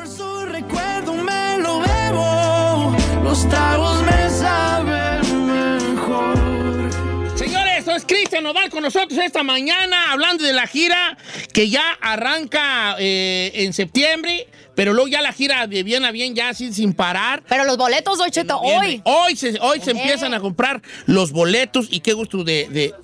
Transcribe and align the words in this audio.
Por 0.00 0.08
su 0.08 0.46
recuerdo 0.46 1.12
me 1.12 1.58
lo 1.58 1.80
bebo, 1.80 2.96
los 3.22 3.44
me 3.44 4.30
saben 4.30 5.46
mejor. 5.46 6.88
Señores, 7.36 7.80
esto 7.80 7.94
es 7.94 8.06
Cristian 8.06 8.44
Nodal 8.44 8.70
con 8.70 8.82
nosotros 8.82 9.20
esta 9.22 9.42
mañana 9.42 10.10
hablando 10.10 10.42
de 10.42 10.54
la 10.54 10.66
gira 10.66 11.18
que 11.52 11.68
ya 11.68 11.98
arranca 12.00 12.96
eh, 12.98 13.52
en 13.56 13.74
septiembre, 13.74 14.48
pero 14.80 14.94
luego 14.94 15.08
ya 15.08 15.20
la 15.20 15.30
gira 15.34 15.66
de 15.66 15.82
bien 15.82 16.06
a 16.06 16.10
bien 16.10 16.34
ya 16.34 16.54
sin, 16.54 16.72
sin 16.72 16.94
parar. 16.94 17.42
Pero 17.46 17.64
los 17.66 17.76
boletos, 17.76 18.16
Don 18.16 18.30
Cheto, 18.30 18.58
hoy. 18.58 19.02
Hoy 19.04 19.36
se, 19.36 19.58
hoy 19.60 19.78
se 19.82 19.90
empiezan 19.90 20.32
a 20.32 20.40
comprar 20.40 20.80
los 21.04 21.32
boletos 21.32 21.88
y 21.90 22.00
qué 22.00 22.14
gusto 22.14 22.44
de, 22.44 22.66
de- 22.70 22.94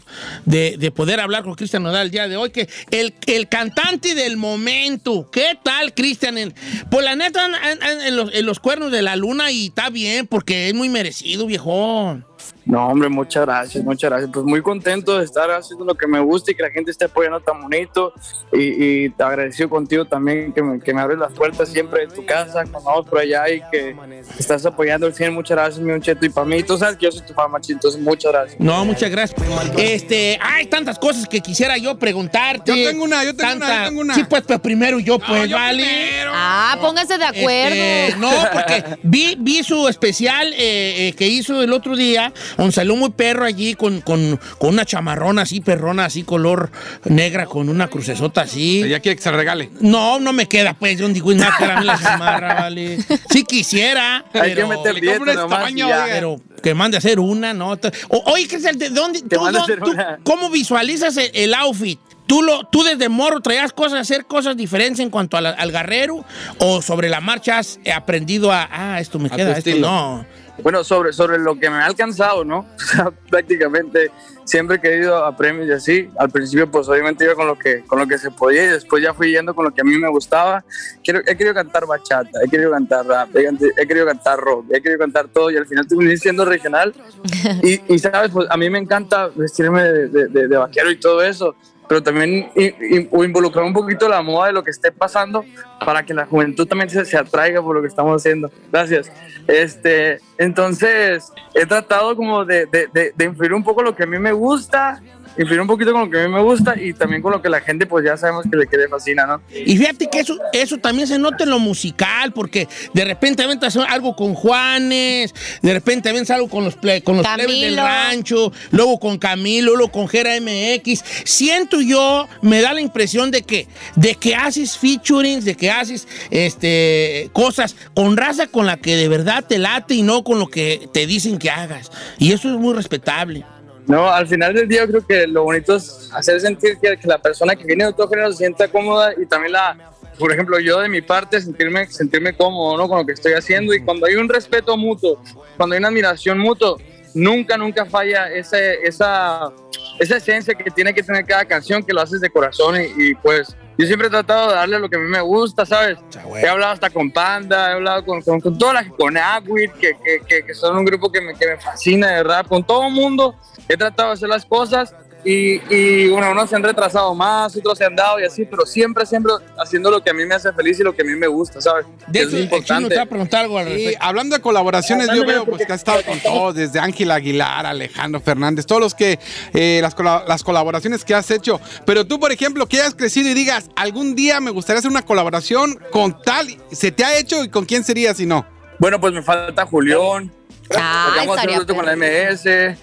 de- 0.46 0.76
de 0.78 0.90
poder 0.90 1.20
hablar 1.20 1.42
con 1.44 1.54
Cristian 1.54 1.82
Nodal 1.82 2.06
el 2.06 2.10
día 2.10 2.28
de 2.28 2.38
hoy, 2.38 2.48
que 2.48 2.66
el, 2.90 3.12
el 3.26 3.46
cantante 3.50 4.14
del 4.14 4.38
momento. 4.38 5.28
¿Qué 5.30 5.58
tal, 5.62 5.92
Cristian? 5.92 6.38
En- 6.38 6.54
Pues 6.90 7.04
la 7.04 7.14
neta, 7.14 7.44
an- 7.44 7.78
en, 8.06 8.16
los, 8.16 8.32
en 8.32 8.46
los 8.46 8.58
cuernos 8.58 8.90
de 8.90 9.02
la 9.02 9.14
luna 9.14 9.50
y 9.50 9.66
está 9.66 9.90
bien 9.90 10.26
porque 10.26 10.68
es 10.68 10.74
muy 10.74 10.88
merecido, 10.88 11.44
viejón. 11.44 12.24
No, 12.64 12.88
hombre, 12.88 13.08
muchas 13.08 13.44
gracias, 13.44 13.84
muchas 13.84 14.10
gracias. 14.10 14.30
Pues 14.32 14.44
muy 14.44 14.62
contento 14.62 15.18
de 15.18 15.24
estar 15.24 15.50
haciendo 15.50 15.84
lo 15.84 15.94
que 15.94 16.06
me 16.06 16.20
gusta 16.20 16.50
y 16.50 16.54
que 16.54 16.62
la 16.62 16.70
gente 16.70 16.90
esté 16.90 17.06
apoyando 17.06 17.40
tan 17.40 17.60
bonito. 17.62 18.12
Y, 18.52 19.04
y 19.04 19.10
te 19.10 19.22
agradecido 19.22 19.68
contigo 19.68 20.04
también 20.04 20.52
que 20.52 20.62
me, 20.62 20.80
que 20.80 20.92
me 20.92 21.00
abres 21.00 21.18
las 21.18 21.32
puertas 21.32 21.68
siempre 21.68 22.06
de 22.06 22.14
tu 22.14 22.24
casa, 22.26 22.64
con 22.64 22.72
nosotros 22.72 23.06
por 23.08 23.18
allá 23.20 23.48
y 23.50 23.62
que 23.70 23.96
estás 24.38 24.64
apoyando 24.66 25.06
el 25.06 25.14
100. 25.14 25.32
Muchas 25.32 25.56
gracias, 25.56 25.80
mi 25.80 25.90
Don 25.92 26.00
Cheto. 26.00 26.26
Y 26.26 26.28
para 26.28 26.46
mí, 26.46 26.62
tú 26.62 26.76
sabes 26.76 26.96
que 26.96 27.06
yo 27.06 27.12
soy 27.12 27.26
tu 27.26 27.34
fan, 27.34 27.50
machito, 27.50 27.74
entonces 27.74 28.00
muchas 28.00 28.32
gracias. 28.32 28.60
No, 28.60 28.84
muchas 28.84 29.10
gracias. 29.10 29.40
Este, 29.76 30.38
hay 30.42 30.66
tantas 30.66 30.98
cosas 30.98 31.28
que 31.28 31.40
quisiera 31.40 31.76
yo 31.78 31.98
preguntarte. 31.98 32.76
Yo 32.76 32.90
tengo 32.90 33.04
una, 33.04 33.24
yo 33.24 33.34
tengo 33.36 33.56
una, 33.56 33.82
yo 33.84 33.88
tengo 33.88 34.00
una. 34.00 34.14
Sí, 34.14 34.24
pues, 34.24 34.42
pero 34.46 34.60
primero 34.60 34.98
yo, 34.98 35.18
pues, 35.18 35.48
yo 35.48 35.56
vale. 35.56 35.82
primero. 35.82 36.32
Ah, 36.34 36.78
pónganse 36.80 37.18
de 37.18 37.24
acuerdo. 37.24 37.76
Este, 37.76 38.16
no, 38.18 38.30
porque 38.52 38.84
vi, 39.02 39.36
vi 39.38 39.62
su 39.62 39.88
especial 39.88 40.52
eh, 40.52 41.08
eh, 41.08 41.12
que 41.14 41.26
hizo 41.26 41.62
el 41.62 41.72
otro 41.72 41.96
día, 41.96 42.32
donde 42.56 42.72
salió 42.72 42.96
muy 42.96 43.10
perro 43.10 43.44
allí 43.44 43.74
con, 43.74 44.00
con, 44.00 44.38
con 44.58 44.70
una 44.70 44.84
chamarrona 44.84 45.42
así, 45.42 45.60
perrona, 45.60 46.04
así, 46.06 46.22
color 46.22 46.70
negra, 47.04 47.46
con 47.46 47.68
una 47.68 47.88
crucesota 47.88 48.42
así. 48.42 48.86
Ya 48.88 49.00
quiere 49.00 49.16
que 49.16 49.22
se 49.22 49.30
regale. 49.32 49.70
No, 49.80 50.18
no 50.20 50.32
me 50.32 50.46
queda, 50.46 50.74
pues, 50.74 50.98
yo 50.98 51.08
digo, 51.08 51.32
nada, 51.34 51.54
para 51.58 51.80
mí 51.80 51.86
la 51.86 51.98
chamarra, 51.98 52.54
vale. 52.54 52.98
Sí 53.30 53.44
quisiera, 53.44 54.24
Hay 54.34 54.50
que 54.50 54.54
pero, 54.56 54.68
meter 54.68 54.96
este 54.96 55.18
nomás 55.34 55.34
y 55.36 55.48
tamaño, 55.48 55.88
pero 56.08 56.40
que 56.62 56.74
mande 56.74 56.96
a 56.96 56.98
hacer 56.98 57.20
una, 57.20 57.54
¿no? 57.54 57.72
O- 58.08 58.32
oye, 58.32 58.48
¿qué 58.48 58.56
es 58.56 58.64
el 58.64 58.78
de 58.78 58.90
dónde? 58.90 59.22
Que 59.22 59.36
tú- 59.36 59.46
hacer 59.46 59.80
tú-. 59.80 59.94
¿Cómo 60.24 60.50
visualizas 60.50 61.16
el, 61.16 61.30
el 61.34 61.54
outfit? 61.54 61.98
¿Tú, 62.26 62.42
lo, 62.42 62.64
¿Tú 62.64 62.82
desde 62.82 63.08
morro 63.08 63.40
traías 63.40 63.72
cosas, 63.72 64.00
hacer 64.00 64.26
cosas 64.26 64.56
diferentes 64.56 64.98
en 64.98 65.10
cuanto 65.10 65.40
la- 65.40 65.50
al 65.50 65.70
guerrero? 65.70 66.24
¿O 66.58 66.82
sobre 66.82 67.08
la 67.08 67.20
marcha 67.20 67.58
has 67.58 67.78
aprendido 67.94 68.50
a, 68.50 68.68
ah, 68.70 69.00
esto 69.00 69.20
me 69.20 69.28
A 69.28 69.36
queda, 69.36 69.56
esto 69.56 69.70
no? 69.76 70.26
Bueno, 70.62 70.82
sobre, 70.84 71.12
sobre 71.12 71.38
lo 71.38 71.58
que 71.58 71.68
me 71.70 71.76
ha 71.76 71.86
alcanzado, 71.86 72.44
¿no? 72.44 72.66
O 72.76 72.88
sea, 72.88 73.10
prácticamente 73.30 74.10
siempre 74.44 74.80
que 74.80 74.88
he 74.94 74.98
ido 74.98 75.24
a 75.24 75.36
premios 75.36 75.66
y 75.66 75.72
así, 75.72 76.10
al 76.18 76.30
principio 76.30 76.70
pues 76.70 76.88
obviamente 76.88 77.24
iba 77.24 77.34
con 77.34 77.48
lo 77.48 77.58
que, 77.58 77.84
con 77.84 77.98
lo 77.98 78.06
que 78.06 78.16
se 78.16 78.30
podía 78.30 78.64
y 78.64 78.68
después 78.68 79.02
ya 79.02 79.12
fui 79.12 79.32
yendo 79.32 79.54
con 79.54 79.64
lo 79.64 79.74
que 79.74 79.80
a 79.80 79.84
mí 79.84 79.98
me 79.98 80.08
gustaba. 80.08 80.64
Quiero, 81.02 81.20
he 81.26 81.36
querido 81.36 81.52
cantar 81.52 81.84
bachata, 81.86 82.30
he 82.44 82.48
querido 82.48 82.70
cantar 82.70 83.04
rap, 83.06 83.34
he, 83.34 83.48
he 83.76 83.86
querido 83.88 84.06
cantar 84.06 84.38
rock, 84.38 84.66
he 84.72 84.80
querido 84.80 85.00
cantar 85.00 85.26
todo 85.28 85.50
y 85.50 85.56
al 85.56 85.66
final 85.66 85.86
terminé 85.88 86.16
siendo 86.16 86.44
regional. 86.44 86.94
Y, 87.62 87.80
y, 87.94 87.98
sabes, 87.98 88.30
pues 88.32 88.46
a 88.50 88.56
mí 88.56 88.68
me 88.70 88.78
encanta 88.78 89.28
vestirme 89.34 89.82
de, 89.84 90.08
de- 90.08 90.28
de- 90.28 90.48
de 90.48 90.56
vaquero 90.56 90.90
y 90.90 90.96
todo 90.98 91.22
eso, 91.22 91.54
pero 91.88 92.02
también 92.02 92.50
i- 92.56 92.64
i- 92.96 93.08
o 93.10 93.24
involucrar 93.24 93.64
un 93.64 93.72
poquito 93.72 94.08
la 94.08 94.22
moda 94.22 94.48
de 94.48 94.52
lo 94.52 94.62
que 94.64 94.70
esté 94.70 94.90
pasando 94.92 95.44
para 95.84 96.02
que 96.04 96.12
la 96.14 96.26
juventud 96.26 96.66
también 96.66 96.90
se, 96.90 97.04
se 97.04 97.16
atraiga 97.16 97.62
por 97.62 97.76
lo 97.76 97.82
que 97.82 97.88
estamos 97.88 98.20
haciendo. 98.20 98.50
Gracias. 98.72 99.10
Este, 99.46 100.18
entonces, 100.38 101.32
he 101.54 101.66
tratado 101.66 102.16
como 102.16 102.44
de, 102.44 102.66
de, 102.66 102.88
de, 102.92 103.12
de 103.14 103.24
influir 103.24 103.52
un 103.54 103.62
poco 103.62 103.82
lo 103.82 103.94
que 103.94 104.02
a 104.02 104.06
mí 104.06 104.18
me 104.18 104.32
gusta, 104.32 105.00
influir 105.38 105.60
un 105.60 105.66
poquito 105.66 105.92
con 105.92 106.02
lo 106.06 106.10
que 106.10 106.20
a 106.22 106.26
mí 106.28 106.32
me 106.32 106.42
gusta 106.42 106.74
y 106.80 106.92
también 106.94 107.22
con 107.22 107.32
lo 107.32 107.42
que 107.42 107.48
la 107.48 107.60
gente 107.60 107.86
pues 107.86 108.04
ya 108.04 108.16
sabemos 108.16 108.44
que 108.50 108.56
le, 108.56 108.66
que 108.66 108.76
le 108.76 108.88
fascina, 108.88 109.26
¿no? 109.26 109.42
Y 109.52 109.76
fíjate 109.76 110.08
que 110.10 110.20
eso, 110.20 110.36
eso 110.52 110.78
también 110.78 111.06
se 111.08 111.18
nota 111.18 111.44
en 111.44 111.50
lo 111.50 111.58
musical, 111.58 112.32
porque 112.32 112.68
de 112.92 113.04
repente 113.04 113.42
aventas 113.42 113.76
algo 113.76 114.16
con 114.16 114.34
Juanes, 114.34 115.34
de 115.62 115.72
repente 115.72 116.08
aventas 116.08 116.30
algo 116.36 116.48
con 116.48 116.64
los, 116.64 116.78
ple- 116.78 117.02
con 117.02 117.16
los 117.16 117.26
plebes 117.26 117.60
del 117.60 117.76
rancho, 117.76 118.52
luego 118.70 118.98
con 118.98 119.18
Camilo, 119.18 119.76
luego 119.76 119.92
con 119.92 120.08
Gera 120.08 120.30
MX. 120.40 121.02
Siento 121.24 121.80
yo, 121.80 122.26
me 122.42 122.60
da 122.62 122.72
la 122.72 122.80
impresión 122.80 123.30
de 123.30 123.42
que, 123.42 123.66
de 123.96 124.14
que 124.14 124.34
haces 124.34 124.76
featurings, 124.78 125.44
de 125.44 125.54
que 125.56 125.70
haces 125.70 126.06
este, 126.30 127.30
cosas 127.32 127.76
con 127.94 128.16
raza 128.16 128.46
con 128.46 128.66
la 128.66 128.76
que 128.76 128.96
de 128.96 129.08
verdad 129.08 129.44
te 129.46 129.58
late 129.58 129.94
y 129.94 130.02
no 130.02 130.24
con 130.24 130.38
lo 130.38 130.48
que 130.48 130.88
te 130.92 131.06
dicen 131.06 131.38
que 131.38 131.50
hagas. 131.50 131.90
Y 132.18 132.32
eso 132.32 132.48
es 132.48 132.56
muy 132.58 132.74
respetable. 132.74 133.44
No, 133.86 134.10
al 134.10 134.26
final 134.26 134.52
del 134.52 134.68
día 134.68 134.80
yo 134.80 134.88
creo 134.88 135.06
que 135.06 135.26
lo 135.26 135.44
bonito 135.44 135.76
es 135.76 136.10
hacer 136.12 136.40
sentir 136.40 136.76
que, 136.78 136.96
que 136.96 137.06
la 137.06 137.18
persona 137.18 137.54
que 137.54 137.64
viene 137.64 137.84
de 137.84 137.90
otro 137.90 138.08
género 138.08 138.32
se 138.32 138.38
sienta 138.38 138.66
cómoda 138.68 139.12
y 139.16 139.26
también 139.26 139.52
la, 139.52 139.92
por 140.18 140.32
ejemplo, 140.32 140.58
yo 140.58 140.80
de 140.80 140.88
mi 140.88 141.02
parte 141.02 141.40
sentirme, 141.40 141.86
sentirme 141.86 142.36
cómodo 142.36 142.76
¿no? 142.76 142.88
con 142.88 142.98
lo 142.98 143.06
que 143.06 143.12
estoy 143.12 143.34
haciendo 143.34 143.74
y 143.74 143.80
cuando 143.80 144.06
hay 144.06 144.16
un 144.16 144.28
respeto 144.28 144.76
mutuo, 144.76 145.20
cuando 145.56 145.74
hay 145.74 145.78
una 145.78 145.88
admiración 145.88 146.38
mutua, 146.38 146.76
nunca, 147.14 147.56
nunca 147.56 147.84
falla 147.86 148.30
ese, 148.30 148.74
esa, 148.82 149.52
esa 149.98 150.16
esencia 150.16 150.54
que 150.54 150.70
tiene 150.70 150.92
que 150.92 151.02
tener 151.02 151.24
cada 151.24 151.44
canción, 151.44 151.82
que 151.82 151.92
lo 151.92 152.00
haces 152.00 152.20
de 152.20 152.30
corazón 152.30 152.76
y, 152.80 153.10
y, 153.10 153.14
pues 153.14 153.56
yo 153.78 153.86
siempre 153.86 154.08
he 154.08 154.10
tratado 154.10 154.48
de 154.48 154.54
darle 154.54 154.78
lo 154.78 154.88
que 154.88 154.96
a 154.96 154.98
mí 154.98 155.08
me 155.08 155.20
gusta, 155.20 155.66
¿sabes? 155.66 155.98
He 156.36 156.48
hablado 156.48 156.72
hasta 156.72 156.88
con 156.88 157.10
Panda, 157.10 157.70
he 157.70 157.74
hablado 157.74 158.04
con, 158.04 158.22
con, 158.22 158.40
con 158.40 158.56
toda 158.56 158.74
la 158.74 158.88
con 158.88 159.16
Agüit, 159.16 159.72
que, 159.72 159.96
que, 160.02 160.20
que, 160.26 160.46
que 160.46 160.54
son 160.54 160.76
un 160.76 160.84
grupo 160.84 161.12
que 161.12 161.20
me, 161.20 161.34
que 161.34 161.46
me 161.46 161.56
fascina 161.58 162.08
de 162.12 162.22
rap, 162.22 162.48
con 162.48 162.64
todo 162.64 162.86
el 162.86 162.92
mundo 162.94 163.36
he 163.68 163.76
tratado 163.76 164.08
de 164.10 164.14
hacer 164.14 164.28
las 164.28 164.44
cosas 164.44 164.94
y, 165.24 165.54
y 165.74 166.08
bueno, 166.08 166.30
unos 166.30 166.48
se 166.48 166.54
han 166.54 166.62
retrasado 166.62 167.12
más, 167.12 167.56
otros 167.56 167.76
se 167.76 167.84
han 167.84 167.96
dado 167.96 168.20
y 168.20 168.24
así, 168.24 168.44
pero 168.44 168.64
siempre, 168.64 169.04
siempre 169.04 169.32
haciendo 169.58 169.90
lo 169.90 170.00
que 170.00 170.10
a 170.10 170.14
mí 170.14 170.24
me 170.24 170.36
hace 170.36 170.52
feliz 170.52 170.78
y 170.78 170.84
lo 170.84 170.94
que 170.94 171.02
a 171.02 171.04
mí 171.04 171.16
me 171.16 171.26
gusta, 171.26 171.60
¿sabes? 171.60 171.84
De 172.06 172.20
Eso 172.20 172.28
hecho, 172.28 172.36
es 172.36 172.42
importante. 172.44 172.94
te 172.94 173.00
a 173.00 173.06
preguntar 173.06 173.40
algo 173.42 173.58
al 173.58 173.66
Y 173.66 173.72
respecto. 173.72 173.98
hablando 174.06 174.36
de 174.36 174.42
colaboraciones, 174.42 175.08
yo 175.12 175.26
veo 175.26 175.44
pues, 175.44 175.66
que 175.66 175.72
has 175.72 175.80
estado 175.80 176.00
con 176.04 176.20
todos, 176.20 176.54
desde 176.54 176.78
Ángel 176.78 177.10
Aguilar, 177.10 177.66
Alejandro 177.66 178.20
Fernández, 178.20 178.66
todos 178.66 178.80
los 178.80 178.94
que, 178.94 179.18
eh, 179.52 179.80
las, 179.82 179.96
las 180.28 180.44
colaboraciones 180.44 181.04
que 181.04 181.14
has 181.16 181.28
hecho. 181.32 181.60
Pero 181.84 182.06
tú, 182.06 182.20
por 182.20 182.30
ejemplo, 182.30 182.66
que 182.68 182.80
hayas 182.80 182.94
crecido 182.94 183.28
y 183.28 183.34
digas, 183.34 183.68
algún 183.74 184.14
día 184.14 184.40
me 184.40 184.52
gustaría 184.52 184.78
hacer 184.78 184.92
una 184.92 185.02
colaboración 185.04 185.76
con 185.90 186.22
tal, 186.22 186.46
¿se 186.70 186.92
te 186.92 187.04
ha 187.04 187.18
hecho 187.18 187.42
y 187.42 187.48
con 187.48 187.64
quién 187.64 187.82
sería 187.82 188.14
si 188.14 188.26
no? 188.26 188.46
Bueno, 188.78 189.00
pues 189.00 189.12
me 189.12 189.22
falta 189.24 189.66
Julián, 189.66 190.30
Ah, 190.76 191.12
vamos 191.16 191.36
a 191.36 191.40
hacer 191.40 191.50
estaría 191.50 191.76
con 191.76 191.86
la. 191.86 191.96
MS, 191.96 192.76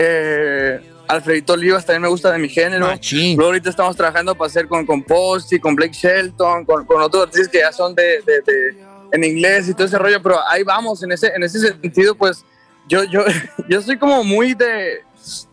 eh, 0.00 0.80
Alfredito 1.08 1.54
Olivas 1.54 1.84
también 1.86 2.02
me 2.02 2.08
gusta 2.08 2.30
de 2.30 2.38
mi 2.38 2.48
género. 2.48 2.86
Machín. 2.86 3.36
Luego 3.36 3.48
ahorita 3.50 3.70
estamos 3.70 3.96
trabajando 3.96 4.34
para 4.34 4.46
hacer 4.48 4.68
con, 4.68 4.84
con 4.86 5.02
Posty, 5.02 5.58
con 5.58 5.74
Blake 5.74 5.94
Shelton, 5.94 6.64
con, 6.64 6.84
con 6.84 7.00
otros 7.02 7.24
artistas 7.24 7.48
que 7.48 7.58
ya 7.60 7.72
son 7.72 7.94
de, 7.94 8.22
de- 8.26 8.40
de- 8.46 8.88
en 9.10 9.24
inglés 9.24 9.66
y 9.68 9.72
todo 9.74 9.86
ese 9.86 9.98
rollo, 9.98 10.22
pero 10.22 10.38
ahí 10.50 10.62
vamos, 10.62 11.02
en 11.02 11.10
ese, 11.12 11.28
en 11.28 11.42
ese 11.42 11.58
sentido, 11.60 12.14
pues 12.14 12.44
yo, 12.88 13.04
yo, 13.04 13.24
yo 13.68 13.80
soy 13.80 13.96
como 13.96 14.22
muy 14.22 14.52
de, 14.52 14.98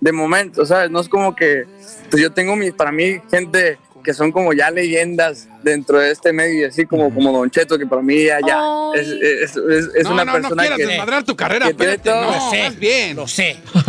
de 0.02 0.12
momento, 0.12 0.66
¿sabes? 0.66 0.92
No 0.92 1.00
es 1.00 1.08
como 1.08 1.34
que, 1.34 1.64
pues 2.12 2.22
yo 2.22 2.34
tengo 2.34 2.56
mis, 2.58 2.74
para 2.74 2.92
mí, 2.92 3.22
gente 3.32 3.78
que 4.04 4.14
son 4.14 4.32
como 4.34 4.52
ya 4.52 4.70
leyendas 4.70 5.48
dentro 5.66 6.00
de 6.00 6.12
este 6.12 6.32
medio 6.32 6.62
y 6.62 6.64
así 6.66 6.86
como, 6.86 7.14
como 7.14 7.32
Don 7.38 7.50
Cheto, 7.50 7.78
que 7.78 7.86
para 7.88 8.02
mí 8.02 8.24
ya, 8.26 8.38
ya 8.46 8.62
es, 8.94 9.08
es- 9.08 9.56
es- 9.58 9.90
es 9.96 10.04
no, 10.06 10.14
una 10.14 10.24
no, 10.24 10.34
persona 10.34 10.56
no 10.56 10.62
quieras 10.62 10.78
que... 10.78 10.86
desmadrar 10.86 11.24
tu 11.24 11.36
carrera, 11.36 11.68
espérate, 11.68 12.10
no, 12.10 12.22
Lo 12.32 12.50
sé. 12.52 12.70
bien. 12.80 13.16
Lo 13.16 13.28
sé. 13.28 13.58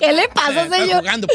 ¿Qué 0.00 0.12
le 0.12 0.28
pasa, 0.28 0.68
señor? 0.68 1.00
jugando. 1.00 1.28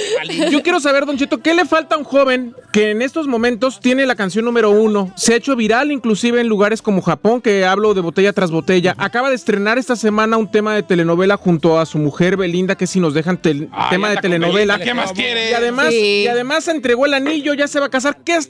Yo 0.50 0.62
quiero 0.64 0.80
saber, 0.80 1.06
Don 1.06 1.18
Cheto, 1.18 1.38
¿qué 1.40 1.53
le 1.53 1.66
falta 1.66 1.96
a 1.96 1.98
un 1.98 2.03
joven 2.03 2.56
que 2.74 2.92
en 2.92 3.02
estos 3.02 3.28
momentos 3.28 3.80
tiene 3.80 4.06
la 4.06 4.16
canción 4.16 4.46
número 4.46 4.72
uno? 4.72 5.12
Se 5.16 5.34
ha 5.34 5.38
hecho 5.38 5.56
viral 5.56 5.92
inclusive 5.92 6.42
en 6.42 6.48
lugares 6.48 6.81
como 6.81 7.01
Japón, 7.01 7.42
que 7.42 7.66
hablo 7.66 7.94
de 7.94 8.01
botella 8.01 8.33
tras 8.33 8.51
botella. 8.51 8.95
Acaba 8.98 9.30
de 9.30 9.36
estrenar 9.36 9.78
esta 9.78 9.95
semana 9.95 10.38
un 10.38 10.51
tema 10.51 10.75
de 10.75 10.83
telenovela 10.83 11.38
junto 11.38 11.80
a 11.80 11.86
su 11.86 11.98
mujer 12.00 12.38
Belinda, 12.38 12.75
que 12.75 12.88
si 12.88 13.00
nos 13.00 13.13
dejan 13.13 13.42
tel- 13.42 13.69
Ay, 13.72 13.89
tema 13.92 14.10
de 14.10 14.18
telenovela. 14.18 14.78
Belinda, 14.78 14.80
¿Qué 14.80 14.94
más 14.94 15.12
quieres? 15.13 15.51
Y 15.51 15.54
además, 15.54 15.88
Sí. 15.89 16.24
y 16.24 16.28
además 16.28 16.63
se 16.66 16.72
entregó 16.72 17.06
el 17.06 17.13
anillo, 17.13 17.54
ya 17.54 17.68
se 17.68 17.80
va 17.80 17.86
a 17.86 17.89
casar. 17.89 17.99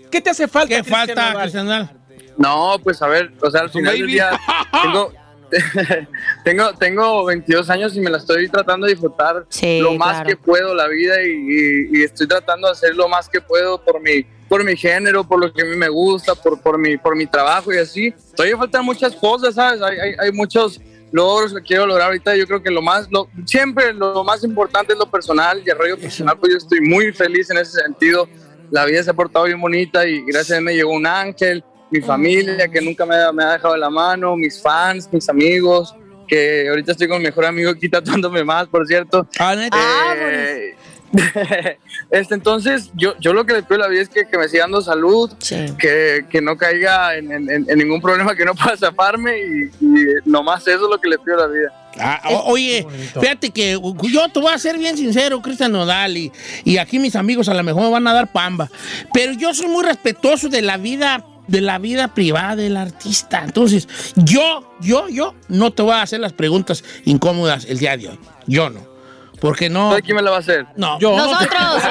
¿Qué, 0.09 0.21
te 0.21 0.29
hace 0.29 0.47
falta? 0.47 0.69
¿Qué 0.75 0.81
Cristian 0.81 1.07
falta, 1.07 1.21
Nodal? 1.31 1.41
Cristian 1.41 1.65
Nodal? 1.65 1.91
No, 2.37 2.75
pues 2.83 3.01
a 3.01 3.07
ver, 3.07 3.31
o 3.41 3.51
sea, 3.51 3.61
al 3.61 3.69
final 3.69 3.97
del 3.97 4.07
día 4.07 4.31
tengo, 4.83 5.11
tengo, 6.43 6.73
tengo 6.73 7.25
22 7.25 7.69
años 7.69 7.95
y 7.95 7.99
me 7.99 8.09
la 8.09 8.17
estoy 8.17 8.47
tratando 8.49 8.85
de 8.85 8.93
disfrutar 8.93 9.45
Sí, 9.49 9.79
lo 9.81 9.93
más 9.95 10.17
claro. 10.17 10.27
que 10.29 10.37
puedo 10.37 10.75
la 10.75 10.87
vida 10.87 11.21
y, 11.23 11.29
y- 11.31 11.99
y 11.99 12.03
estoy 12.03 12.27
tratando 12.27 12.67
de 12.67 12.73
hacer 12.73 12.95
lo 12.95 13.07
más 13.09 13.27
que 13.27 13.41
puedo 13.41 13.83
por 13.83 13.99
mi, 14.01 14.23
por 14.47 14.63
mi 14.63 14.75
género, 14.77 15.23
por 15.23 15.39
lo 15.39 15.51
que 15.51 15.63
a 15.63 15.65
mí 15.65 15.75
me 15.75 15.89
gusta, 15.89 16.35
por, 16.35 16.61
por, 16.61 16.77
mi, 16.77 16.97
por 16.97 17.15
mi 17.15 17.25
trabajo 17.25 17.73
y 17.73 17.77
así. 17.77 18.13
Todavía 18.35 18.57
faltan 18.57 18.85
muchas 18.85 19.15
cosas, 19.15 19.55
¿sabes? 19.55 19.81
Hay, 19.81 19.97
hay, 19.99 20.13
hay 20.19 20.31
muchos 20.31 20.79
logros 21.11 21.53
que 21.55 21.61
quiero 21.63 21.87
lograr 21.87 22.07
ahorita. 22.07 22.35
Yo 22.35 22.45
creo 22.45 22.61
que 22.61 22.69
lo 22.69 22.81
más, 22.83 23.07
lo, 23.11 23.27
siempre 23.45 23.91
lo 23.93 24.23
más 24.23 24.43
importante 24.43 24.93
es 24.93 24.99
lo 24.99 25.09
personal 25.09 25.61
y 25.65 25.69
el 25.69 25.77
rollo 25.77 25.97
personal, 25.97 26.37
pues 26.37 26.51
yo 26.51 26.57
estoy 26.59 26.81
muy 26.81 27.11
feliz 27.11 27.49
en 27.49 27.57
ese 27.57 27.81
sentido. 27.81 28.27
La 28.71 28.85
vida 28.85 29.03
se 29.03 29.09
ha 29.09 29.13
portado 29.13 29.45
bien 29.45 29.59
bonita 29.59 30.05
y 30.07 30.21
gracias 30.25 30.51
a 30.51 30.57
él 30.57 30.63
me 30.63 30.73
llegó 30.73 30.91
un 30.93 31.07
ángel. 31.07 31.63
mi 31.91 32.01
familia 32.01 32.67
que 32.67 32.81
nunca 32.81 33.03
me, 33.05 33.15
ha- 33.15 33.31
me 33.31 33.43
ha 33.43 33.53
dejado 33.53 33.73
de 33.73 33.79
la 33.79 33.89
mano, 33.89 34.35
mis 34.35 34.61
fans, 34.61 35.09
mis 35.11 35.27
amigos, 35.27 35.95
que 36.27 36.69
ahorita 36.69 36.91
estoy 36.91 37.07
con 37.07 37.17
mi 37.17 37.23
mejor 37.23 37.45
amigo 37.45 37.71
aquí 37.75 37.89
tatuándome 37.89 38.43
más, 38.43 38.67
por 38.67 38.85
cierto. 38.85 39.27
Ah, 39.39 39.55
neta. 39.55 39.75
Ah, 39.79 40.13
Eh, 40.15 40.75
este, 42.11 42.33
entonces, 42.35 42.91
yo, 42.95 43.13
yo 43.19 43.33
lo 43.33 43.45
que 43.45 43.53
le 43.53 43.63
pido 43.63 43.75
a 43.75 43.79
la 43.79 43.87
vida 43.87 44.01
es 44.01 44.09
que, 44.09 44.27
que 44.27 44.37
me 44.37 44.47
siga 44.47 44.63
dando 44.63 44.81
salud, 44.81 45.31
Sí. 45.39 45.55
que, 45.77 46.25
que 46.29 46.41
no 46.41 46.57
caiga 46.57 47.15
en, 47.15 47.31
en- 47.31 47.49
en- 47.49 47.65
en 47.69 47.77
ningún 47.77 48.01
problema 48.01 48.35
que 48.35 48.45
no 48.45 48.53
pueda 48.55 48.77
zafarme 48.77 49.37
y, 49.39 49.63
y 49.85 49.95
nomás 50.25 50.61
eso 50.67 50.85
es 50.85 50.89
lo 50.89 50.99
que 50.99 51.09
le 51.09 51.17
pido 51.19 51.35
a 51.43 51.47
la 51.47 51.53
vida. 51.53 51.73
Ah, 51.99 52.21
o- 52.31 52.51
oye, 52.51 52.85
fíjate 53.19 53.49
que 53.49 53.79
yo 54.03 54.29
te 54.29 54.39
voy 54.39 54.53
a 54.53 54.57
ser 54.59 54.77
bien 54.77 54.95
sincero, 54.97 55.41
Cristian 55.41 55.71
Nodal, 55.71 56.15
y, 56.17 56.31
y 56.63 56.77
aquí 56.77 56.99
mis 56.99 57.15
amigos 57.15 57.49
a 57.49 57.53
lo 57.53 57.63
mejor 57.63 57.83
me 57.83 57.89
van 57.89 58.07
a 58.07 58.13
dar 58.13 58.31
pamba, 58.31 58.69
pero 59.13 59.33
yo 59.33 59.53
soy 59.53 59.67
muy 59.67 59.83
respetuoso 59.83 60.49
de 60.49 60.61
la 60.61 60.77
vida 60.77 61.25
de 61.47 61.61
la 61.61 61.79
vida 61.79 62.13
privada 62.13 62.55
del 62.55 62.77
artista. 62.77 63.41
Entonces, 63.43 63.87
yo, 64.15 64.71
yo, 64.81 65.09
yo 65.09 65.33
no 65.47 65.71
te 65.71 65.81
voy 65.81 65.93
a 65.93 66.03
hacer 66.03 66.19
las 66.19 66.31
preguntas 66.31 66.83
incómodas 67.05 67.65
el 67.65 67.79
día 67.79 67.97
de 67.97 68.09
hoy. 68.09 68.19
Yo 68.45 68.69
no. 68.69 68.88
Porque 69.39 69.69
no. 69.69 69.95
¿Quién 70.03 70.15
me 70.15 70.21
la 70.21 70.31
va 70.31 70.37
a 70.37 70.39
hacer? 70.39 70.65
No. 70.75 70.99
Yo. 70.99 71.15
Nosotros, 71.15 71.49
todos 71.49 71.81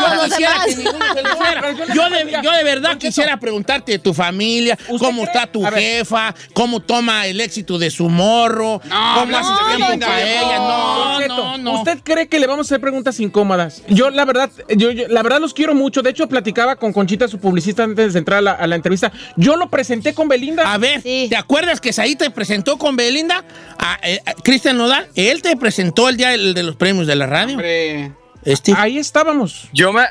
Yo 0.00 0.14
los 0.14 0.24
quisiera 0.24 0.52
demás. 0.52 0.66
que 0.66 0.76
ninguno 0.76 1.04
se 1.14 1.22
lo 1.22 1.28
hiciera. 1.34 1.94
Yo 1.94 2.10
de, 2.10 2.38
yo 2.42 2.50
de 2.52 2.64
verdad 2.64 2.98
quisiera 2.98 3.36
preguntarte 3.38 3.92
de 3.92 3.98
tu 3.98 4.12
familia, 4.14 4.78
cómo 4.98 5.22
cree? 5.22 5.32
está 5.34 5.46
tu 5.46 5.64
A 5.66 5.70
ver. 5.70 5.80
jefa, 5.80 6.34
cómo 6.52 6.80
toma 6.80 7.26
el 7.26 7.40
éxito 7.40 7.78
de 7.78 7.90
su 7.90 8.08
morro, 8.08 8.80
No, 8.84 9.14
cómo 9.14 9.26
no, 9.32 9.38
hace 9.38 9.50
no, 9.50 9.76
tiempo 9.86 10.06
para 10.06 10.20
ella. 10.22 10.58
No, 10.58 11.20
no, 11.28 11.58
no. 11.58 11.72
¿Usted 11.80 11.98
cree 12.02 12.28
que 12.28 12.38
le 12.38 12.46
vamos 12.46 12.66
a 12.66 12.68
hacer 12.68 12.80
preguntas 12.80 13.18
incómodas? 13.20 13.82
Yo, 13.88 14.10
la 14.10 14.24
verdad, 14.24 14.50
yo, 14.76 14.90
yo- 14.90 15.08
la 15.08 15.22
verdad 15.22 15.40
los 15.40 15.54
quiero 15.54 15.74
mucho. 15.74 16.02
De 16.02 16.10
hecho, 16.10 16.28
platicaba 16.28 16.76
con 16.76 16.92
Conchita, 16.92 17.28
su 17.28 17.38
publicista, 17.38 17.82
antes 17.84 18.12
de 18.12 18.18
entrar 18.18 18.38
a 18.38 18.42
la, 18.42 18.52
a 18.52 18.66
la 18.66 18.76
entrevista. 18.76 19.10
Yo 19.36 19.56
lo 19.56 19.70
presenté 19.70 20.12
con 20.14 20.28
Belinda. 20.28 20.70
A 20.72 20.78
ver, 20.78 21.00
Sí. 21.02 21.26
¿te 21.30 21.36
acuerdas 21.36 21.80
que 21.80 21.92
Saí 21.92 22.16
te 22.16 22.30
presentó 22.30 22.76
con 22.78 22.96
Belinda? 22.96 23.44
A, 23.78 23.98
eh, 24.02 24.20
a 24.26 24.34
Cristian 24.34 24.76
Nodal, 24.76 25.08
él 25.14 25.40
te 25.42 25.56
presentó 25.56 26.08
el 26.08 26.16
día 26.16 26.28
del- 26.30 26.54
de 26.54 26.62
los 26.62 26.76
premios 26.76 26.89
de 27.06 27.16
la 27.16 27.26
radio. 27.26 27.54
Hombre. 27.54 28.12
Este. 28.44 28.72
Ahí 28.76 28.98
estábamos. 28.98 29.68
Yo 29.72 29.92
me, 29.92 30.04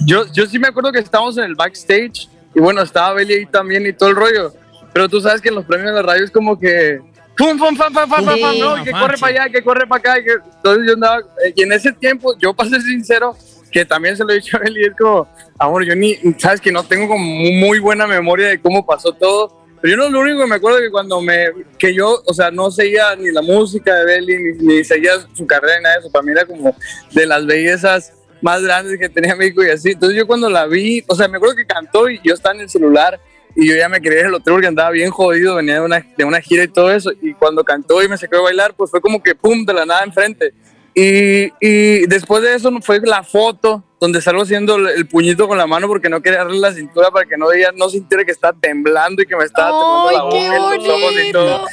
yo, 0.00 0.24
yo 0.32 0.46
sí 0.46 0.58
me 0.58 0.68
acuerdo 0.68 0.92
que 0.92 1.00
estábamos 1.00 1.36
en 1.38 1.44
el 1.44 1.54
backstage 1.54 2.28
y 2.54 2.60
bueno, 2.60 2.82
estaba 2.82 3.12
Belly 3.14 3.34
ahí 3.34 3.46
también 3.46 3.86
y 3.86 3.92
todo 3.92 4.08
el 4.10 4.16
rollo. 4.16 4.52
Pero 4.92 5.08
tú 5.08 5.20
sabes 5.20 5.40
que 5.40 5.50
en 5.50 5.56
los 5.56 5.64
premios 5.64 5.90
de 5.90 5.96
la 5.96 6.02
radio 6.02 6.24
es 6.24 6.30
como 6.30 6.58
que 6.58 7.00
pum, 7.36 7.58
pum, 7.58 7.76
pam, 7.76 7.92
pam, 7.92 8.08
pam, 8.08 8.24
pam, 8.24 8.58
no, 8.58 8.82
que 8.82 8.92
corre 8.92 9.18
para 9.18 9.42
allá, 9.44 9.52
que 9.52 9.62
corre 9.62 9.86
para 9.86 9.98
acá. 9.98 10.24
que- 10.24 10.38
Entonces 10.56 10.84
yo 10.86 10.94
andaba, 10.94 11.18
eh, 11.44 11.52
y 11.54 11.62
en 11.62 11.72
ese 11.72 11.92
tiempo, 11.92 12.36
yo 12.38 12.54
ser 12.68 12.80
sincero, 12.80 13.36
que 13.70 13.84
también 13.84 14.16
se 14.16 14.24
lo 14.24 14.30
he 14.30 14.36
dicho 14.36 14.56
a 14.56 14.60
Belly, 14.60 14.84
es 14.84 14.94
como, 14.98 15.28
amor, 15.58 15.84
yo 15.84 15.94
ni, 15.94 16.16
sabes 16.38 16.60
que 16.60 16.72
no 16.72 16.82
tengo 16.82 17.08
como 17.08 17.24
muy 17.24 17.78
buena 17.78 18.06
memoria 18.06 18.48
de 18.48 18.60
cómo 18.60 18.86
pasó 18.86 19.12
todo. 19.12 19.65
Pero 19.80 19.96
yo 19.96 19.96
no 19.96 20.10
lo 20.10 20.20
único 20.20 20.40
que 20.40 20.46
me 20.46 20.54
acuerdo 20.56 20.78
que 20.78 20.90
cuando 20.90 21.20
me, 21.20 21.46
que 21.78 21.94
yo, 21.94 22.22
o 22.24 22.34
sea, 22.34 22.50
no 22.50 22.70
seguía 22.70 23.14
ni 23.16 23.30
la 23.30 23.42
música 23.42 23.94
de 23.94 24.04
Belly, 24.04 24.36
ni, 24.36 24.66
ni 24.66 24.84
seguía 24.84 25.12
su 25.34 25.46
carrera, 25.46 25.76
ni 25.76 25.82
nada 25.82 25.94
de 25.96 26.00
eso. 26.00 26.10
Para 26.10 26.22
mí 26.22 26.32
era 26.32 26.44
como 26.44 26.74
de 27.12 27.26
las 27.26 27.44
bellezas 27.46 28.12
más 28.40 28.62
grandes 28.62 28.98
que 28.98 29.08
tenía 29.08 29.34
México 29.34 29.64
y 29.64 29.70
así. 29.70 29.90
Entonces 29.90 30.18
yo 30.18 30.26
cuando 30.26 30.48
la 30.48 30.66
vi, 30.66 31.02
o 31.06 31.14
sea, 31.14 31.28
me 31.28 31.36
acuerdo 31.36 31.56
que 31.56 31.66
cantó 31.66 32.08
y 32.08 32.20
yo 32.24 32.34
estaba 32.34 32.54
en 32.54 32.62
el 32.62 32.70
celular 32.70 33.20
y 33.54 33.68
yo 33.68 33.76
ya 33.76 33.88
me 33.88 34.00
quería 34.00 34.20
ir 34.20 34.26
al 34.26 34.34
hotel 34.34 34.54
porque 34.54 34.66
andaba 34.66 34.90
bien 34.90 35.10
jodido, 35.10 35.56
venía 35.56 35.74
de 35.74 35.80
una, 35.80 36.06
de 36.16 36.24
una 36.24 36.40
gira 36.40 36.64
y 36.64 36.68
todo 36.68 36.90
eso. 36.90 37.10
Y 37.22 37.34
cuando 37.34 37.64
cantó 37.64 38.02
y 38.02 38.08
me 38.08 38.18
sacó 38.18 38.36
a 38.36 38.42
bailar, 38.42 38.74
pues 38.74 38.90
fue 38.90 39.00
como 39.00 39.22
que 39.22 39.34
pum, 39.34 39.64
de 39.64 39.72
la 39.72 39.86
nada 39.86 40.04
enfrente. 40.04 40.52
Y, 40.94 41.52
y 41.60 42.06
después 42.06 42.42
de 42.42 42.54
eso 42.54 42.70
fue 42.80 43.00
la 43.00 43.22
foto 43.22 43.82
donde 43.98 44.20
salgo 44.20 44.42
haciendo 44.42 44.76
el, 44.76 45.06
puñito 45.08 45.48
con 45.48 45.56
la 45.56 45.66
mano 45.66 45.88
porque 45.88 46.08
no 46.08 46.20
quería 46.20 46.40
darle 46.40 46.58
la 46.58 46.72
cintura 46.72 47.10
para 47.10 47.24
que 47.26 47.36
no 47.36 47.50
ella 47.50 47.70
no 47.74 47.88
sintiera 47.88 48.24
que 48.24 48.32
estaba 48.32 48.56
temblando 48.60 49.22
y 49.22 49.26
que 49.26 49.36
me 49.36 49.44
estaba 49.44 49.70
temblando 49.70 50.10
la 50.10 50.18
¡Ay, 50.18 50.28
qué 50.30 50.58
boca 50.58 50.74
y 50.76 50.78
los 50.78 50.88
ojos 50.88 51.14
y 51.28 51.32
todo. 51.32 51.66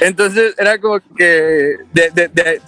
Entonces 0.00 0.54
era 0.58 0.78
como 0.80 1.00
que 1.16 1.76
de, 1.92 2.10
de- 2.14 2.28
de- 2.28 2.60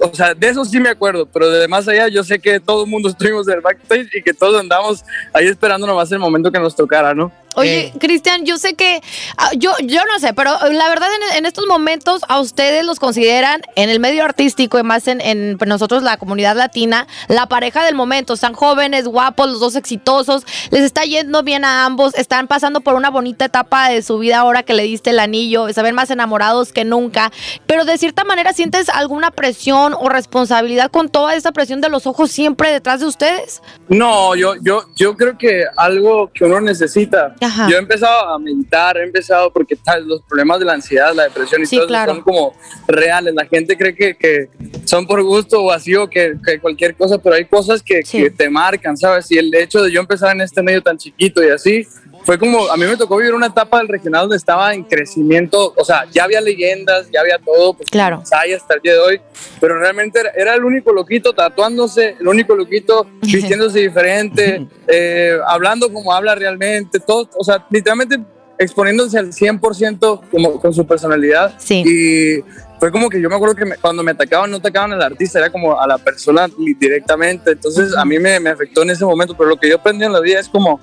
o 0.00 0.14
sea, 0.14 0.34
de 0.34 0.48
eso 0.48 0.64
sí 0.64 0.80
me 0.80 0.88
acuerdo, 0.88 1.26
pero 1.26 1.50
de 1.50 1.68
más 1.68 1.86
allá 1.88 2.08
yo 2.08 2.24
sé 2.24 2.38
que 2.38 2.60
todo 2.60 2.84
el 2.84 2.90
mundo 2.90 3.08
estuvimos 3.10 3.46
en 3.48 3.54
el 3.54 3.60
backstage 3.60 4.08
y 4.14 4.22
que 4.22 4.32
todos 4.32 4.58
andamos 4.58 5.04
ahí 5.32 5.46
esperando 5.46 5.86
nomás 5.86 6.10
el 6.12 6.18
momento 6.18 6.50
que 6.50 6.58
nos 6.58 6.74
tocara, 6.74 7.14
¿no? 7.14 7.32
Oye, 7.56 7.86
Eh. 7.86 7.92
Cristian, 7.98 8.44
yo 8.44 8.58
sé 8.58 8.74
que, 8.74 9.02
ah, 9.36 9.50
yo, 9.56 9.72
yo 9.82 10.04
no 10.04 10.18
sé, 10.20 10.32
pero 10.34 10.52
la 10.70 10.88
verdad 10.88 11.08
en, 11.32 11.38
en 11.38 11.46
estos 11.46 11.66
momentos 11.66 12.22
a 12.28 12.38
ustedes 12.38 12.84
los 12.84 13.00
consideran 13.00 13.62
en 13.74 13.90
el 13.90 13.98
medio 13.98 14.24
artístico 14.24 14.78
y 14.78 14.84
más 14.84 15.08
en, 15.08 15.20
en, 15.20 15.58
nosotros 15.66 16.04
la 16.04 16.16
comunidad 16.16 16.56
latina, 16.56 17.08
la 17.28 17.46
pareja 17.46 17.84
del 17.84 17.96
momento. 17.96 18.34
Están 18.34 18.52
jóvenes, 18.52 19.06
guapos, 19.06 19.48
los 19.48 19.60
dos 19.60 19.74
exitosos, 19.74 20.44
les 20.70 20.82
está 20.82 21.02
yendo 21.02 21.42
bien 21.42 21.64
a 21.64 21.84
ambos, 21.84 22.14
están 22.14 22.46
pasando 22.46 22.82
por 22.82 22.94
una 22.94 23.10
bonita 23.10 23.46
etapa 23.46 23.88
de 23.88 24.02
su 24.02 24.18
vida 24.18 24.38
ahora 24.38 24.62
que 24.62 24.74
le 24.74 24.84
diste 24.84 25.10
el 25.10 25.18
anillo, 25.18 25.72
se 25.72 25.82
ven 25.82 25.94
más 25.94 26.10
enamorados 26.10 26.72
que 26.72 26.84
nunca, 26.84 27.32
pero 27.66 27.84
de 27.84 27.98
cierta 27.98 28.22
manera 28.22 28.52
sientes 28.52 28.88
alguna 28.88 29.32
presión 29.32 29.89
o 29.94 30.08
responsabilidad 30.08 30.90
con 30.90 31.08
toda 31.08 31.34
esa 31.34 31.52
presión 31.52 31.80
de 31.80 31.88
los 31.88 32.06
ojos 32.06 32.30
siempre 32.30 32.70
detrás 32.72 33.00
de 33.00 33.06
ustedes. 33.06 33.62
No, 33.88 34.34
yo, 34.34 34.54
yo, 34.62 34.84
yo 34.96 35.16
creo 35.16 35.36
que 35.38 35.64
algo 35.76 36.30
que 36.32 36.44
uno 36.44 36.60
necesita. 36.60 37.34
Ajá. 37.40 37.68
Yo 37.68 37.76
he 37.76 37.78
empezado 37.80 38.28
a 38.34 38.38
meditar, 38.38 38.96
he 38.96 39.04
empezado 39.04 39.52
porque 39.52 39.76
tal, 39.76 40.06
los 40.06 40.22
problemas 40.22 40.58
de 40.60 40.64
la 40.66 40.72
ansiedad, 40.74 41.14
la 41.14 41.24
depresión 41.24 41.62
y 41.62 41.66
Sí, 41.66 41.76
todo 41.76 41.86
eso 41.88 42.04
son 42.06 42.22
como 42.22 42.54
reales. 42.86 43.34
La 43.34 43.46
gente 43.46 43.76
cree 43.76 43.94
que, 43.94 44.14
que 44.16 44.48
son 44.84 45.06
por 45.06 45.22
gusto 45.22 45.62
o 45.62 45.70
así 45.70 45.94
o 45.94 46.08
que, 46.08 46.34
que 46.44 46.58
cualquier 46.60 46.94
cosa, 46.96 47.18
pero 47.18 47.34
hay 47.36 47.44
cosas 47.44 47.82
que, 47.82 48.02
Sí. 48.04 48.18
que 48.22 48.30
te 48.30 48.48
marcan, 48.50 48.96
¿sabes? 48.96 49.30
Y 49.30 49.38
el 49.38 49.54
hecho 49.54 49.82
de 49.82 49.90
yo 49.92 50.00
empezar 50.00 50.32
en 50.34 50.40
este 50.40 50.62
medio 50.62 50.82
tan 50.82 50.96
chiquito 50.98 51.42
y 51.44 51.48
así, 51.50 51.86
fue 52.24 52.38
como, 52.38 52.70
a 52.70 52.76
mí 52.76 52.84
me 52.86 52.96
tocó 52.96 53.16
vivir 53.16 53.34
una 53.34 53.46
etapa 53.46 53.78
del 53.78 53.88
regional 53.88 54.22
donde 54.22 54.36
estaba 54.36 54.74
en 54.74 54.84
crecimiento, 54.84 55.72
o 55.76 55.84
sea, 55.84 56.04
ya 56.12 56.24
había 56.24 56.40
leyendas, 56.40 57.08
ya 57.10 57.20
había 57.20 57.38
todo, 57.38 57.74
pues 57.74 57.88
Claro. 57.90 58.22
hay 58.32 58.52
hasta 58.52 58.74
el 58.74 58.80
día 58.82 58.92
de 58.94 58.98
hoy, 59.00 59.20
pero 59.60 59.78
realmente 59.78 60.20
era, 60.20 60.30
era 60.30 60.54
el 60.54 60.64
único 60.64 60.92
loquito 60.92 61.32
tatuándose, 61.32 62.16
el 62.20 62.28
único 62.28 62.54
loquito 62.54 63.06
vistiéndose 63.22 63.80
diferente, 63.80 64.66
eh, 64.88 65.38
hablando 65.46 65.92
como 65.92 66.12
habla 66.12 66.34
realmente, 66.34 67.00
todo, 67.00 67.28
o 67.36 67.44
sea, 67.44 67.66
literalmente 67.70 68.18
exponiéndose 68.58 69.18
al 69.18 69.32
100% 69.32 70.20
como, 70.30 70.60
con 70.60 70.74
su 70.74 70.86
personalidad. 70.86 71.54
Sí. 71.58 71.82
Y 71.86 72.44
fue 72.78 72.92
como 72.92 73.08
que 73.08 73.18
yo 73.18 73.30
me 73.30 73.36
acuerdo 73.36 73.54
que 73.54 73.64
me- 73.64 73.76
cuando 73.76 74.02
me 74.02 74.10
atacaban, 74.10 74.50
no 74.50 74.58
atacaban 74.58 74.92
al 74.92 75.00
artista, 75.00 75.38
era 75.38 75.50
como 75.50 75.80
a 75.80 75.86
la 75.86 75.96
persona 75.96 76.46
directamente. 76.78 77.52
Entonces 77.52 77.96
a 77.96 78.04
mí 78.04 78.18
me, 78.18 78.38
me 78.38 78.50
afectó 78.50 78.82
en 78.82 78.90
ese 78.90 79.04
momento, 79.06 79.34
pero 79.34 79.48
lo 79.48 79.56
que 79.56 79.68
yo 79.70 79.76
aprendí 79.76 80.04
en 80.04 80.12
la 80.12 80.20
vida 80.20 80.40
es 80.40 80.48
como 80.50 80.78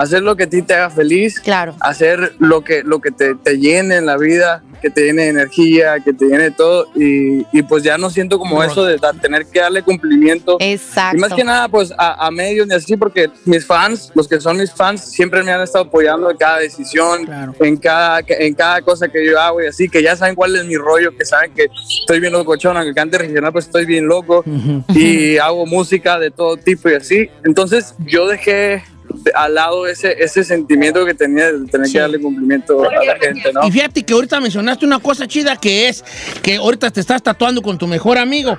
hacer 0.00 0.22
lo 0.22 0.34
que 0.36 0.44
a 0.44 0.48
ti 0.48 0.62
te 0.62 0.74
haga 0.74 0.88
feliz, 0.90 1.38
Claro. 1.40 1.74
hacer 1.80 2.34
lo 2.38 2.62
que, 2.62 2.82
lo 2.82 3.00
que 3.00 3.10
te, 3.10 3.34
te 3.34 3.58
llene 3.58 3.96
en 3.96 4.06
la 4.06 4.16
vida, 4.16 4.62
que 4.80 4.88
te 4.88 5.04
llene 5.04 5.24
de 5.24 5.28
energía, 5.28 5.96
que 6.02 6.14
te 6.14 6.24
llene 6.24 6.44
de 6.44 6.50
todo. 6.52 6.86
Y, 6.96 7.46
y 7.52 7.62
pues 7.62 7.82
ya 7.82 7.98
no 7.98 8.08
siento 8.08 8.38
como 8.38 8.64
eso 8.64 8.84
de 8.84 8.96
dar- 8.96 9.14
tener 9.20 9.44
que 9.46 9.60
darle 9.60 9.82
cumplimiento. 9.82 10.56
Exacto. 10.58 11.18
Y 11.18 11.20
más 11.20 11.34
que 11.34 11.44
nada, 11.44 11.68
pues 11.68 11.92
a, 11.98 12.26
a 12.26 12.30
medios 12.30 12.66
y 12.70 12.72
así, 12.72 12.96
porque 12.96 13.28
mis 13.44 13.66
fans, 13.66 14.10
los 14.14 14.26
que 14.26 14.40
son 14.40 14.56
mis 14.56 14.72
fans, 14.72 15.02
siempre 15.02 15.42
me 15.42 15.52
han 15.52 15.60
estado 15.60 15.84
apoyando 15.84 16.30
en 16.30 16.36
cada 16.38 16.58
decisión, 16.60 17.26
Claro. 17.26 17.52
en, 17.60 17.76
cada, 17.76 18.20
en 18.26 18.54
cada 18.54 18.80
cosa 18.80 19.06
que 19.08 19.24
yo 19.26 19.38
hago 19.38 19.62
y 19.62 19.66
así, 19.66 19.86
que 19.88 20.02
ya 20.02 20.16
saben 20.16 20.34
cuál 20.34 20.56
es 20.56 20.64
mi 20.64 20.76
rollo, 20.76 21.14
que 21.14 21.26
saben 21.26 21.52
que 21.52 21.66
estoy 22.00 22.20
bien 22.20 22.32
locochón, 22.32 22.74
aunque 22.76 22.94
cante 22.94 23.18
regional, 23.18 23.52
pues 23.52 23.66
estoy 23.66 23.84
bien 23.84 24.06
loco 24.06 24.42
y 24.94 25.36
hago 25.36 25.66
música 25.66 26.18
de 26.18 26.30
todo 26.30 26.56
tipo 26.56 26.88
y 26.88 26.94
así. 26.94 27.28
Entonces 27.44 27.94
yo 28.06 28.26
dejé 28.26 28.52
de- 28.52 28.82
al 29.34 29.54
lado 29.54 29.86
ese, 29.86 30.22
ese 30.22 30.44
sentimiento 30.44 31.04
que 31.04 31.14
tenía 31.14 31.52
de 31.52 31.66
tener 31.66 31.86
Sí. 31.86 31.94
que 31.94 32.00
darle 32.00 32.20
cumplimiento 32.20 32.82
a 32.88 33.04
la 33.04 33.16
gente, 33.18 33.52
¿no? 33.52 33.66
Y 33.66 33.70
fíjate 33.72 34.02
que 34.04 34.12
ahorita 34.12 34.40
mencionaste 34.40 34.84
una 34.86 34.98
cosa 35.00 35.26
chida 35.26 35.56
que 35.56 35.88
es 35.88 36.04
que 36.42 36.56
ahorita 36.56 36.90
te 36.90 37.00
estás 37.00 37.22
tatuando 37.22 37.62
con 37.62 37.78
tu 37.78 37.86
mejor 37.86 38.18
amigo. 38.18 38.58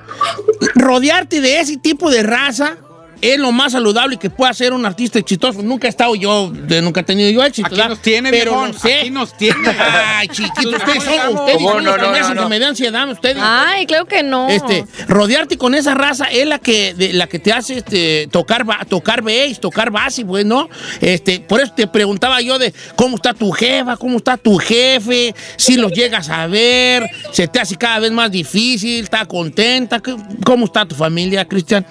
Rodearte 0.74 1.40
de 1.40 1.60
ese 1.60 1.76
tipo 1.76 2.10
de 2.10 2.22
raza 2.22 2.76
es 3.22 3.38
lo 3.38 3.52
más 3.52 3.72
saludable 3.72 4.18
que 4.18 4.28
puede 4.28 4.50
hacer 4.50 4.72
un 4.72 4.84
artista 4.84 5.18
exitoso. 5.18 5.62
Nunca 5.62 5.86
he 5.86 5.90
estado 5.90 6.14
yo, 6.16 6.50
de- 6.52 6.82
nunca 6.82 7.00
he 7.00 7.04
tenido 7.04 7.30
yo 7.30 7.42
éxito. 7.44 7.68
Aquí 7.68 7.76
¿verdad? 7.76 7.88
nos 7.90 8.02
tiene, 8.02 8.30
pero 8.30 8.50
viejón, 8.50 8.72
no 8.72 8.78
sé. 8.78 8.98
aquí 9.00 9.10
nos 9.10 9.36
tiene. 9.36 9.68
Ay, 9.78 10.28
chiquito, 10.28 10.70
ustedes 10.70 11.02
son, 11.04 11.36
ustedes 11.36 11.62
son 11.62 11.84
No, 11.84 11.90
los 11.90 11.94
que 11.96 12.02
no, 12.02 12.10
me 12.12 12.18
no, 12.18 12.24
hacen 12.24 12.36
no. 12.36 12.42
que 12.42 12.48
me 12.48 12.58
dé 12.58 12.64
ansiedad, 12.66 13.08
ustedes. 13.08 13.36
Ay, 13.40 13.86
creo 13.86 14.04
que 14.06 14.22
no. 14.22 14.48
Este, 14.48 14.84
rodearte 15.08 15.56
con 15.56 15.74
esa 15.74 15.94
raza 15.94 16.24
es 16.26 16.46
la 16.46 16.58
que, 16.58 16.94
de- 16.94 17.12
la 17.12 17.28
que 17.28 17.38
te 17.38 17.52
hace 17.52 17.78
este, 17.78 18.28
tocar, 18.32 18.66
tocar 18.88 19.22
bass, 19.22 19.60
tocar 19.60 19.90
base, 19.90 20.24
pues, 20.24 20.44
¿no? 20.44 20.68
Este, 21.00 21.38
por 21.40 21.60
eso 21.60 21.72
te 21.74 21.86
preguntaba 21.86 22.40
yo 22.42 22.58
de 22.58 22.74
cómo 22.96 23.16
está 23.16 23.32
tu 23.34 23.52
jefa, 23.52 23.96
cómo 23.96 24.16
está 24.16 24.36
tu 24.36 24.58
jefe, 24.58 25.34
si 25.56 25.76
los 25.76 25.92
llegas 25.92 26.28
a 26.28 26.46
ver, 26.48 27.08
se 27.30 27.46
te 27.46 27.60
hace 27.60 27.76
cada 27.76 28.00
vez 28.00 28.10
más 28.10 28.30
difícil, 28.32 29.04
está 29.04 29.24
contenta, 29.26 30.00
¿Qué- 30.00 30.16
¿cómo 30.44 30.64
está 30.66 30.84
tu 30.84 30.94
familia, 30.96 31.44
Cristian? 31.46 31.86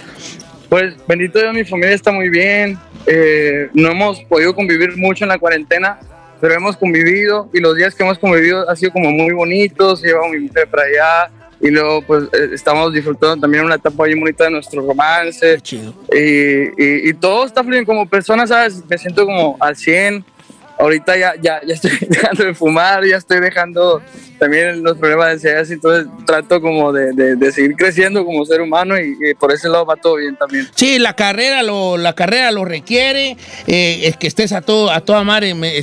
Pues 0.72 0.96
bendito 1.06 1.38
Dios, 1.38 1.54
mi 1.54 1.66
familia 1.66 1.94
está 1.94 2.14
muy 2.14 2.30
bien. 2.30 2.78
Eh, 3.06 3.68
no 3.74 3.92
hemos 3.92 4.22
podido 4.24 4.56
convivir 4.56 4.96
mucho 4.96 5.26
en 5.26 5.30
la 5.30 5.38
cuarentena, 5.38 6.00
pero 6.40 6.54
hemos 6.54 6.78
convivido 6.78 7.50
y 7.54 7.60
los 7.60 7.76
días 7.76 7.94
que 7.94 8.04
hemos 8.04 8.18
convivido 8.18 8.70
han 8.70 8.78
sido 8.78 8.94
como 8.94 9.12
muy 9.12 9.34
bonitos. 9.34 10.02
Llevamos 10.02 10.32
mi 10.32 10.40
mujer 10.48 10.70
para 10.70 10.84
allá 10.84 11.32
y 11.60 11.72
luego 11.72 12.02
pues 12.04 12.24
eh, 12.32 12.52
estamos 12.54 12.94
disfrutando 12.94 13.42
también 13.42 13.66
una 13.66 13.76
etapa 13.76 14.06
bien 14.06 14.22
bonita 14.22 14.46
de 14.46 14.52
nuestro 14.52 14.82
romance. 14.88 15.60
Chido. 15.60 15.94
Y, 16.10 16.20
y- 16.82 17.10
y 17.10 17.14
todo 17.16 17.46
está 17.46 17.66
fluyendo 17.66 17.88
como 17.88 18.08
persona, 18.08 18.48
¿sabes? 18.48 18.82
Me 18.90 18.98
siento 18.98 19.26
como 19.26 19.58
al 19.60 19.76
100. 19.76 20.24
ahorita 20.80 21.18
ya, 21.18 21.34
ya, 21.42 21.60
ya 21.68 21.74
estoy 21.74 21.92
dejando 22.08 22.46
de 22.46 22.54
fumar, 22.54 23.04
ya 23.06 23.18
estoy 23.18 23.42
dejando 23.42 24.02
también 24.42 24.82
los 24.84 24.98
problemas 24.98 25.28
de 25.28 25.34
ansiedad, 25.34 25.72
entonces 25.72 26.08
trato 26.26 26.60
como 26.60 26.92
de, 26.92 27.14
de- 27.14 27.36
de 27.36 27.52
seguir 27.52 27.76
creciendo 27.76 28.26
como 28.26 28.44
ser 28.44 28.60
humano 28.60 29.00
y, 29.00 29.16
y 29.30 29.36
por 29.36 29.52
ese 29.54 29.70
lado 29.70 29.86
va 29.86 29.96
todo 29.96 30.16
bien 30.16 30.36
también. 30.36 30.68
Sí, 30.74 30.98
la 30.98 31.16
carrera 31.16 31.62
lo, 31.62 31.96
la 31.96 32.14
carrera 32.14 32.50
lo 32.52 32.66
requiere, 32.66 33.38
eh, 33.68 34.00
es 34.06 34.18
que 34.18 34.26
estés 34.26 34.52
a 34.52 34.62
todo, 34.62 34.90
a 34.90 35.02
toda 35.02 35.24
madre 35.24 35.54
me- 35.54 35.80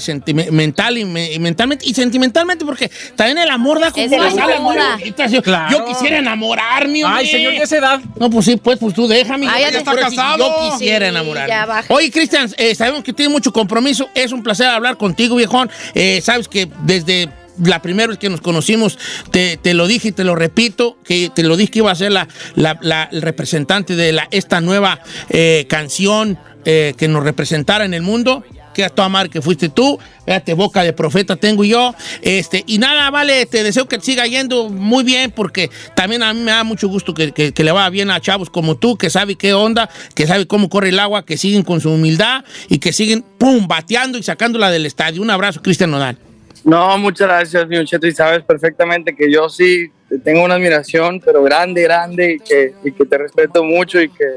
mental 0.50 0.98
y, 0.98 1.04
me- 1.04 1.32
y 1.32 1.38
mentalmente 1.38 1.84
y 1.86 1.94
sentimentalmente, 1.94 2.64
porque 2.64 2.90
también 3.14 3.38
el 3.38 3.48
amor 3.50 3.78
da 3.80 3.92
como 3.92 4.08
muy 4.08 4.16
ayuda. 4.18 4.58
bonitas. 4.96 5.30
Yo, 5.30 5.40
Claro. 5.40 5.78
yo 5.78 5.84
quisiera 5.84 6.18
enamorarme, 6.18 7.04
hombre. 7.04 7.20
Ay, 7.20 7.26
señor, 7.30 7.52
de 7.52 7.58
esa 7.62 7.78
edad. 7.78 8.00
No, 8.18 8.28
pues 8.28 8.44
sí, 8.44 8.56
pues, 8.56 8.76
pues 8.80 8.92
tú 8.92 9.06
déjame. 9.06 9.46
Ah, 9.48 9.54
yo 9.60 9.70
ya 9.70 9.78
estoy 9.78 9.96
casado. 9.96 10.38
Yo 10.38 10.70
quisiera 10.72 11.06
Sí, 11.06 11.10
enamorarme. 11.10 11.84
Oye, 11.90 12.10
Cristian, 12.10 12.50
eh, 12.56 12.74
sabemos 12.74 13.04
que 13.04 13.12
tienes 13.12 13.32
mucho 13.32 13.52
compromiso. 13.52 14.08
Es 14.16 14.32
un 14.32 14.42
placer 14.42 14.66
hablar 14.66 14.96
contigo, 14.96 15.36
viejón. 15.36 15.70
Eh, 15.94 16.20
sabes 16.24 16.48
que 16.48 16.68
desde 16.82 17.28
la 17.64 17.80
primera 17.82 18.08
vez 18.08 18.18
que 18.18 18.28
nos 18.30 18.40
conocimos, 18.40 18.98
te, 19.30 19.56
te 19.56 19.74
lo 19.74 19.86
dije 19.86 20.08
y 20.08 20.12
te 20.12 20.24
lo 20.24 20.34
repito, 20.34 20.98
que 21.04 21.30
te 21.34 21.42
lo 21.42 21.56
dije 21.56 21.70
que 21.72 21.78
iba 21.80 21.90
a 21.90 21.94
ser 21.94 22.12
la, 22.12 22.28
la- 22.54 23.08
el 23.12 23.22
representante 23.22 23.96
de 23.96 24.12
la, 24.12 24.28
esta 24.30 24.60
nueva 24.60 25.00
eh, 25.30 25.66
canción 25.68 26.38
eh, 26.64 26.94
que 26.96 27.08
nos 27.08 27.24
representara 27.24 27.84
en 27.84 27.94
el 27.94 28.02
mundo. 28.02 28.44
Que 28.74 28.84
a 28.84 28.90
toda 28.90 29.08
madre 29.08 29.28
que 29.28 29.42
fuiste 29.42 29.70
tú, 29.70 29.98
fíjate, 30.24 30.54
boca 30.54 30.84
de 30.84 30.92
profeta 30.92 31.34
tengo 31.34 31.64
yo. 31.64 31.96
Este, 32.22 32.62
y 32.64 32.78
nada, 32.78 33.10
vale, 33.10 33.44
te 33.46 33.64
deseo 33.64 33.88
que 33.88 33.98
siga 34.00 34.24
yendo 34.28 34.68
muy 34.68 35.02
bien, 35.02 35.32
porque 35.32 35.68
también 35.96 36.22
a 36.22 36.32
mí 36.32 36.40
me 36.42 36.52
da 36.52 36.62
mucho 36.62 36.86
gusto 36.86 37.12
que, 37.12 37.32
que- 37.32 37.52
que 37.52 37.64
le 37.64 37.72
vaya 37.72 37.88
bien 37.90 38.08
a 38.12 38.20
chavos 38.20 38.50
como 38.50 38.76
tú, 38.76 38.96
que 38.96 39.10
sabe 39.10 39.34
qué 39.34 39.52
onda, 39.52 39.90
que 40.14 40.28
sabe 40.28 40.46
cómo 40.46 40.68
corre 40.68 40.90
el 40.90 41.00
agua, 41.00 41.24
que 41.26 41.36
siguen 41.36 41.64
con 41.64 41.80
su 41.80 41.90
humildad 41.90 42.44
y 42.68 42.78
que 42.78 42.92
siguen, 42.92 43.24
pum, 43.36 43.66
bateando 43.66 44.16
y 44.16 44.22
sacándola 44.22 44.70
del 44.70 44.86
estadio. 44.86 45.22
Un 45.22 45.30
abrazo, 45.30 45.60
Cristian 45.60 45.90
Nodal. 45.90 46.16
No, 46.64 46.98
muchas 46.98 47.28
gracias, 47.28 47.68
mi 47.68 47.84
Cheto, 47.84 48.06
y 48.06 48.12
sabes 48.12 48.42
perfectamente 48.42 49.14
que 49.14 49.30
yo 49.30 49.48
sí 49.48 49.90
te 50.08 50.18
tengo 50.18 50.44
una 50.44 50.54
admiración, 50.54 51.20
pero 51.24 51.42
grande, 51.42 51.82
grande, 51.82 52.34
y 52.34 52.38
que, 52.40 52.74
y 52.84 52.92
que 52.92 53.04
te 53.04 53.18
respeto 53.18 53.62
mucho 53.62 54.00
y 54.00 54.08
que, 54.08 54.36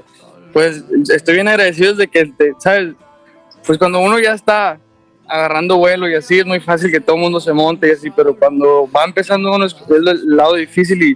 pues, 0.54 0.84
estoy 1.13 1.36
bien 1.36 1.48
agradecido 1.48 1.94
de 1.96 2.08
que, 2.08 2.25
te, 2.25 2.54
¿sabes? 2.60 2.94
Pues 3.66 3.78
cuando 3.78 4.00
uno 4.00 4.20
ya 4.20 4.34
está 4.34 4.80
agarrando 5.28 5.78
vuelo 5.78 6.10
y 6.10 6.16
así, 6.16 6.40
es 6.40 6.46
muy 6.46 6.60
fácil 6.60 6.92
que 6.92 7.00
todo 7.00 7.16
el 7.16 7.22
mundo 7.22 7.40
se 7.40 7.54
monte 7.54 7.88
y 7.88 7.92
así, 7.92 8.10
pero 8.12 8.36
cuando 8.36 8.90
va 8.94 9.06
empezando 9.06 9.54
uno 9.54 9.66
es, 9.66 9.75
el 9.90 10.36
lado 10.36 10.56
difícil 10.56 11.01
y 11.01 11.16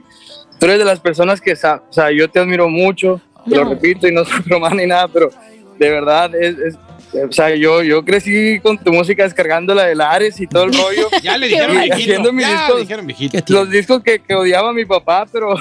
tú 0.58 0.66
eres 0.66 0.80
de 0.80 0.86
las 0.86 1.02
personas 1.02 1.42
que, 1.42 1.54
o 1.54 1.56
sea, 1.56 2.12
yo 2.12 2.30
te 2.30 2.40
admiro 2.40 2.70
mucho, 2.70 3.20
te 3.50 3.56
lo 3.56 3.66
repito 3.66 4.08
y 4.08 4.14
no 4.14 4.24
soy 4.26 4.40
broma 4.46 4.70
ni 4.70 4.86
nada, 4.86 5.08
pero 5.08 5.30
de 5.78 5.90
verdad 5.90 6.34
es... 6.36 6.58
es 6.60 6.78
o 7.24 7.32
sea, 7.32 7.56
yo, 7.56 7.82
yo 7.84 8.04
crecí 8.04 8.60
con 8.62 8.78
tu 8.78 8.92
música 8.92 9.24
descargándola 9.24 9.86
de 9.86 9.96
Lares 9.96 10.40
y 10.40 10.48
todo 10.48 10.64
el 10.66 10.74
rollo. 10.74 11.10
Ya 11.24 11.38
le 11.38 11.48
dijeron 11.48 11.76
Y 11.76 11.80
viejito. 11.80 11.96
haciendo 11.96 12.34
mis 12.34 12.46
Ya 12.46 12.52
le 12.52 12.58
discos. 12.60 12.80
dijeron 12.82 13.08
los 13.50 13.70
discos 13.70 14.04
que, 14.04 14.20
que 14.20 14.36
odiaba 14.36 14.74
mi 14.74 14.86
papá, 14.86 15.26
pero, 15.32 15.56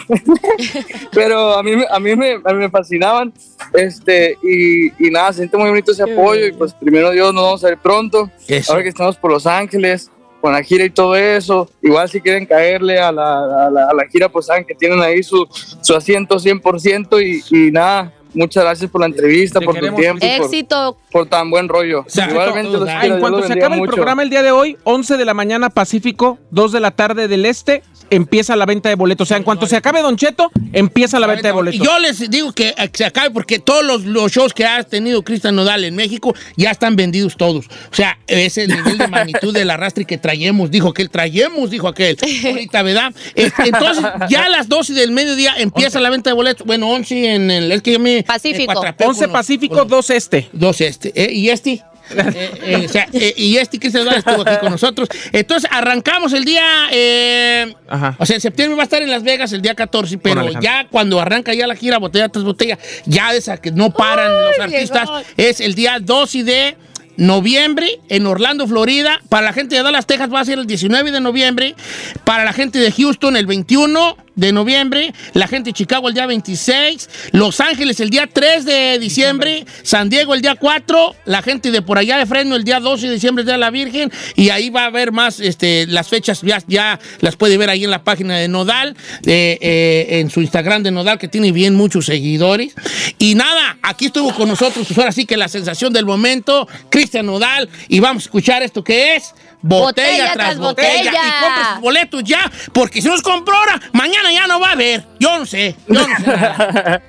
pero 1.12 1.54
a 1.58 1.62
mí, 1.62 1.76
me- 1.76 1.86
a 1.90 1.98
mí 2.00 2.16
me, 2.16 2.32
a 2.44 2.52
mí 2.52 2.58
me 2.58 2.70
fascinaban. 2.70 3.32
Este, 3.72 4.36
y, 4.42 4.86
y 5.06 5.10
nada, 5.10 5.32
siento 5.32 5.58
muy 5.58 5.68
bonito 5.68 5.92
ese 5.92 6.02
apoyo. 6.02 6.46
Y 6.46 6.52
pues 6.52 6.74
primero 6.74 7.10
Dios, 7.10 7.32
nos 7.34 7.44
vamos 7.44 7.64
a 7.64 7.68
ver 7.68 7.78
pronto. 7.78 8.30
Eso. 8.48 8.72
Ahora 8.72 8.82
que 8.82 8.88
estamos 8.90 9.16
por 9.16 9.30
Los 9.30 9.46
Ángeles, 9.46 10.10
con 10.40 10.52
la 10.52 10.62
gira 10.62 10.84
y 10.84 10.90
todo 10.90 11.16
eso. 11.16 11.70
Igual 11.82 12.08
si 12.08 12.20
quieren 12.20 12.46
caerle 12.46 12.98
a 12.98 13.10
la, 13.10 13.66
a 13.66 13.70
la, 13.70 13.88
a 13.90 13.94
la 13.94 14.06
gira, 14.10 14.28
pues 14.28 14.46
saben 14.46 14.64
que 14.64 14.74
tienen 14.74 15.00
ahí 15.00 15.22
su, 15.22 15.46
su 15.80 15.94
asiento 15.94 16.36
100%. 16.36 17.22
Y, 17.50 17.66
y 17.66 17.70
nada, 17.70 18.12
muchas 18.34 18.64
gracias 18.64 18.90
por 18.90 19.00
la 19.00 19.06
entrevista, 19.06 19.60
Te 19.60 19.64
por 19.66 19.74
tu 19.78 19.94
tiempo, 19.94 20.20
por, 20.20 20.46
Éxito. 20.46 20.96
por 21.10 21.26
tan 21.26 21.50
buen 21.50 21.68
rollo. 21.68 22.04
sea, 22.08 22.28
Igualmente 22.30 22.70
los 22.78 22.88
Ah, 22.88 22.98
quiero, 23.00 23.14
En 23.16 23.20
cuanto 23.20 23.38
los 23.38 23.46
se 23.46 23.52
acabe 23.54 23.76
el 23.76 23.88
programa 23.88 24.22
el 24.22 24.30
día 24.30 24.42
de 24.42 24.50
hoy, 24.50 24.76
11 24.84 25.16
de 25.16 25.24
la 25.24 25.34
mañana 25.34 25.70
Pacífico, 25.70 26.38
2 26.50 26.72
de 26.72 26.80
la 26.80 26.90
tarde 26.90 27.28
del 27.28 27.46
Este, 27.46 27.82
empieza 28.14 28.56
la 28.56 28.66
venta 28.66 28.88
de 28.88 28.94
boletos. 28.94 29.26
O 29.26 29.28
sea, 29.28 29.36
en 29.36 29.42
cuanto 29.42 29.66
se 29.66 29.76
acabe 29.76 30.00
Don 30.02 30.16
Cheto, 30.16 30.50
empieza 30.72 31.18
la 31.18 31.26
venta 31.26 31.48
de 31.48 31.52
Y 31.52 31.56
boletos. 31.56 31.86
yo 31.86 31.98
les 31.98 32.30
digo 32.30 32.52
que, 32.52 32.68
eh, 32.76 32.90
se 32.92 33.04
acabe 33.04 33.30
porque 33.30 33.58
todos 33.58 33.84
los, 33.84 34.04
los 34.04 34.32
shows 34.32 34.52
que 34.54 34.64
ha 34.66 34.82
tenido 34.82 35.22
Cristian 35.22 35.54
Nodal 35.56 35.84
en 35.84 35.96
México 35.96 36.34
ya 36.56 36.70
están 36.70 36.96
vendidos 36.96 37.36
todos. 37.36 37.66
O 37.66 37.94
sea, 37.94 38.18
ese 38.26 38.66
nivel 38.66 38.98
de 38.98 39.08
magnitud 39.08 39.52
del 39.52 39.70
arrastre 39.70 40.04
que 40.04 40.18
traemos, 40.18 40.70
dijo 40.70 40.88
aquel, 40.88 41.10
traemos, 41.10 41.70
dijo 41.70 41.88
aquel. 41.88 42.16
Ahorita, 42.44 42.82
¿verdad? 42.82 43.14
Entonces, 43.34 44.04
ya 44.28 44.44
a 44.44 44.48
las 44.48 44.68
12 44.68 44.92
del 44.94 45.10
mediodía 45.12 45.54
empieza 45.58 46.00
la 46.00 46.10
venta 46.10 46.30
de 46.30 46.34
boletos. 46.34 46.66
Bueno, 46.66 46.90
11 46.90 47.34
en 47.34 47.50
el... 47.50 47.72
Es 47.72 47.82
que 47.82 47.92
yo 47.92 47.98
me... 48.00 48.22
Pacífico. 48.22 48.68
me 48.68 48.74
cuatrapeo 48.74 49.08
11 49.08 49.18
con 49.20 49.28
los- 49.28 49.32
Pacífico, 49.34 49.74
con 49.74 49.82
los- 49.88 50.06
2 50.06 50.10
Este. 50.10 50.48
Dos 50.52 50.80
este. 50.80 51.12
¿eh? 51.14 51.32
¿Y 51.32 51.50
este? 51.50 51.82
Eh, 52.10 52.50
eh, 52.62 52.86
o 52.86 52.88
sea, 52.88 53.08
eh, 53.12 53.32
y 53.36 53.56
este 53.56 53.78
Cristian 53.78 54.04
Nodal 54.04 54.18
estuvo 54.18 54.42
aquí 54.42 54.56
con 54.60 54.70
nosotros. 54.70 55.08
Entonces, 55.32 55.70
arrancamos 55.72 56.32
el 56.32 56.44
día. 56.44 56.88
eh, 56.92 57.74
Ajá. 57.88 58.16
O 58.18 58.26
sea, 58.26 58.36
en 58.36 58.40
septiembre 58.40 58.76
va 58.76 58.82
a 58.82 58.84
estar 58.84 59.02
en 59.02 59.10
Las 59.10 59.22
Vegas 59.22 59.52
el 59.52 59.62
día 59.62 59.74
14, 59.74 60.18
pero 60.18 60.48
ya 60.60 60.86
cuando 60.90 61.20
arranca 61.20 61.54
ya 61.54 61.66
la 61.66 61.76
gira 61.76 61.98
botella 61.98 62.28
tras 62.28 62.44
botella, 62.44 62.78
ya 63.06 63.32
de 63.32 63.38
esa 63.38 63.56
que 63.56 63.70
no 63.70 63.90
paran 63.90 64.30
los 64.32 64.58
artistas, 64.58 65.08
llegó. 65.08 65.22
es 65.36 65.60
el 65.60 65.74
día 65.74 65.98
2 66.00 66.34
y 66.34 66.42
de 66.42 66.76
noviembre 67.16 68.00
en 68.08 68.26
Orlando, 68.26 68.66
Florida. 68.66 69.20
Para 69.28 69.46
la 69.46 69.52
gente 69.52 69.76
de 69.76 69.82
Dallas, 69.82 70.06
Texas 70.06 70.32
va 70.32 70.40
a 70.40 70.44
ser 70.44 70.58
el 70.58 70.66
19 70.66 71.12
de 71.12 71.20
noviembre. 71.20 71.74
Para 72.24 72.44
la 72.44 72.52
gente 72.52 72.78
de 72.78 72.92
Houston 72.92 73.36
el 73.36 73.46
21 73.46 74.16
de 74.34 74.52
noviembre. 74.52 75.12
La 75.32 75.46
gente 75.46 75.70
de 75.70 75.74
Chicago 75.74 76.08
el 76.08 76.14
día 76.14 76.26
26. 76.26 77.08
Los 77.32 77.60
Ángeles 77.60 78.00
el 78.00 78.10
día 78.10 78.28
3 78.32 78.64
de 78.64 78.98
diciembre. 78.98 79.64
San 79.82 80.08
Diego 80.08 80.34
el 80.34 80.42
día 80.42 80.56
4. 80.56 81.14
La 81.26 81.42
gente 81.42 81.70
de 81.70 81.82
por 81.82 81.98
allá 81.98 82.18
de 82.18 82.26
Fresno 82.26 82.56
el 82.56 82.64
día 82.64 82.80
12 82.80 83.06
de 83.06 83.14
diciembre, 83.14 83.42
el 83.42 83.46
día 83.46 83.54
de 83.54 83.60
la 83.60 83.70
Virgen. 83.70 84.12
Y 84.34 84.50
ahí 84.50 84.70
va 84.70 84.82
a 84.82 84.86
haber 84.86 85.12
más, 85.12 85.40
este, 85.40 85.86
las 85.86 86.08
fechas 86.08 86.42
ya, 86.42 86.62
ya 86.66 86.98
las 87.20 87.36
puede 87.36 87.56
ver 87.56 87.70
ahí 87.70 87.84
en 87.84 87.90
la 87.90 88.02
página 88.02 88.36
de 88.36 88.48
Nodal, 88.48 88.96
eh, 89.26 89.58
eh, 89.60 90.20
en 90.20 90.30
su 90.30 90.40
Instagram 90.40 90.82
de 90.82 90.90
Nodal, 90.90 91.18
que 91.18 91.28
tiene 91.28 91.52
bien 91.52 91.74
muchos 91.74 92.06
seguidores. 92.06 92.74
Y 93.18 93.34
nada, 93.34 93.78
aquí 93.82 94.06
estuvo 94.06 94.34
con 94.34 94.48
nosotros, 94.48 94.86
pues 94.86 94.98
ahora 94.98 95.12
sí 95.12 95.26
que 95.26 95.36
la 95.36 95.48
sensación 95.48 95.92
del 95.92 96.06
momento, 96.06 96.68
Cristian 97.04 97.26
Nodal. 97.26 97.68
Y 97.88 98.00
vamos 98.00 98.22
a 98.22 98.26
escuchar 98.26 98.62
esto 98.62 98.82
que 98.82 99.16
es. 99.16 99.34
Botella, 99.60 99.84
Botella 99.86 100.32
tras 100.32 100.34
tras 100.34 100.58
botella. 100.58 101.10
botella. 101.10 101.10
Y 101.12 101.42
compre 101.42 101.64
sus 101.72 101.80
boletos 101.80 102.24
ya, 102.24 102.52
porque 102.72 103.00
si 103.00 103.08
los 103.08 103.22
compró 103.22 103.56
ahora, 103.56 103.80
mañana 103.92 104.30
ya 104.32 104.46
no 104.46 104.60
va 104.60 104.68
a 104.68 104.72
haber. 104.72 105.04
Yo 105.18 105.38
no 105.38 105.46
sé. 105.46 105.74
Yo 105.88 106.06
no 106.06 106.16
sé. 106.16 106.22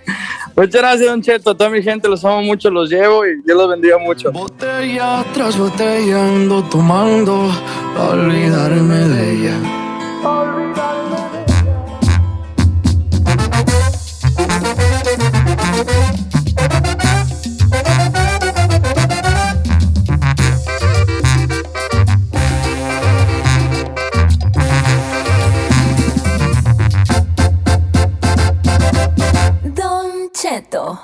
Muchas 0.55 0.81
gracias, 0.81 1.07
Don 1.09 1.21
Cheto. 1.21 1.49
A 1.51 1.57
toda 1.57 1.69
mi 1.69 1.83
gente 1.83 2.07
los 2.07 2.23
amo 2.23 2.41
mucho, 2.43 2.69
los 2.69 2.89
llevo 2.89 3.25
y 3.25 3.41
Dios 3.41 3.57
los 3.57 3.69
bendiga 3.69 3.97
mucho. 3.97 4.31
Botella 4.31 5.25
tras 5.33 5.57
botella 5.57 6.25
ando 6.25 6.63
tomando 6.63 7.51
olvidarme 7.97 8.95
de 8.95 9.33
ella. 9.33 10.64
Don 30.55 30.61
Cheto. 30.61 30.99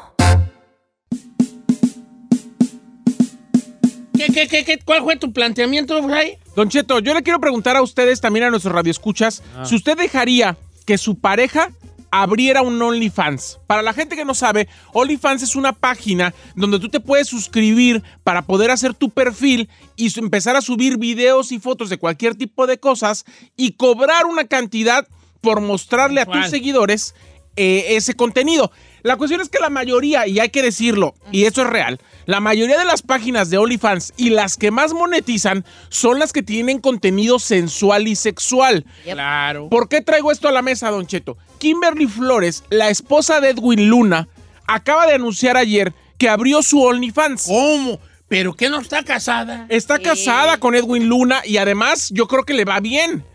¿Qué, 4.13 4.27
qué, 4.27 4.47
qué, 4.47 4.63
qué? 4.63 4.79
¿Cuál 4.79 5.03
fue 5.03 5.17
tu 5.17 5.33
planteamiento, 5.33 6.01
Fray? 6.03 6.37
Don 6.55 6.69
Cheto, 6.69 6.99
yo 6.99 7.13
le 7.13 7.21
quiero 7.21 7.39
preguntar 7.39 7.75
a 7.75 7.81
ustedes, 7.81 8.21
también 8.21 8.45
a 8.45 8.49
nuestros 8.49 8.73
radioescuchas, 8.73 9.43
si 9.65 9.75
usted 9.75 9.97
dejaría 9.97 10.57
que 10.85 10.97
su 10.97 11.19
pareja 11.19 11.69
abriera 12.11 12.61
un 12.61 12.81
OnlyFans. 12.81 13.59
Para 13.67 13.81
la 13.81 13.93
gente 13.93 14.15
que 14.15 14.23
no 14.23 14.35
sabe, 14.35 14.69
OnlyFans 14.93 15.43
es 15.43 15.55
una 15.55 15.73
página 15.73 16.33
donde 16.55 16.79
tú 16.79 16.87
te 16.87 16.99
puedes 16.99 17.27
suscribir 17.27 18.03
para 18.23 18.43
poder 18.43 18.71
hacer 18.71 18.93
tu 18.93 19.09
perfil 19.09 19.69
y 19.97 20.17
empezar 20.17 20.55
a 20.55 20.61
subir 20.61 20.97
videos 20.97 21.51
y 21.51 21.59
fotos 21.59 21.89
de 21.89 21.97
cualquier 21.97 22.35
tipo 22.35 22.67
de 22.67 22.79
cosas 22.79 23.25
y 23.57 23.73
cobrar 23.73 24.25
una 24.27 24.45
cantidad 24.45 25.07
por 25.41 25.59
mostrarle 25.59 26.21
a 26.21 26.25
tus 26.25 26.47
seguidores 26.47 27.15
eh, 27.57 27.97
ese 27.97 28.13
contenido. 28.13 28.71
La 29.03 29.17
cuestión 29.17 29.41
es 29.41 29.49
que 29.49 29.59
la 29.59 29.69
mayoría, 29.69 30.27
y 30.27 30.39
hay 30.39 30.49
que 30.49 30.61
decirlo, 30.61 31.15
y 31.31 31.45
eso 31.45 31.61
es 31.63 31.67
real, 31.67 31.99
la 32.25 32.39
mayoría 32.39 32.77
de 32.77 32.85
las 32.85 33.01
páginas 33.01 33.49
de 33.49 33.57
OnlyFans 33.57 34.13
y 34.15 34.29
las 34.29 34.57
que 34.57 34.71
más 34.71 34.93
monetizan 34.93 35.65
son 35.89 36.19
las 36.19 36.33
que 36.33 36.43
tienen 36.43 36.79
contenido 36.79 37.39
sensual 37.39 38.07
y 38.07 38.15
sexual. 38.15 38.85
Claro. 39.03 39.69
¿Por 39.69 39.89
qué 39.89 40.01
traigo 40.01 40.31
esto 40.31 40.47
a 40.47 40.51
la 40.51 40.61
mesa, 40.61 40.91
Don 40.91 41.07
Cheto? 41.07 41.37
Kimberly 41.57 42.07
Flores, 42.07 42.63
la 42.69 42.89
esposa 42.89 43.41
de 43.41 43.49
Edwin 43.49 43.89
Luna, 43.89 44.27
acaba 44.67 45.07
de 45.07 45.15
anunciar 45.15 45.57
ayer 45.57 45.93
que 46.17 46.29
abrió 46.29 46.61
su 46.61 46.81
OnlyFans. 46.81 47.45
¿Cómo? 47.47 47.99
¿Pero 48.27 48.53
qué 48.53 48.69
no 48.69 48.79
está 48.79 49.03
casada? 49.03 49.65
Está 49.67 49.99
casada 49.99 50.57
con 50.57 50.73
Edwin 50.73 51.09
Luna 51.09 51.41
y 51.43 51.57
además 51.57 52.09
yo 52.13 52.27
creo 52.27 52.45
que 52.45 52.53
le 52.53 52.63
va 52.63 52.79
bien. 52.79 53.25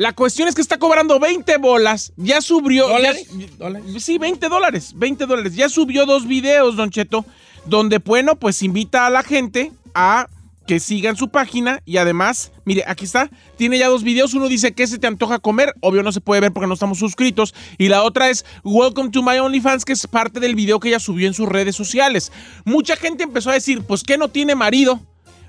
La 0.00 0.14
cuestión 0.14 0.48
es 0.48 0.54
que 0.54 0.62
está 0.62 0.78
cobrando 0.78 1.20
20 1.20 1.58
bolas. 1.58 2.14
Ya 2.16 2.40
subió. 2.40 2.88
ya- 2.98 3.12
¿Dólares? 3.58 4.02
Sí, 4.02 4.16
20 4.16 4.48
dólares. 4.48 4.92
20 4.96 5.26
dólares. 5.26 5.54
Ya 5.54 5.68
subió 5.68 6.06
dos 6.06 6.26
videos, 6.26 6.74
Don 6.74 6.88
Cheto, 6.88 7.26
donde, 7.66 7.98
bueno, 7.98 8.36
pues 8.36 8.62
invita 8.62 9.04
a 9.04 9.10
la 9.10 9.22
gente 9.22 9.72
a 9.94 10.26
que 10.66 10.80
sigan 10.80 11.16
su 11.16 11.28
página 11.28 11.82
y 11.84 11.98
además, 11.98 12.50
mire, 12.64 12.82
aquí 12.86 13.04
está, 13.04 13.28
tiene 13.58 13.76
ya 13.76 13.88
dos 13.88 14.02
videos. 14.02 14.32
Uno 14.32 14.48
dice 14.48 14.72
que 14.72 14.86
se 14.86 14.98
te 14.98 15.06
antoja 15.06 15.38
comer, 15.38 15.74
obvio 15.80 16.02
no 16.02 16.12
se 16.12 16.22
puede 16.22 16.40
ver 16.40 16.52
porque 16.52 16.66
no 16.66 16.72
estamos 16.72 16.98
suscritos. 16.98 17.54
Y 17.76 17.88
la 17.88 18.02
otra 18.02 18.30
es 18.30 18.46
Welcome 18.64 19.10
to 19.10 19.22
My 19.22 19.38
OnlyFans, 19.38 19.84
que 19.84 19.92
es 19.92 20.06
parte 20.06 20.40
del 20.40 20.54
video 20.54 20.80
que 20.80 20.88
ella 20.88 20.98
subió 21.00 21.26
en 21.26 21.34
sus 21.34 21.46
redes 21.46 21.76
sociales. 21.76 22.32
Mucha 22.64 22.96
gente 22.96 23.22
empezó 23.22 23.50
a 23.50 23.54
decir, 23.54 23.82
pues 23.82 24.02
que 24.02 24.16
no 24.16 24.28
tiene 24.28 24.54
marido. 24.54 24.98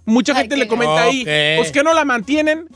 Mucha 0.03 0.33
Ay, 0.33 0.39
gente 0.39 0.55
qué 0.55 0.59
le 0.59 0.67
comenta 0.67 1.03
ahí, 1.03 1.23
pues 1.55 1.71
que 1.71 1.83
no 1.83 1.93
la 1.93 2.03
mantienen. 2.03 2.67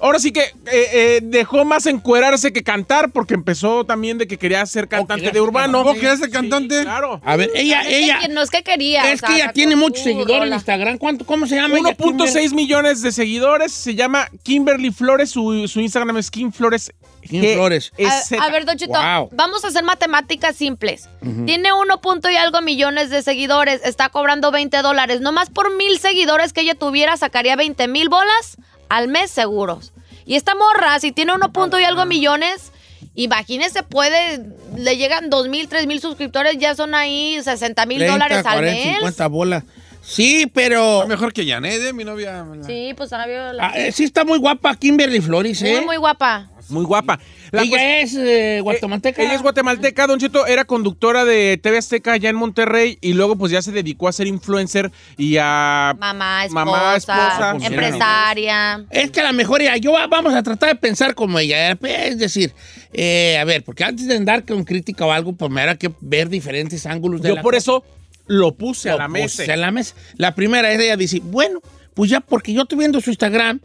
Ahora 0.00 0.18
sí 0.18 0.32
que 0.32 0.40
eh, 0.40 0.52
eh, 0.66 1.20
dejó 1.22 1.64
más 1.64 1.86
encuerarse 1.86 2.52
que 2.52 2.62
cantar 2.62 3.10
porque 3.10 3.34
empezó 3.34 3.84
también 3.84 4.16
de 4.18 4.26
que 4.26 4.38
quería 4.38 4.64
ser 4.66 4.88
cantante 4.88 5.24
quería 5.24 5.32
de 5.32 5.40
urbano. 5.40 5.84
¿Vos 5.84 5.96
querés 5.98 6.20
ser 6.20 6.30
cantante? 6.30 6.82
Claro. 6.82 7.20
A 7.24 7.36
ver, 7.36 7.50
ella, 7.54 7.82
Es 7.82 7.86
que 7.88 7.98
ella, 8.04 8.18
no 8.30 8.40
es 8.42 8.50
que 8.50 8.62
quería. 8.62 9.12
es 9.12 9.22
o 9.22 9.26
que 9.26 9.32
sea, 9.34 9.44
ella 9.44 9.52
tiene 9.52 9.76
muchos 9.76 10.02
seguidores 10.02 10.48
en. 10.48 10.54
Instagram. 10.54 10.98
¿Cuánto, 10.98 11.26
¿Cómo 11.26 11.46
se 11.46 11.56
llama? 11.56 11.76
ella? 11.76 11.96
1.6 11.96 12.54
millones 12.54 13.02
de 13.02 13.12
seguidores. 13.12 13.72
Se 13.72 13.94
llama 13.94 14.28
Kimberly 14.42 14.90
Flores. 14.90 15.30
Su, 15.30 15.68
su 15.68 15.80
Instagram 15.80 16.16
es 16.16 16.30
Kim 16.30 16.50
Flores. 16.50 16.92
Kim 17.20 17.42
Flores. 17.54 17.92
A, 18.38 18.44
a 18.46 18.50
ver, 18.50 18.64
Don 18.64 18.78
Cheto, 18.78 18.92
Wow. 18.92 19.28
vamos 19.32 19.64
a 19.64 19.68
hacer 19.68 19.84
matemáticas 19.84 20.56
simples. 20.56 21.08
Tiene 21.44 21.72
uno 21.74 22.00
punto 22.00 22.30
y 22.30 22.36
algo 22.36 22.62
millones 22.62 23.10
de 23.10 23.22
seguidores, 23.22 23.82
está 23.84 24.08
cobrando 24.08 24.50
20 24.50 24.78
dólares. 24.80 25.20
Nomás 25.20 25.50
por 25.50 25.76
mil 25.76 25.98
seguidores 25.98 26.54
que 26.54 26.62
ella 26.62 26.74
tuviera, 26.74 27.18
sacaría 27.18 27.56
20 27.56 27.86
mil 27.88 28.08
bolas 28.08 28.56
al 28.90 29.08
mes 29.08 29.30
seguros. 29.30 29.92
Y 30.26 30.34
esta 30.36 30.54
morra, 30.54 31.00
si 31.00 31.12
tiene 31.12 31.32
uno 31.34 31.50
punto 31.52 31.80
y 31.80 31.84
algo 31.84 32.04
millones, 32.04 32.72
imagínese, 33.14 33.82
puede, 33.82 34.44
le 34.76 34.96
llegan 34.96 35.30
dos 35.30 35.48
mil, 35.48 35.68
tres 35.68 35.86
mil 35.86 36.00
suscriptores, 36.00 36.58
ya 36.58 36.74
son 36.74 36.94
ahí 36.94 37.38
60 37.42 37.86
mil 37.86 37.98
30, 37.98 38.12
dólares 38.12 38.46
al 38.46 38.54
40, 38.58 38.84
mes. 38.84 38.94
50 38.96 39.26
bolas. 39.28 39.64
Sí, 40.02 40.50
pero... 40.52 41.06
Mejor 41.06 41.32
que 41.32 41.46
Janet, 41.46 41.80
¿eh? 41.82 41.92
mi 41.92 42.04
novia. 42.04 42.44
la- 42.44 42.66
Sí, 42.66 42.94
pues 42.96 43.10
la- 43.10 43.26
ah, 43.60 43.72
eh, 43.76 43.92
sí 43.92 44.04
está 44.04 44.24
muy 44.24 44.38
guapa 44.38 44.74
Kimberly 44.74 45.20
Flores, 45.20 45.62
¿eh? 45.62 45.76
muy, 45.76 45.84
muy 45.86 45.96
guapa. 45.98 46.48
Muy 46.70 46.84
guapa. 46.84 47.18
La 47.50 47.62
ella 47.62 48.00
es 48.00 48.14
eh, 48.14 48.60
guatemalteca. 48.62 49.22
Ella 49.22 49.34
es 49.34 49.42
guatemalteca, 49.42 50.06
Don 50.06 50.18
Cheto, 50.18 50.46
era 50.46 50.64
conductora 50.64 51.24
de 51.24 51.58
TV 51.62 51.78
Azteca 51.78 52.12
allá 52.12 52.30
en 52.30 52.36
Monterrey 52.36 52.98
y 53.00 53.12
luego 53.14 53.36
pues 53.36 53.52
ya 53.52 53.62
se 53.62 53.72
dedicó 53.72 54.08
a 54.08 54.12
ser 54.12 54.26
influencer 54.26 54.90
y 55.16 55.36
a... 55.40 55.94
Mamá, 55.98 56.44
esposa, 56.44 56.64
Mamá, 56.64 56.96
esposa. 56.96 57.56
empresaria. 57.66 58.84
Es 58.90 59.10
que 59.10 59.20
a 59.20 59.24
lo 59.30 59.32
mejor 59.32 59.60
yo 59.80 59.92
va- 59.92 60.06
vamos 60.06 60.34
a 60.34 60.42
tratar 60.42 60.70
de 60.70 60.74
pensar 60.76 61.14
como 61.14 61.38
ella. 61.38 61.72
eh, 61.72 61.78
Es 62.08 62.18
decir, 62.18 62.52
eh, 62.92 63.38
a 63.40 63.44
ver, 63.44 63.64
porque 63.64 63.84
antes 63.84 64.06
de 64.06 64.16
andar 64.16 64.44
con 64.44 64.64
crítica 64.64 65.04
o 65.06 65.12
algo, 65.12 65.32
pues 65.32 65.50
me 65.50 65.60
habrá 65.60 65.76
que 65.76 65.90
ver 66.00 66.28
diferentes 66.28 66.86
ángulos 66.86 67.22
de 67.22 67.30
Yo 67.30 67.34
la 67.36 67.42
por 67.42 67.54
cosa. 67.54 67.58
eso 67.58 67.84
lo 68.26 68.52
puse 68.54 68.90
a 68.90 68.96
la 68.96 69.06
puse 69.08 69.42
mesa. 69.42 69.52
a 69.52 69.56
la 69.56 69.70
mesa. 69.70 69.94
La 70.16 70.34
primera 70.34 70.70
es 70.72 70.80
ella 70.80 70.96
dice, 70.96 71.20
bueno, 71.22 71.60
pues 71.94 72.10
ya 72.10 72.20
porque 72.20 72.52
yo 72.52 72.62
estoy 72.62 72.78
viendo 72.78 73.00
su 73.00 73.10
Instagram 73.10 73.60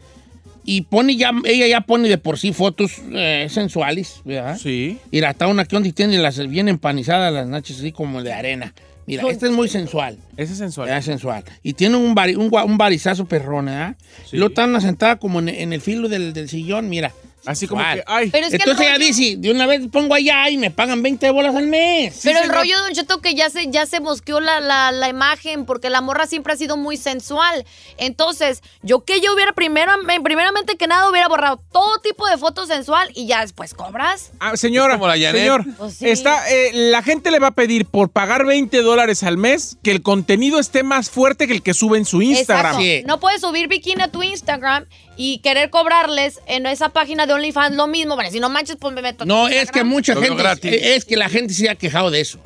y 0.66 0.82
pone 0.82 1.16
ya, 1.16 1.30
ella 1.44 1.66
ya 1.66 1.80
pone 1.80 2.08
de 2.08 2.18
por 2.18 2.38
sí 2.38 2.52
fotos 2.52 2.92
eh, 3.12 3.46
sensuales, 3.48 4.20
¿verdad? 4.24 4.58
Sí. 4.58 4.98
Mira, 5.12 5.30
hasta 5.30 5.46
una 5.46 5.64
que 5.64 5.76
donde 5.76 5.92
tiene 5.92 6.18
las 6.18 6.44
bien 6.48 6.68
empanizadas 6.68 7.32
las 7.32 7.46
nachas 7.46 7.78
así 7.78 7.92
como 7.92 8.22
de 8.22 8.32
arena. 8.32 8.74
Mira, 9.06 9.22
esta 9.30 9.46
es 9.46 9.52
muy 9.52 9.68
sensual. 9.68 10.18
Ese 10.36 10.52
es 10.52 10.58
sensual. 10.58 10.88
Es 10.90 11.04
sensual. 11.04 11.44
Y 11.62 11.74
tiene 11.74 11.96
un, 11.96 12.12
bari- 12.14 12.34
un, 12.36 12.50
gua- 12.50 12.64
un 12.66 12.76
barizazo 12.76 13.24
perrón, 13.24 13.68
¿eh? 13.68 13.94
Sí. 14.24 14.30
Y 14.34 14.36
luego 14.38 14.48
está 14.50 14.64
una 14.64 14.80
sentada 14.80 15.16
como 15.16 15.38
en, 15.38 15.48
en 15.48 15.72
el 15.72 15.80
filo 15.80 16.08
del, 16.08 16.32
del 16.32 16.48
sillón, 16.48 16.88
mira. 16.88 17.12
Así 17.46 17.66
como 17.66 17.82
que, 17.82 18.02
ay, 18.06 18.30
Pero 18.30 18.46
es 18.46 18.50
que 18.50 18.56
el 18.56 18.62
Entonces 18.62 18.86
ella 18.86 18.96
rollo- 18.98 19.06
dice, 19.06 19.36
de 19.38 19.50
una 19.50 19.66
vez 19.66 19.82
pongo 19.92 20.14
allá 20.14 20.48
y 20.50 20.56
me 20.58 20.70
pagan 20.70 21.02
20 21.02 21.30
bolas 21.30 21.54
al 21.54 21.66
mes. 21.66 22.20
Pero 22.24 22.38
el 22.38 22.44
señor. 22.44 22.58
rollo, 22.58 22.78
Don 22.80 22.92
Cheto, 22.92 23.20
que 23.20 23.34
ya 23.34 23.50
se, 23.50 23.70
ya 23.70 23.86
se 23.86 24.00
mosqueó 24.00 24.40
la, 24.40 24.60
la, 24.60 24.92
la 24.92 25.08
imagen, 25.08 25.64
porque 25.64 25.90
la 25.90 26.00
morra 26.00 26.26
siempre 26.26 26.52
ha 26.52 26.56
sido 26.56 26.76
muy 26.76 26.96
sensual. 26.96 27.64
Entonces, 27.98 28.62
yo 28.82 29.04
que 29.04 29.20
yo 29.20 29.34
hubiera 29.34 29.52
primero, 29.52 29.92
primeramente 30.22 30.76
que 30.76 30.86
nada, 30.86 31.08
hubiera 31.10 31.28
borrado 31.28 31.60
todo 31.72 31.98
tipo 32.00 32.26
de 32.28 32.36
fotos 32.38 32.68
sensual 32.68 33.10
y 33.14 33.26
ya 33.26 33.40
después 33.40 33.74
cobras. 33.74 34.30
Ah, 34.40 34.56
señora, 34.56 34.94
Es 34.94 34.98
como 35.00 35.08
la 35.08 35.14
Janet. 35.14 35.36
señor, 35.40 35.64
Pues 35.78 35.94
sí. 35.94 36.08
está, 36.08 36.48
eh, 36.50 36.70
la 36.72 37.02
gente 37.02 37.30
le 37.30 37.38
va 37.38 37.48
a 37.48 37.54
pedir 37.54 37.86
por 37.86 38.10
pagar 38.10 38.44
20 38.46 38.82
dólares 38.82 39.22
al 39.22 39.36
mes 39.38 39.76
que 39.82 39.90
el 39.90 40.02
contenido 40.02 40.58
esté 40.58 40.82
más 40.82 41.10
fuerte 41.10 41.46
que 41.46 41.52
el 41.54 41.62
que 41.62 41.74
sube 41.74 41.98
en 41.98 42.04
su 42.04 42.22
Instagram. 42.22 42.76
Exacto. 42.76 42.80
Sí. 42.82 43.02
No 43.06 43.20
puedes 43.20 43.40
subir 43.40 43.68
bikini 43.68 44.02
a 44.02 44.08
tu 44.08 44.22
Instagram 44.22 44.86
y 45.16 45.38
querer 45.38 45.70
cobrarles 45.70 46.40
en 46.46 46.66
esa 46.66 46.90
página 46.90 47.26
de 47.26 47.32
OnlyFans 47.32 47.76
lo 47.76 47.86
mismo. 47.86 48.14
Bueno, 48.14 48.30
si 48.30 48.40
no 48.40 48.48
manches, 48.50 48.76
pues 48.76 48.94
me 48.94 49.02
meto. 49.02 49.24
No, 49.24 49.48
es 49.48 49.70
que 49.70 49.84
mucha 49.84 50.14
Todo 50.14 50.22
gente, 50.24 50.42
gratis. 50.42 50.72
es 50.72 51.04
que 51.04 51.16
la 51.16 51.28
gente 51.28 51.54
se 51.54 51.68
ha 51.70 51.74
quejado 51.74 52.10
de 52.10 52.20
eso. 52.20 52.38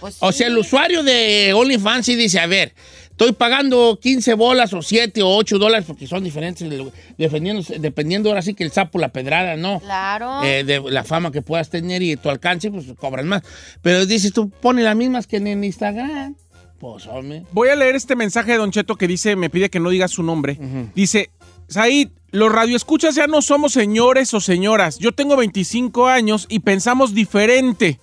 Pues 0.00 0.16
O 0.20 0.30
sí. 0.32 0.38
sea, 0.38 0.46
el 0.48 0.58
usuario 0.58 1.02
de 1.02 1.52
OnlyFans 1.54 2.04
sí 2.06 2.16
dice, 2.16 2.38
a 2.38 2.46
ver, 2.46 2.74
estoy 3.10 3.32
pagando 3.32 3.98
15 4.00 4.34
bolas 4.34 4.72
o 4.74 4.82
7 4.82 5.22
o 5.22 5.36
8 5.36 5.58
dólares 5.58 5.86
porque 5.86 6.06
son 6.06 6.22
diferentes, 6.22 6.68
de- 6.68 6.92
dependiendo, 7.16 7.62
dependiendo 7.78 8.28
ahora 8.28 8.42
sí 8.42 8.52
que 8.52 8.62
el 8.64 8.72
sapo, 8.72 8.98
la 8.98 9.08
pedrada, 9.08 9.56
¿no? 9.56 9.80
Claro. 9.80 10.42
Eh, 10.44 10.64
de 10.64 10.80
la 10.90 11.02
fama 11.02 11.32
que 11.32 11.40
puedas 11.40 11.70
tener 11.70 12.02
y 12.02 12.16
tu 12.16 12.28
alcance, 12.28 12.70
pues 12.70 12.84
cobran 12.98 13.26
más. 13.26 13.42
Pero 13.80 14.04
dices, 14.04 14.32
tú 14.34 14.50
pones 14.50 14.84
las 14.84 14.96
mismas 14.96 15.26
que 15.26 15.36
en 15.38 15.64
Instagram. 15.64 16.34
Pues, 16.78 17.06
hombre. 17.06 17.44
Voy 17.52 17.70
a 17.70 17.74
leer 17.74 17.96
este 17.96 18.14
mensaje 18.16 18.52
de 18.52 18.58
Don 18.58 18.70
Cheto 18.70 18.96
que 18.96 19.08
dice, 19.08 19.34
me 19.34 19.48
pide 19.48 19.70
que 19.70 19.80
no 19.80 19.88
diga 19.88 20.08
su 20.08 20.22
nombre. 20.22 20.58
Dice, 20.94 21.30
Said, 21.68 22.08
los 22.30 22.52
radioescuchas 22.52 23.14
ya 23.14 23.26
no 23.26 23.42
somos 23.42 23.72
señores 23.72 24.32
o 24.34 24.40
señoras. 24.40 24.98
Yo 24.98 25.12
tengo 25.12 25.36
25 25.36 26.06
años 26.06 26.46
y 26.48 26.60
pensamos 26.60 27.14
diferente. 27.14 27.98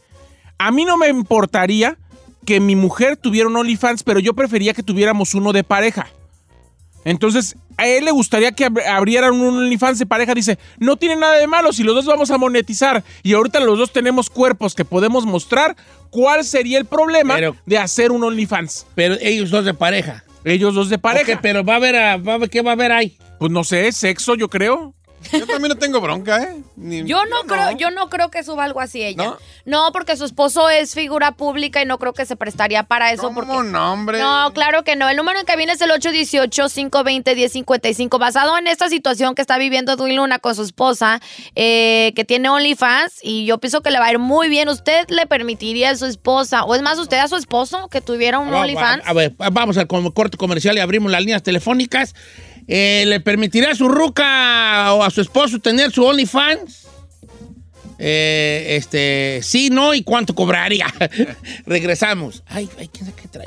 A 0.58 0.72
mí 0.72 0.86
no 0.86 0.98
me 0.98 1.08
importaría 1.10 1.98
que 2.46 2.60
mi 2.60 2.76
mujer 2.76 3.16
tuviera 3.18 3.48
un 3.48 3.56
OnlyFans, 3.56 4.04
pero 4.04 4.20
yo 4.20 4.34
prefería 4.34 4.74
que 4.74 4.84
tuviéramos 4.84 5.34
uno 5.34 5.54
de 5.54 5.64
pareja. 5.64 6.08
Entonces, 7.06 7.56
a 7.78 7.86
él 7.88 8.06
le 8.06 8.12
gustaría 8.12 8.54
que 8.54 8.66
ab- 8.68 8.86
abrieran 8.88 9.34
un 9.34 9.58
OnlyFans 9.58 10.00
de 10.00 10.06
pareja. 10.06 10.34
Dice, 10.34 10.58
no 10.80 10.96
tiene 10.96 11.18
nada 11.18 11.36
de 11.36 11.48
malo 11.48 11.74
si 11.74 11.84
los 11.84 11.96
dos 11.96 12.06
vamos 12.06 12.32
a 12.32 12.38
monetizar 12.38 13.04
y 13.24 13.34
ahorita 13.34 13.60
los 13.60 13.78
dos 13.78 13.92
tenemos 13.92 14.30
cuerpos 14.30 14.74
que 14.74 14.86
podemos 14.86 15.26
mostrar. 15.26 15.76
¿Cuál 16.10 16.46
sería 16.46 16.78
el 16.78 16.86
problema 16.86 17.36
Pero- 17.36 17.56
de 17.66 17.78
hacer 17.78 18.12
un 18.12 18.24
OnlyFans? 18.24 18.86
Pero 18.96 19.16
ellos 19.20 19.50
dos 19.50 19.66
de 19.66 19.74
pareja. 19.74 20.24
Ellos 20.46 20.74
dos 20.76 20.90
de 20.90 20.98
pareja. 20.98 21.40
Pero 21.42 21.64
va 21.64 21.74
a 21.74 21.78
haber, 21.78 21.96
a- 21.96 22.18
va 22.18 22.36
a 22.36 22.48
¿qué 22.48 22.62
va 22.62 22.72
a 22.72 22.74
haber 22.74 22.92
ahí? 22.92 23.18
Pues 23.40 23.52
no 23.52 23.64
sé, 23.64 23.92
sexo, 23.92 24.36
yo 24.36 24.50
creo. 24.50 24.94
Yo 25.32 25.48
también 25.48 25.70
no 25.70 25.78
tengo 25.78 26.02
bronca, 26.02 26.44
¿eh? 26.44 26.62
Ni- 26.76 27.06
Yo 27.06 27.26
no, 27.26 27.44
creo, 27.44 27.72
yo 27.72 27.90
no 27.92 28.10
creo 28.10 28.30
que 28.30 28.44
suba 28.44 28.66
algo 28.66 28.82
así 28.82 29.04
ella. 29.04 29.24
¿No? 29.24 29.38
¿No? 29.66 29.92
porque 29.94 30.18
su 30.18 30.26
esposo 30.26 30.70
es 30.70 30.94
figura 30.94 31.32
pública 31.34 31.82
y 31.82 31.86
no 31.86 31.98
creo 32.00 32.14
que 32.14 32.26
se 32.26 32.36
prestaría 32.36 32.84
para 32.84 33.12
eso. 33.12 33.24
¿Cómo 33.24 33.42
porque... 33.46 33.70
no, 33.70 33.94
hombre? 33.94 34.20
No, 34.20 34.52
claro 34.54 34.84
que 34.84 34.96
no. 34.96 35.08
El 35.10 35.18
número 35.18 35.40
en 35.40 35.46
cabina 35.46 35.74
es 35.74 35.82
el 35.82 35.92
818-520-1055. 35.92 38.20
Basado 38.20 38.58
en 38.58 38.68
esta 38.68 38.90
situación 38.90 39.36
que 39.36 39.42
está 39.42 39.58
viviendo 39.58 39.94
Edwin 39.94 40.16
Luna 40.16 40.40
con 40.40 40.56
su 40.56 40.64
esposa, 40.64 41.22
eh, 41.56 42.14
que 42.16 42.26
tiene 42.26 42.50
OnlyFans, 42.50 43.20
y 43.22 43.46
yo 43.46 43.58
pienso 43.60 43.82
que 43.82 43.92
le 43.92 44.00
va 44.00 44.06
a 44.08 44.12
ir 44.12 44.20
muy 44.20 44.50
bien. 44.50 44.70
¿Usted 44.70 45.08
le 45.10 45.26
permitiría 45.28 45.92
a 45.92 45.96
su 45.96 46.06
esposa, 46.06 46.64
o 46.64 46.76
es 46.76 46.82
más, 46.82 46.98
usted 47.00 47.18
a 47.18 47.28
su 47.28 47.36
esposo 47.36 47.88
que 47.90 48.02
tuviera 48.02 48.40
un 48.40 48.54
OnlyFans? 48.54 49.04
A 49.06 49.14
ver, 49.14 49.34
vamos 49.52 49.78
al 49.78 49.88
corte 49.88 50.38
comercial 50.38 50.78
y 50.78 50.80
abrimos 50.80 51.12
las 51.12 51.22
líneas 51.22 51.44
telefónicas. 51.44 52.16
Eh, 52.68 53.04
¿Le 53.08 53.20
permitirá 53.20 53.72
a 53.72 53.76
su 53.76 53.88
ruca 53.88 54.94
o 54.94 55.04
a 55.04 55.10
su 55.10 55.22
esposo 55.22 55.60
tener 55.60 55.92
su 55.92 56.04
OnlyFans? 56.06 56.88
Eh, 58.00 58.76
este, 58.78 59.40
sí, 59.44 59.70
no, 59.70 59.94
¿y 59.94 60.04
cuánto 60.04 60.36
cobraría? 60.36 60.88
Regresamos. 61.66 62.44
Ay, 62.48 62.70
ay, 62.78 62.90
¿quién 62.90 63.06
sabe 63.06 63.22
qué 63.22 63.28
trae? 63.28 63.46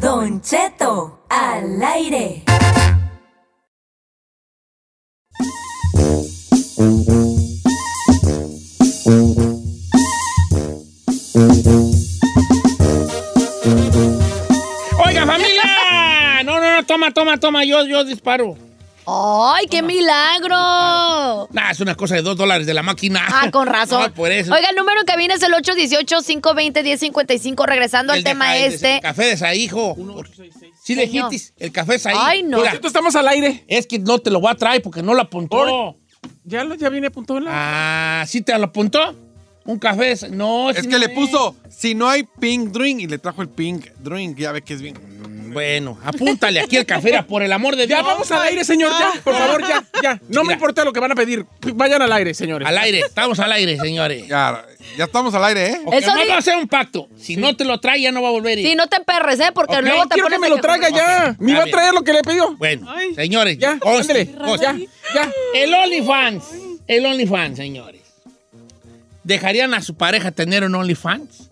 Don 0.00 0.40
Cheto, 0.40 1.24
al 1.28 1.82
aire. 1.82 2.44
¡Oiga, 15.06 15.26
familia! 15.26 16.42
No, 16.44 16.60
no, 16.60 16.76
no, 16.76 16.84
toma, 16.84 17.12
toma, 17.12 17.38
toma, 17.38 17.64
yo, 17.64 17.86
yo 17.86 18.04
disparo. 18.04 18.56
¡Ay, 19.08 19.66
qué 19.70 19.82
milagro! 19.82 21.48
Nah, 21.52 21.70
es 21.70 21.78
una 21.80 21.94
cosa 21.94 22.16
de 22.16 22.22
dos 22.22 22.36
dólares 22.36 22.66
de 22.66 22.74
la 22.74 22.82
máquina. 22.82 23.24
Ah, 23.28 23.50
con 23.50 23.66
razón. 23.68 24.02
No, 24.02 24.12
por 24.14 24.30
eso. 24.32 24.52
Oiga, 24.52 24.68
el 24.70 24.76
número 24.76 25.00
en 25.00 25.06
cabina 25.06 25.34
es 25.34 25.42
el 25.42 25.52
818-520-1055. 25.52 27.66
Regresando 27.66 28.12
al 28.12 28.18
El 28.18 28.24
tema 28.24 28.52
de- 28.52 28.66
este. 28.66 28.96
El 28.96 29.00
café 29.02 29.24
de 29.26 29.36
Saijo. 29.36 29.96
Sí, 30.82 30.94
le 30.94 31.06
Señor. 31.06 31.30
dijiste, 31.30 31.54
el 31.64 31.72
café 31.72 31.98
Saijo. 31.98 32.20
Ay, 32.22 32.42
no. 32.42 32.58
Mira, 32.58 32.78
estamos 32.82 33.14
al 33.16 33.28
aire. 33.28 33.64
es 33.68 33.86
que 33.86 33.98
no 33.98 34.18
te 34.18 34.30
lo 34.30 34.40
voy 34.40 34.50
a 34.52 34.54
traer 34.54 34.82
porque 34.82 35.02
no 35.02 35.14
lo 35.14 35.22
apuntó. 35.22 35.56
Ore. 35.56 35.96
Ya, 36.44 36.64
lo- 36.64 36.74
ya 36.74 36.88
viene 36.88 37.08
apuntado 37.08 37.40
la... 37.40 37.50
Ah, 38.20 38.26
¿sí 38.26 38.40
te 38.40 38.56
lo 38.58 38.64
apuntó? 38.66 39.14
Un 39.64 39.78
café 39.80 40.04
de 40.06 40.16
Sa- 40.16 40.28
No, 40.28 40.70
Es 40.70 40.82
que 40.82 40.88
no 40.88 40.98
le 40.98 41.08
puso, 41.08 41.56
si 41.68 41.94
no 41.96 42.08
hay 42.08 42.22
pink 42.22 42.70
drink, 42.70 43.00
y 43.00 43.06
le 43.08 43.18
trajo 43.18 43.42
el 43.42 43.48
pink 43.48 43.86
drink, 43.98 44.38
ya 44.38 44.52
ve 44.52 44.62
que 44.62 44.74
es 44.74 44.82
bien. 44.82 44.96
Bueno, 45.56 45.98
apúntale 46.04 46.60
aquí 46.60 46.76
el 46.76 46.84
café, 46.84 47.22
por 47.22 47.42
el 47.42 47.50
amor 47.50 47.76
de 47.76 47.86
Dios. 47.86 47.98
Ya 47.98 48.04
vamos 48.04 48.30
al 48.30 48.42
aire, 48.42 48.62
señor, 48.62 48.92
ya, 49.00 49.22
por 49.22 49.34
favor, 49.34 49.66
ya, 49.66 49.82
ya. 50.02 50.20
No 50.28 50.44
me 50.44 50.52
importa 50.52 50.84
lo 50.84 50.92
que 50.92 51.00
van 51.00 51.12
a 51.12 51.14
pedir. 51.14 51.46
Vayan 51.74 52.02
al 52.02 52.12
aire, 52.12 52.34
señores. 52.34 52.68
Al 52.68 52.76
aire, 52.76 53.00
estamos 53.00 53.40
al 53.40 53.50
aire, 53.52 53.78
señores. 53.78 54.28
Ya, 54.28 54.62
ya 54.98 55.04
estamos 55.04 55.32
al 55.32 55.42
aire, 55.46 55.68
¿eh? 55.70 55.80
Eso 55.92 56.08
vamos 56.08 56.28
a 56.28 56.36
hacer 56.36 56.56
un 56.58 56.68
pacto. 56.68 57.08
Si 57.16 57.36
no 57.36 57.56
te 57.56 57.64
lo 57.64 57.80
trae, 57.80 58.02
ya 58.02 58.12
no 58.12 58.20
va 58.20 58.28
a 58.28 58.32
volver. 58.32 58.58
ir. 58.58 58.68
Sí, 58.68 58.74
no 58.74 58.86
te 58.86 58.96
emperres, 58.98 59.40
¿eh? 59.40 59.48
Porque 59.54 59.76
Ok, 59.76 59.80
luego 59.80 60.02
te 60.08 60.14
Quiero 60.16 60.28
que 60.28 60.38
me 60.38 60.50
lo 60.50 60.58
traiga 60.58 60.90
ya. 60.90 61.34
Me 61.38 61.54
va 61.54 61.62
a 61.62 61.66
traer 61.66 61.94
lo 61.94 62.04
que 62.04 62.12
le 62.12 62.20
pidió. 62.20 62.54
Bueno, 62.58 62.86
Ay. 62.94 63.14
señores, 63.14 63.56
Ya, 63.56 63.78
ándale. 63.82 64.26
Ya, 64.60 64.76
ya. 65.14 65.32
El 65.54 65.72
OnlyFans, 65.72 66.44
el 66.86 67.06
OnlyFans, 67.06 67.56
señores. 67.56 68.02
¿Dejarían 69.24 69.72
a 69.72 69.80
su 69.80 69.94
pareja 69.94 70.32
tener 70.32 70.64
un 70.64 70.74
OnlyFans? 70.74 71.48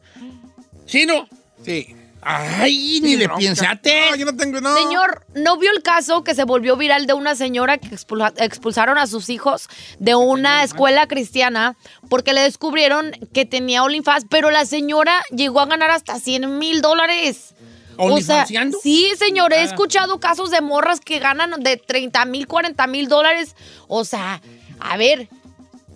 ¿Sí, 0.84 1.06
no? 1.06 1.26
Sí. 1.64 1.96
Ay, 2.24 3.00
ni 3.02 3.16
le 3.16 3.26
bronca. 3.26 3.38
piensate. 3.40 4.10
No, 4.10 4.16
yo 4.16 4.24
no 4.26 4.36
tengo, 4.36 4.60
no. 4.60 4.74
Señor, 4.76 5.26
¿no 5.34 5.56
vio 5.58 5.70
el 5.72 5.82
caso 5.82 6.24
que 6.24 6.34
se 6.34 6.44
volvió 6.44 6.76
viral 6.76 7.06
de 7.06 7.12
una 7.12 7.34
señora 7.36 7.78
que 7.78 7.88
expulsa- 7.88 8.32
expulsaron 8.38 8.98
a 8.98 9.06
sus 9.06 9.28
hijos 9.28 9.68
de 9.98 10.14
una 10.14 10.62
escuela 10.64 11.06
cristiana 11.06 11.76
porque 12.08 12.32
le 12.32 12.40
descubrieron 12.42 13.12
que 13.32 13.44
tenía 13.44 13.82
OnlyFans, 13.84 14.26
pero 14.30 14.50
la 14.50 14.64
señora 14.64 15.22
llegó 15.30 15.60
a 15.60 15.66
ganar 15.66 15.90
hasta 15.90 16.18
100 16.18 16.58
mil 16.58 16.80
dólares? 16.82 17.54
O 17.96 18.20
sea, 18.20 18.44
sí, 18.82 19.12
señor, 19.18 19.52
he 19.52 19.58
Ah. 19.58 19.62
escuchado 19.62 20.18
casos 20.18 20.50
de 20.50 20.60
morras 20.60 20.98
que 21.00 21.20
ganan 21.20 21.62
de 21.62 21.76
30 21.76 22.24
mil, 22.24 22.48
40 22.48 22.86
mil 22.88 23.06
dólares. 23.08 23.54
O 23.86 24.04
sea, 24.04 24.40
a 24.80 24.96
ver, 24.96 25.28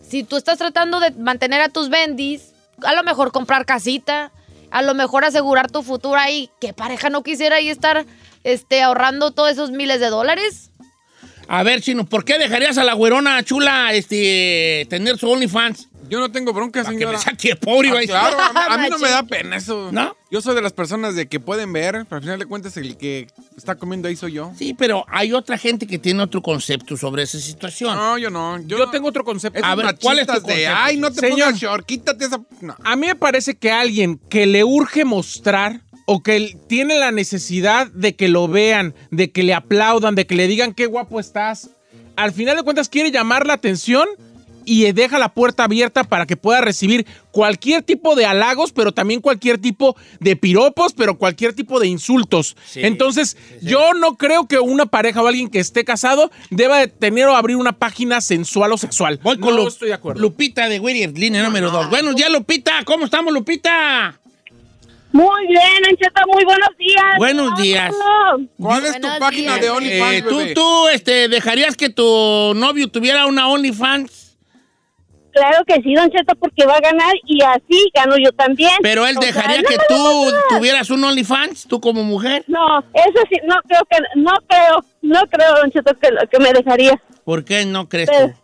si 0.08 0.22
tú 0.22 0.36
estás 0.36 0.58
tratando 0.58 1.00
de 1.00 1.10
mantener 1.12 1.60
a 1.60 1.68
tus 1.70 1.88
bendis, 1.88 2.52
a 2.84 2.92
lo 2.94 3.02
mejor 3.02 3.32
comprar 3.32 3.66
casita, 3.66 4.30
a 4.70 4.82
lo 4.82 4.94
mejor 4.94 5.24
asegurar 5.24 5.70
tu 5.70 5.82
futuro 5.82 6.16
ahí, 6.16 6.50
¿qué 6.60 6.72
pareja 6.72 7.10
no 7.10 7.22
quisiera 7.22 7.56
ahí 7.56 7.68
estar 7.68 8.04
este, 8.44 8.82
ahorrando 8.82 9.30
todos 9.30 9.50
esos 9.50 9.70
miles 9.70 10.00
de 10.00 10.08
dólares? 10.08 10.70
A 11.48 11.62
ver, 11.62 11.80
Chino, 11.80 12.04
¿por 12.04 12.24
qué 12.24 12.38
dejarías 12.38 12.76
a 12.76 12.84
la 12.84 12.92
güerona 12.92 13.42
chula 13.42 13.92
este, 13.94 14.86
tener 14.90 15.16
su 15.16 15.30
OnlyFans? 15.30 15.87
Yo 16.08 16.20
no 16.20 16.30
tengo 16.30 16.52
bronca, 16.52 16.82
Para 16.82 16.92
que 16.92 16.98
señora. 16.98 17.18
me 17.18 17.22
saque 17.24 17.56
pobre, 17.56 17.88
iba 17.88 17.98
a 17.98 18.00
Ah, 18.00 18.30
claro, 18.30 18.38
a 18.40 18.52
mí, 18.52 18.60
a 18.68 18.78
mí 18.78 18.88
no 18.90 18.98
me 18.98 19.08
da 19.10 19.22
pena 19.22 19.56
eso. 19.56 19.90
¿No? 19.92 20.16
Yo 20.30 20.40
soy 20.42 20.54
de 20.54 20.62
las 20.62 20.72
personas 20.72 21.14
de 21.14 21.26
que 21.28 21.40
pueden 21.40 21.72
ver, 21.72 22.04
pero 22.08 22.16
al 22.16 22.22
final 22.22 22.38
de 22.38 22.46
cuentas 22.46 22.76
el 22.76 22.96
que 22.96 23.28
está 23.56 23.76
comiendo 23.76 24.08
ahí 24.08 24.16
soy 24.16 24.32
yo. 24.32 24.52
Sí, 24.58 24.74
pero 24.74 25.04
hay 25.08 25.32
otra 25.32 25.56
gente 25.58 25.86
que 25.86 25.98
tiene 25.98 26.22
otro 26.22 26.42
concepto 26.42 26.96
sobre 26.96 27.22
esa 27.22 27.38
situación. 27.38 27.94
No, 27.96 28.18
yo 28.18 28.30
no. 28.30 28.58
Yo, 28.62 28.78
Yo 28.78 28.90
tengo 28.90 29.08
otro 29.08 29.24
concepto. 29.24 29.64
A 29.64 29.74
ver, 29.74 29.96
¿cuál 30.00 30.18
es 30.18 30.26
tu 30.26 30.40
de, 30.42 30.66
ay, 30.66 30.96
no 30.98 31.10
te 31.10 31.20
Señor. 31.20 31.38
pongas 31.40 31.58
short, 31.60 31.86
quítate 31.86 32.24
esa... 32.26 32.40
No. 32.60 32.76
A 32.84 32.96
mí 32.96 33.06
me 33.06 33.14
parece 33.14 33.56
que 33.56 33.70
alguien 33.70 34.18
que 34.28 34.46
le 34.46 34.64
urge 34.64 35.04
mostrar 35.04 35.80
o 36.06 36.22
que 36.22 36.58
tiene 36.68 36.98
la 36.98 37.10
necesidad 37.10 37.86
de 37.88 38.16
que 38.16 38.28
lo 38.28 38.48
vean, 38.48 38.94
de 39.10 39.30
que 39.30 39.42
le 39.42 39.54
aplaudan, 39.54 40.14
de 40.14 40.26
que 40.26 40.34
le 40.34 40.46
digan 40.46 40.72
qué 40.74 40.86
guapo 40.86 41.20
estás, 41.20 41.70
al 42.16 42.32
final 42.32 42.56
de 42.56 42.62
cuentas 42.62 42.88
quiere 42.88 43.10
llamar 43.10 43.46
la 43.46 43.52
atención 43.54 44.08
y 44.68 44.92
deja 44.92 45.18
la 45.18 45.30
puerta 45.30 45.64
abierta 45.64 46.04
para 46.04 46.26
que 46.26 46.36
pueda 46.36 46.60
recibir 46.60 47.06
cualquier 47.30 47.82
tipo 47.82 48.14
de 48.16 48.26
halagos, 48.26 48.72
pero 48.72 48.92
también 48.92 49.20
cualquier 49.20 49.58
tipo 49.58 49.96
de 50.20 50.36
piropos, 50.36 50.92
pero 50.92 51.16
cualquier 51.18 51.52
tipo 51.54 51.80
de 51.80 51.86
insultos. 51.88 52.56
Sí, 52.66 52.80
Entonces, 52.82 53.36
yo 53.62 53.94
no 53.94 54.16
creo 54.16 54.46
que 54.46 54.58
una 54.58 54.86
pareja 54.86 55.22
o 55.22 55.26
alguien 55.26 55.48
que 55.48 55.58
esté 55.60 55.84
casado 55.84 56.30
deba 56.50 56.78
de 56.78 56.88
tener 56.88 57.26
o 57.28 57.36
abrir 57.36 57.56
una 57.56 57.72
página 57.72 58.20
sensual 58.20 58.72
o 58.72 58.78
sexual. 58.78 59.20
Voy 59.22 59.38
con 59.38 59.54
no 59.54 59.62
Lu- 59.62 59.68
estoy 59.68 59.88
de 59.88 59.94
acuerdo. 59.94 60.20
Lupita 60.20 60.68
de 60.68 60.80
Whittier, 60.80 61.16
línea 61.16 61.42
número 61.42 61.70
dos. 61.70 61.88
Buenos 61.90 62.14
días, 62.16 62.30
Lupita. 62.30 62.82
¿Cómo 62.84 63.04
estamos, 63.04 63.32
Lupita? 63.32 64.18
Muy 65.10 65.46
bien, 65.46 65.84
Ancheta, 65.88 66.22
muy 66.30 66.44
buenos 66.44 66.68
días. 66.78 67.04
Buenos 67.16 67.58
días. 67.62 67.94
¿Cuál 68.58 68.84
es 68.84 69.00
tu 69.00 69.08
página 69.18 69.52
días. 69.54 69.60
de 69.62 69.70
OnlyFans, 69.70 70.12
Eh, 70.14 70.22
¿Tú, 70.28 70.36
bebé? 70.36 70.54
tú 70.54 70.88
este, 70.88 71.28
dejarías 71.28 71.76
que 71.76 71.88
tu 71.88 72.52
novio 72.54 72.88
tuviera 72.88 73.24
una 73.26 73.48
OnlyFans? 73.48 74.27
Claro 75.32 75.64
que 75.66 75.74
sí, 75.82 75.94
Don 75.94 76.10
Cheto, 76.10 76.34
porque 76.36 76.66
va 76.66 76.76
a 76.76 76.80
ganar 76.80 77.12
y 77.26 77.42
así 77.42 77.90
gano 77.94 78.16
yo 78.16 78.32
también. 78.32 78.72
Pero 78.82 79.06
él 79.06 79.16
O 79.16 79.20
dejaría 79.20 79.58
no 79.62 79.68
que 79.68 79.76
me 79.76 79.84
tú 79.88 80.30
tuvieras 80.48 80.90
un 80.90 81.04
OnlyFans, 81.04 81.66
tú 81.68 81.80
como 81.80 82.02
mujer. 82.02 82.44
No, 82.48 82.78
eso 82.92 83.20
sí, 83.30 83.36
no 83.46 83.56
creo 83.68 83.82
que, 83.90 83.98
no 84.16 84.32
creo, 84.48 84.84
no 85.02 85.20
creo, 85.30 85.54
Don 85.56 85.70
Cheto, 85.70 85.94
que, 86.00 86.08
que 86.30 86.38
me 86.40 86.52
dejaría. 86.52 87.00
¿Por 87.24 87.44
qué 87.44 87.64
no 87.66 87.88
crees 87.88 88.08
Pero- 88.10 88.28
tú? 88.28 88.34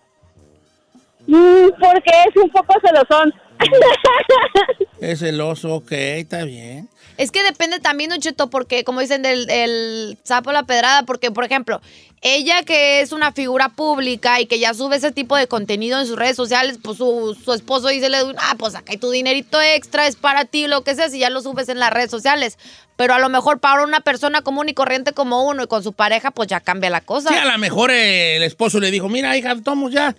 Mm, 1.27 1.69
porque 1.81 2.11
es 2.29 2.37
un 2.43 2.51
poco 2.51 2.75
celosón. 2.85 3.33
Es 5.11 5.21
celoso, 5.21 5.75
ok, 5.75 5.93
está 5.93 6.45
bien. 6.45 6.89
Es 7.17 7.31
que 7.31 7.43
depende 7.43 7.79
también, 7.79 8.11
Don 8.11 8.21
Cheto, 8.21 8.51
porque 8.51 8.85
como 8.85 9.01
dicen 9.01 9.23
del 9.23 9.49
el 9.51 10.19
sapo 10.25 10.51
a 10.51 10.53
la 10.53 10.63
pedrada, 10.65 11.05
porque 11.05 11.31
por 11.31 11.45
ejemplo, 11.45 11.81
ella 12.23 12.63
que 12.63 13.03
es 13.03 13.13
una 13.13 13.33
figura 13.33 13.69
pública 13.69 14.41
y 14.41 14.47
que 14.47 14.59
ya 14.59 14.73
sube 14.73 14.97
ese 14.97 15.13
tipo 15.13 15.37
de 15.37 15.47
contenido 15.47 16.01
en 16.01 16.07
sus 16.07 16.17
redes 16.17 16.37
sociales, 16.37 16.79
pues 16.83 16.97
su, 16.97 17.37
su 17.45 17.53
esposo 17.53 17.89
dice, 17.89 18.09
ah, 18.39 18.55
pues 18.59 18.75
acá 18.75 18.93
hay 18.93 18.99
tu 18.99 19.11
dinerito 19.11 19.61
extra, 19.61 20.07
es 20.07 20.17
para 20.17 20.47
ti, 20.47 20.67
lo 20.67 20.83
que 20.83 20.95
sea, 20.95 21.11
si 21.11 21.19
ya 21.19 21.29
lo 21.29 21.43
subes 21.43 21.69
en 21.69 21.79
las 21.79 21.93
redes 21.93 22.11
sociales. 22.11 22.59
Pero 22.97 23.13
a 23.13 23.19
lo 23.19 23.29
mejor 23.29 23.61
para 23.61 23.83
una 23.83 24.01
persona 24.01 24.43
común 24.43 24.69
y 24.69 24.75
corriente 24.75 25.13
como 25.13 25.47
uno 25.47 25.65
y 25.65 25.67
con 25.67 25.83
su 25.83 25.93
pareja, 25.93 26.31
pues 26.31 26.49
ya 26.49 26.61
cambia 26.61 26.89
la 26.91 27.03
cosa. 27.03 27.29
Sí, 27.29 27.35
a 27.35 27.45
lo 27.45 27.59
mejor 27.59 27.91
eh, 27.91 28.37
el 28.37 28.43
esposo 28.43 28.81
le 28.81 28.91
dijo, 28.91 29.09
mira, 29.09 29.37
hija, 29.37 29.55
tomos 29.63 29.93
ya. 29.93 30.17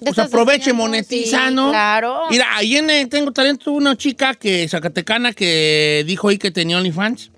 Pues 0.00 0.18
aproveche, 0.18 0.72
monetiza, 0.72 1.48
sí, 1.48 1.54
¿no? 1.54 1.70
claro. 1.70 2.22
Mira, 2.30 2.56
ahí 2.56 2.76
en 2.76 2.90
eh, 2.90 3.06
Tengo 3.06 3.32
Talento 3.32 3.70
una 3.72 3.96
chica 3.96 4.34
que, 4.34 4.68
zacatecana, 4.68 5.32
que 5.32 6.04
dijo 6.06 6.28
ahí 6.28 6.38
que 6.38 6.50
tenía 6.50 6.78
OnlyFans. 6.78 7.30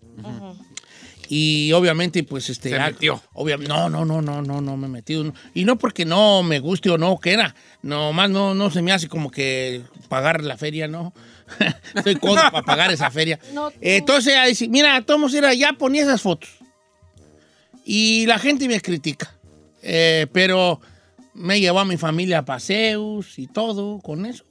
Y 1.29 1.73
obviamente, 1.73 2.23
pues, 2.23 2.49
este... 2.51 2.71
Se 2.71 2.77
ah, 2.79 2.87
metió. 2.87 3.21
obvia- 3.35 3.59
no, 3.59 3.89
no, 3.91 4.05
no, 4.05 4.23
no, 4.23 4.43
no, 4.43 4.61
no 4.61 4.77
me 4.77 4.89
metido. 4.89 5.25
no. 5.25 5.35
Y 5.55 5.65
no 5.65 5.77
porque 5.77 6.05
no 6.05 6.43
me 6.43 6.61
guste 6.61 6.89
o 6.89 6.99
no, 6.99 7.19
que 7.19 7.33
era. 7.33 7.55
Nomás 7.83 8.31
no, 8.31 8.55
no 8.55 8.71
se 8.71 8.81
me 8.81 8.93
hace 8.93 9.09
como 9.09 9.31
que 9.31 9.83
pagar 10.09 10.45
la 10.45 10.57
feria, 10.57 10.87
¿no? 10.87 11.13
Estoy 11.95 12.17
codo 12.17 12.37
para 12.37 12.63
pagar 12.63 12.93
esa 12.93 13.11
feria. 13.11 13.39
No, 13.53 13.73
Entonces, 13.81 14.35
ella 14.35 14.45
dice, 14.45 14.69
mira, 14.69 15.01
Tomos 15.03 15.35
era 15.35 15.53
ya 15.53 15.73
ponía 15.73 16.03
esas 16.03 16.23
fotos. 16.23 16.51
Y 17.85 18.27
la 18.27 18.39
gente 18.39 18.69
me 18.69 18.81
critica. 18.81 19.33
Eh, 19.83 20.27
pero 20.33 20.81
me 21.37 21.61
llevó 21.61 21.81
a 21.81 21.85
mi 21.85 21.97
familia 21.97 22.39
a 22.39 22.45
paseos 22.45 23.39
y 23.39 23.47
todo 23.47 24.01
con 24.01 24.27
eso. 24.27 24.45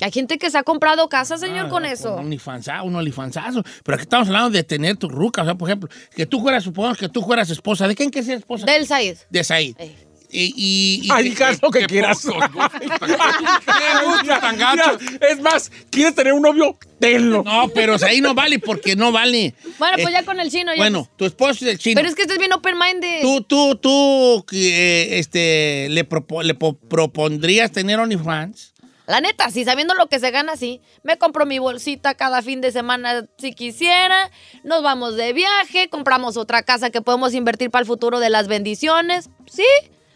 Hay 0.00 0.12
gente 0.12 0.36
que 0.36 0.50
se 0.50 0.58
ha 0.58 0.62
comprado 0.62 1.08
casa, 1.08 1.38
señor, 1.38 1.66
Ah, 1.66 1.68
con 1.70 1.86
eso. 1.86 2.16
Un 2.16 2.30
OnlyFansa- 2.30 2.82
un 2.84 2.94
OnlyFansazo. 2.96 3.62
Pero 3.82 3.94
aquí 3.94 4.02
estamos 4.02 4.28
hablando 4.28 4.50
de 4.50 4.62
tener 4.62 4.98
tu 4.98 5.08
ruca. 5.08 5.40
O 5.40 5.44
sea, 5.46 5.54
por 5.54 5.70
ejemplo, 5.70 5.88
que 6.14 6.26
tú 6.26 6.40
fueras, 6.42 6.64
supongamos 6.64 6.98
que 6.98 7.08
tú 7.08 7.22
fueras 7.22 7.48
esposa. 7.48 7.88
¿De 7.88 7.94
quién 7.94 8.10
que 8.10 8.22
ser 8.22 8.36
esposa? 8.36 8.66
Del 8.66 8.86
Said. 8.86 9.16
De 9.30 9.42
Said. 9.42 9.74
Eh. 9.78 10.05
Y, 10.38 10.52
y, 10.54 11.06
y- 11.06 11.08
Ay, 11.10 11.34
haz 11.42 11.62
lo 11.62 11.70
que 11.70 11.80
qué 11.80 11.86
quieras. 11.86 12.20
pocos 12.22 12.40
tan-. 14.40 14.56
Mira, 14.56 14.98
Es 15.30 15.40
más, 15.40 15.70
¿quieres 15.90 16.14
tener 16.14 16.32
un 16.32 16.42
novio? 16.42 16.78
Tenlo. 17.00 17.42
No, 17.42 17.68
pero 17.74 17.96
ahí 18.06 18.20
no 18.20 18.34
vale 18.34 18.58
porque 18.58 18.96
no 18.96 19.12
vale. 19.12 19.54
Bueno, 19.78 19.96
pues 19.96 20.08
Eh, 20.08 20.12
ya 20.12 20.24
con 20.24 20.40
el 20.40 20.50
chino. 20.50 20.72
Ya 20.72 20.78
Bueno, 20.78 21.08
tu 21.16 21.24
esposo 21.24 21.64
es 21.64 21.72
el 21.72 21.78
chino. 21.78 21.96
Pero 21.96 22.08
es 22.08 22.14
que 22.14 22.22
este 22.22 22.34
es 22.34 22.38
bien 22.38 22.52
open-minded. 22.52 23.22
Tú, 23.22 23.42
tú, 23.42 23.76
tú, 23.76 24.44
eh, 24.52 25.08
este, 25.18 25.88
le, 25.90 26.08
propo- 26.08 26.42
le 26.42 26.54
po- 26.54 26.74
propondrías 26.76 27.70
tener 27.72 27.98
OnlyFans. 27.98 28.74
La 29.06 29.20
neta, 29.20 29.50
sí, 29.50 29.64
sabiendo 29.64 29.94
lo 29.94 30.08
que 30.08 30.18
se 30.18 30.32
gana, 30.32 30.56
sí. 30.56 30.80
Me 31.04 31.16
compro 31.16 31.46
mi 31.46 31.60
bolsita 31.60 32.14
cada 32.14 32.42
fin 32.42 32.60
de 32.60 32.72
semana 32.72 33.26
si 33.38 33.52
quisiera. 33.52 34.30
Nos 34.64 34.82
vamos 34.82 35.14
de 35.16 35.32
viaje, 35.32 35.88
compramos 35.88 36.36
otra 36.36 36.62
casa 36.64 36.90
que 36.90 37.00
podemos 37.02 37.32
invertir 37.32 37.70
para 37.70 37.82
el 37.82 37.86
futuro 37.86 38.18
de 38.18 38.30
las 38.30 38.48
bendiciones. 38.48 39.30
Sí. 39.50 39.62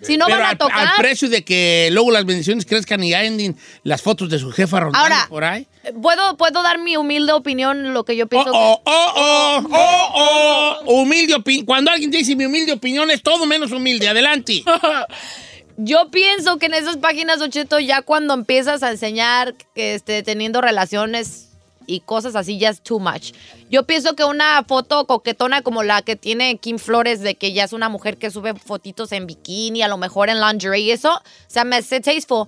Si 0.03 0.17
no 0.17 0.27
Pero 0.27 0.39
van 0.39 0.47
a 0.47 0.51
al, 0.51 0.59
tocar. 0.59 0.79
al 0.89 0.97
precio 0.99 1.29
de 1.29 1.45
que 1.45 1.89
luego 1.93 2.11
las 2.11 2.25
bendiciones 2.25 2.65
crezcan 2.65 3.03
y 3.05 3.13
anden 3.15 3.57
las 3.83 4.01
fotos 4.03 4.31
de 4.31 4.39
su 4.39 4.51
jefa 4.51 4.81
rondando 4.81 4.99
Ahora, 5.05 5.27
por 5.29 5.45
ahí. 5.45 5.67
¿puedo, 6.01 6.37
puedo 6.37 6.63
dar 6.63 6.79
mi 6.79 6.97
humilde 6.97 7.33
opinión, 7.33 7.93
lo 7.93 8.05
que 8.05 8.17
yo 8.17 8.25
Oh, 8.25 8.29
pienso. 8.29 8.51
oh, 8.53 8.81
oh, 8.85 9.13
oh, 9.17 9.67
oh, 9.73 10.79
oh. 10.87 10.93
Humilde 11.03 11.35
opinión. 11.35 11.67
Cuando 11.67 11.91
alguien 11.91 12.11
dice 12.11 12.35
mi 12.37 12.47
humilde 12.47 12.73
opinión 12.73 13.11
es 13.11 13.23
todo 13.23 13.45
menos 13.47 13.73
humilde. 13.73 14.09
Adelante. 14.09 14.63
Yo 15.83 16.11
pienso 16.11 16.59
que 16.59 16.67
en 16.67 16.75
esas 16.75 16.99
páginas, 16.99 17.41
Ocheto, 17.41 17.79
ya 17.81 18.03
cuando 18.03 18.35
empiezas 18.35 18.83
a 18.83 18.91
enseñar 18.91 19.55
que 19.75 19.95
esté 19.95 20.23
teniendo 20.23 20.61
relaciones 20.61 21.50
y 21.91 22.01
cosas 22.01 22.37
así, 22.37 22.59
ya 22.59 22.71
es 22.71 22.81
too 22.83 22.99
much. 23.01 23.33
Yo 23.71 23.85
pienso 23.87 24.15
que 24.15 24.25
una 24.25 24.65
foto 24.67 25.07
coquetona 25.07 25.63
como 25.63 25.83
la 25.83 26.03
que 26.03 26.17
tiene 26.17 26.57
Kim 26.59 26.79
Flores, 26.79 27.21
de 27.21 27.35
que 27.35 27.53
ya 27.53 27.65
es 27.65 27.73
una 27.73 27.89
mujer 27.89 28.17
que 28.17 28.31
sube 28.31 28.55
fotitos 28.55 29.13
en 29.13 29.27
bikini, 29.27 29.83
a 29.83 29.89
lo 29.89 29.97
mejor 29.99 30.29
en 30.29 30.41
lingerie 30.41 30.81
y 30.85 30.91
eso, 30.93 31.15
o 31.15 31.23
sea, 31.49 31.65
me 31.65 31.77
hace 31.77 32.01
tasteful. 32.01 32.47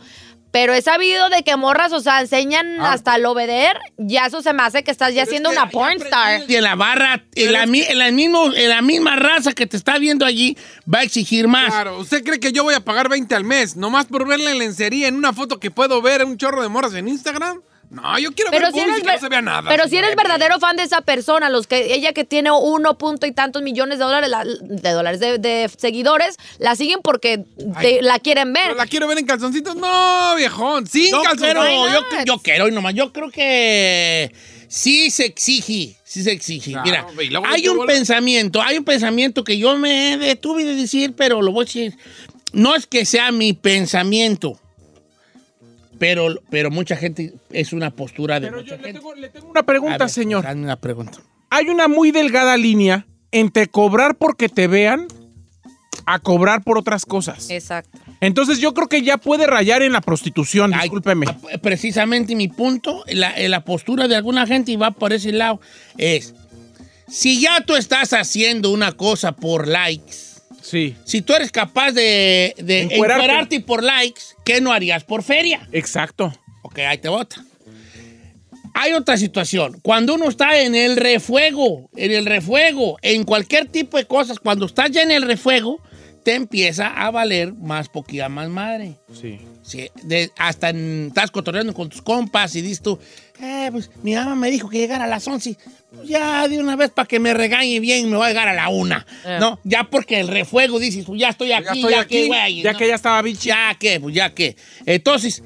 Pero 0.53 0.75
he 0.75 0.83
sabido 0.83 1.31
de 1.31 1.45
que 1.45 1.57
morras, 1.57 1.95
o 1.95 2.01
sea, 2.01 2.21
enseñan 2.21 2.79
hasta 2.83 3.17
el 3.17 3.25
obeder, 3.25 3.79
ya 3.97 4.27
eso 4.27 4.43
se 4.43 4.53
me 4.53 4.63
hace 4.63 4.85
que 4.85 4.91
estás 4.91 5.15
ya 5.15 5.25
siendo 5.25 5.49
una 5.49 5.71
porn 5.71 5.93
star. 6.03 6.43
Y 6.47 6.57
en 6.57 6.63
la 6.63 6.75
barra, 6.75 7.25
en 7.35 7.53
la, 7.55 7.65
mi- 7.65 7.81
en 7.81 7.99
la 7.99 8.11
mismo- 8.11 8.53
en 8.55 8.69
la 8.69 8.83
misma 8.83 9.17
raza 9.17 9.55
que 9.55 9.67
te 9.67 9.79
está 9.79 9.97
viendo 9.99 10.27
allí, 10.27 10.59
va 10.93 10.99
a 10.99 11.03
exigir 11.05 11.49
más. 11.49 11.71
Claro, 11.73 11.99
¿usted 11.99 12.23
cree 12.23 12.39
que 12.39 12.53
yo 12.53 12.65
voy 12.65 12.75
a 12.75 12.81
pagar 12.85 13.09
20 13.09 13.35
al 13.35 13.45
mes 13.45 13.77
nomás 13.77 14.05
por 14.05 14.29
ver 14.29 14.41
la 14.41 14.53
lencería 14.53 15.09
en 15.09 15.17
una 15.17 15.33
foto 15.33 15.59
que 15.59 15.71
puedo 15.71 16.03
ver 16.03 16.23
un 16.23 16.37
chorro 16.37 16.61
de 16.61 16.69
morras 16.69 16.93
en 16.93 17.09
Instagram? 17.09 17.63
No, 17.93 18.19
yo 18.19 18.33
quiero 18.33 18.51
Pero 18.51 18.65
ver 18.67 18.73
si 18.73 18.81
eres, 18.81 18.99
y 18.99 19.03
que 19.03 19.13
no 19.13 19.19
se 19.19 19.29
vea 19.29 19.43
nada. 19.43 19.69
pero 19.69 19.87
si 19.87 19.97
eres 19.99 20.17
verdadero 20.17 20.59
fan 20.59 20.77
de 20.77 20.83
esa 20.83 21.03
persona, 21.03 21.51
los 21.51 21.67
que 21.67 21.95
ella 21.95 22.15
que 22.15 22.25
tiene 22.25 22.51
uno 22.51 22.97
punto 22.97 23.27
y 23.27 23.33
tantos 23.33 23.61
millones 23.63 23.99
de 23.99 24.05
dólares, 24.07 24.31
la- 24.31 24.45
de 24.45 24.91
dólares 24.91 25.21
de, 25.21 25.37
de 25.39 25.71
seguidores, 25.77 26.37
la 26.59 26.75
siguen 26.75 27.01
porque 27.05 27.45
te- 27.83 28.01
la 28.01 28.19
quieren 28.19 28.53
ver. 28.55 28.63
Pero 28.69 28.77
la 28.77 28.87
quiero 28.87 29.07
ver 29.09 29.19
en 29.19 29.27
calzoncitos. 29.27 29.77
No, 29.77 30.35
viejón. 30.37 30.87
Sin 30.87 31.11
Yo 31.11 31.23
calzoncitos. 31.23 31.65
quiero, 31.67 31.89
yo, 31.93 32.25
yo 32.25 32.39
quiero, 32.39 32.69
y 32.69 32.73
nomás, 32.73 32.95
yo 32.95 33.13
creo 33.13 33.31
que 33.31 34.33
sí 34.69 35.11
se 35.11 35.27
exige, 35.27 35.95
sí 36.03 36.23
se 36.23 36.33
exige. 36.33 36.73
Claro, 36.73 37.09
Mira, 37.15 37.41
hay 37.47 37.61
¿qué 37.63 37.69
un 37.71 37.77
bola? 37.77 37.93
pensamiento, 37.93 38.63
hay 38.63 38.79
un 38.79 38.85
pensamiento 38.85 39.45
que 39.45 39.59
yo 39.59 39.77
me 39.77 40.17
detuve 40.17 40.65
de 40.65 40.75
decir, 40.77 41.13
pero 41.15 41.43
lo 41.43 41.53
voy 41.53 41.65
a 41.65 41.67
decir. 41.67 41.97
No 42.55 42.75
es 42.75 42.87
que 42.87 43.05
sea 43.05 43.33
mi 43.33 43.53
pensamiento, 43.53 44.59
pero, 46.03 46.35
pero 46.51 46.69
mucha 46.69 46.97
gente, 46.97 47.33
es 47.53 47.73
una 47.73 47.93
postura 47.93 48.41
de 48.41 48.49
Pero 48.49 48.59
mucha 48.59 48.71
yo 48.71 48.77
le 48.79 48.83
gente. 48.83 48.99
tengo, 48.99 49.15
le 49.15 49.29
tengo 49.29 49.47
una 49.49 49.63
pregunta, 49.63 49.99
ver, 49.99 50.09
señor. 50.11 50.45
hazme 50.45 50.65
una 50.65 50.75
pregunta. 50.75 51.21
Hay 51.49 51.69
una 51.69 51.87
muy 51.87 52.11
delgada 52.11 52.57
línea 52.57 53.07
entre 53.31 53.69
cobrar 53.69 54.17
porque 54.17 54.49
te 54.49 54.67
vean 54.67 55.07
a 56.05 56.19
cobrar 56.19 56.65
por 56.65 56.77
otras 56.77 57.07
cosas. 57.07 57.51
Exacto. 57.51 58.01
Entonces 58.21 58.59
yo 58.59 58.75
creo 58.75 58.89
que 58.89 59.03
ya 59.03 59.17
puede 59.17 59.47
rayar 59.47 59.83
en 59.83 59.93
la 59.93 60.01
prostitución, 60.01 60.75
Ay, 60.75 60.81
discúlpeme. 60.81 61.27
Precisamente 61.63 62.35
mi 62.35 62.49
punto, 62.49 63.05
la, 63.07 63.33
la 63.49 63.65
postura 63.65 64.09
de 64.09 64.17
alguna 64.17 64.45
gente, 64.45 64.73
y 64.73 64.77
va 64.77 64.91
por 64.91 65.13
ese 65.13 65.31
lado, 65.31 65.61
es, 65.99 66.35
si 67.09 67.41
ya 67.41 67.61
tú 67.65 67.77
estás 67.77 68.13
haciendo 68.13 68.71
una 68.73 68.91
cosa 68.91 69.31
por 69.31 69.69
likes, 69.69 70.33
Sí, 70.63 70.95
si 71.05 71.23
tú 71.23 71.35
eres 71.35 71.51
capaz 71.51 71.91
de, 71.91 72.55
de 72.57 72.83
Encuerarte. 72.83 73.25
encuerarte 73.25 73.61
por 73.61 73.83
likes, 73.83 74.21
¿qué 74.45 74.61
no 74.61 74.73
harías 74.73 75.05
por 75.05 75.23
feria? 75.23 75.69
exacto. 75.73 76.33
Ok, 76.63 76.79
ahí 76.79 76.99
te 76.99 77.09
bota. 77.09 77.45
Hay 78.75 78.93
otra 78.93 79.17
situación. 79.19 79.79
Cuando 79.83 80.15
uno 80.15 80.29
está 80.29 80.61
en 80.61 80.75
el 80.75 80.97
refuego, 80.97 81.91
en 81.97 82.13
el 82.13 82.25
refuego, 82.25 82.99
en 83.03 83.25
cualquier 83.25 83.67
tipo 83.67 83.97
de 83.99 84.07
cosas, 84.07 84.39
cuando 84.39 84.67
estás 84.67 84.91
ya 84.91 85.03
en 85.03 85.11
el 85.11 85.23
refuego, 85.23 85.81
te 86.23 86.35
empieza 86.35 86.87
a 86.89 87.11
valer 87.11 87.53
más 87.55 87.89
poquilla 87.89 88.29
más 88.29 88.49
madre. 88.49 88.97
Sí. 89.13 89.41
Sí, 89.63 89.89
de- 90.03 90.31
hasta 90.39 90.71
en- 90.71 91.07
estás 91.09 91.31
cotorreando 91.31 91.75
con 91.75 91.89
tus 91.89 92.03
compas 92.03 92.55
y 92.57 92.63
dices 92.63 92.81
tú, 92.83 92.99
eh, 93.41 93.69
pues 93.73 93.91
mi 94.03 94.15
mamá 94.15 94.35
me 94.35 94.51
dijo 94.51 94.69
que 94.69 94.79
llegara 94.79 95.05
a 95.05 95.09
las 95.09 95.27
11. 95.27 95.57
Pues 95.95 96.09
ya 96.09 96.47
de 96.49 96.59
una 96.59 96.75
vez 96.77 96.91
para 96.91 97.07
que 97.07 97.19
me 97.21 97.35
regañe 97.35 97.79
bien, 97.81 98.09
me 98.11 98.17
voy 98.17 98.27
a 98.27 98.29
llegar 98.29 98.49
a 98.49 98.55
la 98.55 98.69
una. 98.69 99.07
Eh. 99.25 99.37
No, 99.41 99.59
ya 99.65 99.85
porque 99.85 100.21
el 100.21 100.29
refuego 100.29 100.79
dices, 100.79 101.05
pues 101.05 101.21
ya 101.21 101.29
estoy 101.31 101.53
aquí, 101.53 101.65
ya, 101.67 101.73
estoy 101.73 101.95
aquí, 101.95 102.09
que, 102.23 102.27
güey. 102.29 102.63
Ya 102.63 102.73
¿no? 102.73 102.79
que 102.79 102.89
ya 102.89 102.95
estaba 102.95 103.21
bichi. 103.23 103.49
Ya 103.49 103.75
que, 103.79 104.01
pues 104.01 104.15
ya 104.15 104.33
que. 104.35 104.57
Entonces, 104.87 105.43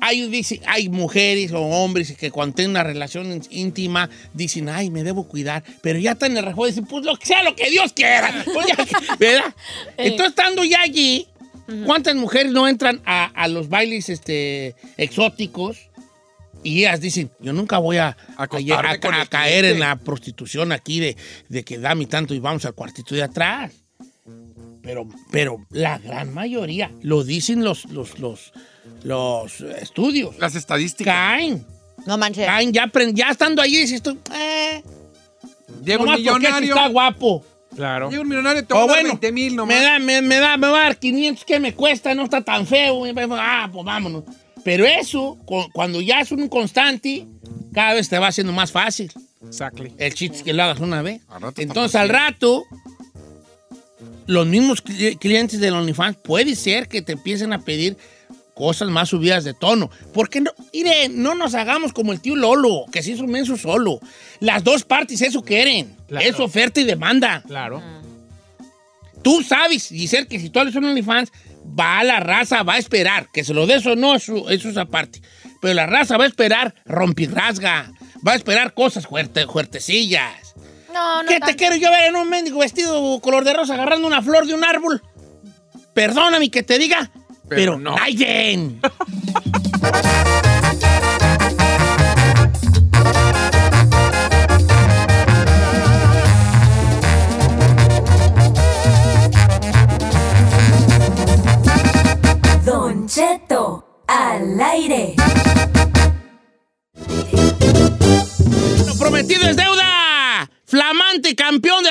hay, 0.00 0.28
dice- 0.28 0.60
hay 0.66 0.88
mujeres 0.88 1.52
o 1.52 1.60
hombres 1.60 2.16
que 2.16 2.30
cuando 2.30 2.54
tienen 2.56 2.70
una 2.72 2.82
relación 2.84 3.42
íntima 3.50 4.10
dicen, 4.34 4.68
ay, 4.68 4.90
me 4.90 5.02
debo 5.04 5.26
cuidar. 5.26 5.64
Pero 5.82 5.98
ya 5.98 6.12
están 6.12 6.32
en 6.32 6.38
el 6.38 6.44
refuego 6.44 6.68
y 6.68 6.70
dicen, 6.72 6.86
pues 6.86 7.04
lo 7.04 7.16
que 7.16 7.26
sea 7.26 7.42
lo 7.42 7.54
que 7.56 7.70
Dios 7.70 7.92
quiera. 7.92 8.44
Pues 8.52 8.66
ya 8.66 8.76
¿Verdad? 9.18 9.54
Entonces, 9.96 10.28
estando 10.36 10.64
ya 10.64 10.80
allí, 10.82 11.26
¿cuántas 11.84 12.14
mujeres 12.14 12.52
no 12.52 12.68
entran 12.68 13.00
a, 13.06 13.24
a 13.26 13.48
los 13.48 13.68
bailes 13.68 14.08
este, 14.08 14.74
exóticos? 14.96 15.78
Y 16.62 16.80
ellas 16.80 17.00
dicen, 17.00 17.30
yo 17.40 17.52
nunca 17.52 17.78
voy 17.78 17.98
a, 17.98 18.16
a, 18.36 18.46
a- 18.46 18.90
a 19.22 19.26
caer 19.26 19.60
cliente". 19.60 19.70
en 19.70 19.80
la 19.80 19.96
prostitución 19.96 20.72
aquí 20.72 20.98
de, 21.00 21.16
de 21.48 21.64
que 21.64 21.78
dame 21.78 22.06
tanto 22.06 22.34
y 22.34 22.40
vamos 22.40 22.64
al 22.64 22.74
cuartito 22.74 23.14
de 23.14 23.22
atrás. 23.22 23.72
Pero, 24.86 25.06
pero 25.30 25.66
la 25.70 25.98
gran 25.98 26.32
mayoría, 26.32 26.90
lo 27.02 27.24
dicen 27.24 27.64
los, 27.64 27.84
los, 27.86 28.18
los, 28.18 28.52
los 29.02 29.60
estudios, 29.60 30.38
Las 30.38 30.54
estadísticas. 30.54 31.12
caen, 31.14 31.66
No 32.06 32.16
manches. 32.16 32.46
caen, 32.46 32.72
ya, 32.72 32.90
ya 33.12 33.30
estando 33.30 33.60
allí 33.62 33.78
dices 33.78 34.00
tú, 34.02 34.16
eh, 34.34 34.82
un 35.68 35.84
nomás 35.98 36.18
millonario. 36.18 36.74
está 36.74 36.88
guapo. 36.88 37.44
Claro. 37.74 38.08
Llega 38.08 38.22
un 38.22 38.28
millonario, 38.28 38.64
te 38.64 38.72
va 38.72 38.80
a 38.80 38.86
dar 38.86 38.88
bueno, 38.90 39.08
20 39.10 39.32
mil 39.32 39.54
nomás. 39.56 39.76
me 39.76 39.82
da, 39.82 39.98
me, 39.98 40.22
me 40.22 40.36
da, 40.36 40.56
me 40.56 40.66
va 40.68 40.78
a 40.78 40.82
dar 40.84 40.98
500, 40.98 41.44
¿qué 41.44 41.60
me 41.60 41.74
cuesta? 41.74 42.14
No 42.14 42.24
está 42.24 42.42
tan 42.42 42.66
feo. 42.66 43.02
Ah, 43.32 43.68
pues 43.70 43.84
vámonos. 43.84 44.24
Pero 44.64 44.86
eso, 44.86 45.36
cu- 45.44 45.68
cuando 45.72 46.00
ya 46.00 46.20
es 46.20 46.32
un 46.32 46.48
constante, 46.48 47.26
cada 47.74 47.92
vez 47.94 48.08
te 48.08 48.18
va 48.18 48.28
haciendo 48.28 48.52
más 48.52 48.72
fácil. 48.72 49.12
Exactly. 49.46 49.92
El 49.98 50.14
chiste 50.14 50.38
es 50.38 50.42
que 50.42 50.54
lo 50.54 50.62
hagas 50.62 50.80
una 50.80 51.02
vez. 51.02 51.20
Al 51.28 51.42
Entonces, 51.58 51.94
al 51.96 52.08
rato, 52.08 52.64
los 54.26 54.46
mismos 54.46 54.82
cli- 54.84 55.18
clientes 55.18 55.60
del 55.60 55.74
OnlyFans 55.74 56.16
puede 56.16 56.54
ser 56.56 56.88
que 56.88 57.02
te 57.02 57.12
empiecen 57.12 57.52
a 57.52 57.60
pedir 57.62 57.96
cosas 58.54 58.88
más 58.88 59.10
subidas 59.10 59.44
de 59.44 59.52
tono. 59.54 59.90
Porque 60.14 60.40
no, 60.40 60.50
mire, 60.72 61.08
no 61.10 61.34
nos 61.34 61.54
hagamos 61.54 61.92
como 61.92 62.12
el 62.12 62.20
tío 62.20 62.36
Lolo, 62.36 62.86
que 62.90 63.02
se 63.02 63.12
hizo 63.12 63.26
menso 63.26 63.56
solo. 63.56 64.00
Las 64.40 64.64
dos 64.64 64.84
partes 64.84 65.20
eso 65.22 65.42
quieren. 65.42 65.94
Claro. 66.08 66.26
Es 66.26 66.40
oferta 66.40 66.80
y 66.80 66.84
demanda. 66.84 67.42
Claro. 67.46 67.82
Tú 69.22 69.42
sabes, 69.42 69.88
Giselle, 69.88 70.28
que 70.28 70.38
si 70.38 70.50
tú 70.50 70.60
eres 70.60 70.74
un 70.76 70.84
OnlyFans, 70.84 71.30
va 71.78 71.98
a 71.98 72.04
la 72.04 72.20
raza, 72.20 72.62
va 72.62 72.74
a 72.74 72.78
esperar. 72.78 73.28
Que 73.32 73.44
se 73.44 73.52
lo 73.54 73.66
des 73.66 73.84
o 73.86 73.96
no, 73.96 74.14
eso, 74.14 74.48
eso 74.50 74.68
es 74.68 74.76
aparte. 74.76 75.20
Pero 75.60 75.74
la 75.74 75.86
raza 75.86 76.16
va 76.16 76.24
a 76.24 76.28
esperar 76.28 76.74
rompirrasga. 76.84 77.92
Va 78.26 78.32
a 78.32 78.36
esperar 78.36 78.72
cosas 78.74 79.06
fuerte, 79.06 79.46
fuertecillas. 79.46 80.45
No, 80.96 81.22
no. 81.22 81.28
¿Qué 81.28 81.40
te 81.40 81.56
quiero 81.56 81.76
yo 81.76 81.90
ver 81.90 82.04
en 82.04 82.16
un 82.16 82.28
mendigo 82.30 82.60
vestido 82.60 83.20
color 83.20 83.44
de 83.44 83.52
rosa 83.52 83.74
agarrando 83.74 84.06
una 84.06 84.22
flor 84.22 84.46
de 84.46 84.54
un 84.54 84.64
árbol? 84.64 85.02
Perdóname 85.92 86.50
que 86.50 86.62
te 86.62 86.78
diga, 86.78 87.10
pero, 87.48 87.76
Pero 87.76 87.78
no. 87.78 87.96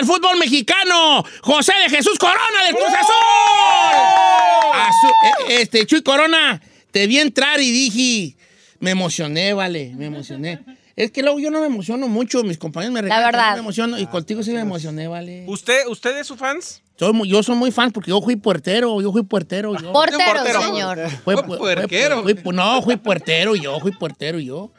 del 0.06 0.15
fútbol 0.15 0.38
mexicano, 0.38 1.24
José 1.41 1.74
de 1.84 1.89
Jesús 1.98 2.18
Corona 2.20 2.63
del 2.68 2.76
Cruz 2.76 2.88
Azul. 2.88 3.13
Azu- 4.74 5.48
eh, 5.50 5.62
este, 5.62 5.86
Chuy 5.86 6.02
Corona, 6.04 6.62
te 6.91 7.08
vi 7.08 7.20
entrar 7.20 7.60
y 7.60 7.72
dije, 7.72 8.38
me 8.80 8.91
emocioné, 8.91 9.54
vale, 9.54 9.94
me 9.96 10.06
emocioné. 10.06 10.60
Es 10.96 11.12
que 11.12 11.22
luego 11.24 11.39
yo 11.39 11.52
no 11.52 11.60
me 11.60 11.65
emociono 11.68 12.08
mucho, 12.08 12.44
mis 12.44 12.58
compañeros 12.58 12.94
me 12.94 13.02
regañan, 13.02 13.26
verdad. 13.26 13.50
no 13.52 13.56
me 13.56 13.60
emociono 13.62 14.00
y 14.00 14.06
contigo 14.08 14.44
sí 14.44 14.52
me 14.52 14.62
emocioné, 14.62 15.08
vale. 15.08 15.44
¿Usted, 15.48 15.88
¿Usted 15.88 16.15
es 16.18 16.28
su 16.28 16.38
fans? 16.38 16.82
Soy 16.98 17.12
muy- 17.12 17.28
yo 17.28 17.44
soy 17.44 17.56
muy 17.58 17.72
fan 17.72 17.91
porque 17.91 18.12
yo 18.12 18.22
fui 18.22 18.38
puertero, 18.38 19.02
yo 19.02 19.12
fui 19.12 19.24
puertero. 19.24 19.74
Yo. 19.78 19.91
Portero, 19.91 20.20
portero. 20.24 20.62
señor. 20.62 21.00
Fue, 21.26 21.36
fue- 21.44 21.58
fue- 21.58 22.54
no, 22.54 22.82
fui 22.82 22.96
puertero 22.96 23.56
yo, 23.56 23.80
fui 23.82 23.91
puertero 23.91 24.39
yo. 24.39 24.72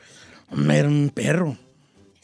Hombre, 0.51 0.79
Era 0.79 0.89
un 0.89 1.11
perro. 1.13 1.59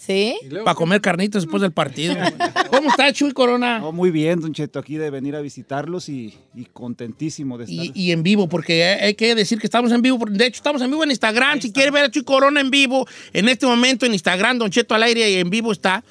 ¿Sí? 0.04 0.34
Para 0.64 0.74
comer 0.74 1.00
carnitas 1.00 1.42
después 1.42 1.60
del 1.60 1.70
partido. 1.72 2.16
¿Cómo 2.70 2.88
está 2.90 3.12
Chuy 3.12 3.30
Corona? 3.32 3.78
No, 3.78 3.92
muy 3.92 4.10
bien, 4.10 4.40
Don 4.40 4.52
Cheto, 4.52 4.80
aquí 4.80 4.96
de 4.96 5.10
venir 5.10 5.36
a 5.36 5.40
visitarlos 5.40 6.08
y, 6.08 6.34
y 6.56 6.64
contentísimo 6.64 7.56
de 7.56 7.66
estar. 7.66 7.84
Y, 7.86 7.92
y 7.94 8.10
en 8.10 8.24
vivo, 8.24 8.48
porque 8.48 8.82
hay 8.84 9.00
hay 9.06 9.14
que 9.14 9.32
decir 9.36 9.60
que 9.60 9.66
estamos 9.68 9.92
en 9.92 10.02
vivo. 10.02 10.18
De 10.28 10.46
hecho, 10.46 10.56
estamos 10.56 10.82
en 10.82 10.90
vivo 10.90 11.04
en 11.04 11.10
Instagram. 11.12 11.60
Si 11.60 11.72
quiere 11.72 11.92
ver 11.92 12.04
a 12.06 12.10
Chuy 12.10 12.24
Corona 12.24 12.60
en 12.60 12.70
vivo, 12.72 13.06
en 13.32 13.48
este 13.48 13.64
momento 13.64 14.04
en 14.04 14.12
Instagram, 14.12 14.58
Don 14.58 14.70
Cheto 14.72 14.92
al 14.96 15.04
aire 15.04 15.30
y 15.30 15.34
en 15.36 15.50
vivo 15.50 15.70
está. 15.70 16.02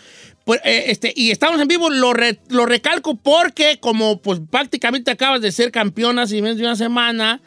Pues, 0.46 0.62
eh, 0.64 0.86
este, 0.88 1.12
y 1.14 1.32
estamos 1.32 1.60
en 1.60 1.68
vivo, 1.68 1.90
lo, 1.90 2.14
re- 2.14 2.40
lo 2.48 2.66
recalco 2.66 3.16
porque 3.16 3.78
como 3.82 4.22
pues 4.22 4.40
prácticamente 4.50 5.12
acabas 5.12 5.42
de 5.42 5.52
ser 5.52 5.70
campeona 5.70 6.22
hace 6.22 6.42
menos 6.42 6.56
de 6.58 6.64
una 6.64 6.78
semana, 6.78 7.42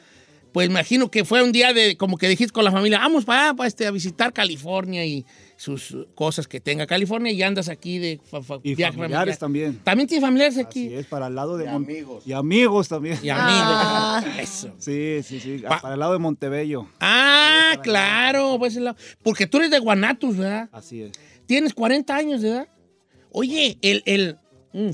pues 0.52 0.68
imagino 0.68 1.10
que 1.10 1.24
fue 1.24 1.42
un 1.42 1.52
día 1.52 1.72
de, 1.72 1.96
como 1.96 2.18
que 2.18 2.28
dijiste 2.28 2.52
con 2.52 2.64
la 2.64 2.70
familia, 2.70 2.98
vamos 2.98 3.24
para, 3.24 3.54
para 3.54 3.66
este, 3.66 3.86
a 3.86 3.90
visitar 3.90 4.32
California 4.34 5.04
y 5.06 5.24
sus 5.56 5.96
cosas 6.14 6.48
que 6.48 6.60
tenga 6.60 6.86
California 6.86 7.30
y 7.32 7.42
andas 7.42 7.68
aquí 7.68 7.98
de 7.98 8.20
fa- 8.24 8.42
fa- 8.42 8.58
y 8.62 8.74
viaje 8.74 8.96
familiares 8.96 9.38
familiar. 9.38 9.38
también. 9.72 9.84
También 9.84 10.08
tienes 10.08 10.22
familiares 10.26 10.58
aquí. 10.58 10.86
Así 10.86 10.94
es, 10.96 11.06
para 11.06 11.28
el 11.28 11.34
lado 11.36 11.56
de 11.56 11.66
Mon- 11.66 11.86
Y 12.26 12.32
amigos 12.32 12.88
también. 12.88 13.18
Y 13.22 13.28
amigos. 13.28 13.48
Ah. 13.62 14.24
Eso. 14.40 14.74
Sí, 14.78 15.20
sí, 15.22 15.38
sí. 15.40 15.58
Pa- 15.66 15.80
para 15.80 15.94
el 15.94 16.00
lado 16.00 16.12
de 16.14 16.18
Montebello. 16.18 16.88
Ah, 17.00 17.78
claro, 17.82 18.56
pues, 18.58 18.78
porque 19.22 19.46
tú 19.46 19.58
eres 19.58 19.70
de 19.70 19.78
Guanatos, 19.78 20.36
¿verdad? 20.36 20.68
Así 20.72 21.02
es. 21.02 21.12
Tienes 21.46 21.72
40 21.74 22.16
años 22.16 22.42
de 22.42 22.48
edad. 22.50 22.68
Oye, 23.30 23.78
el, 23.82 24.02
el, 24.06 24.38
mm, 24.72 24.90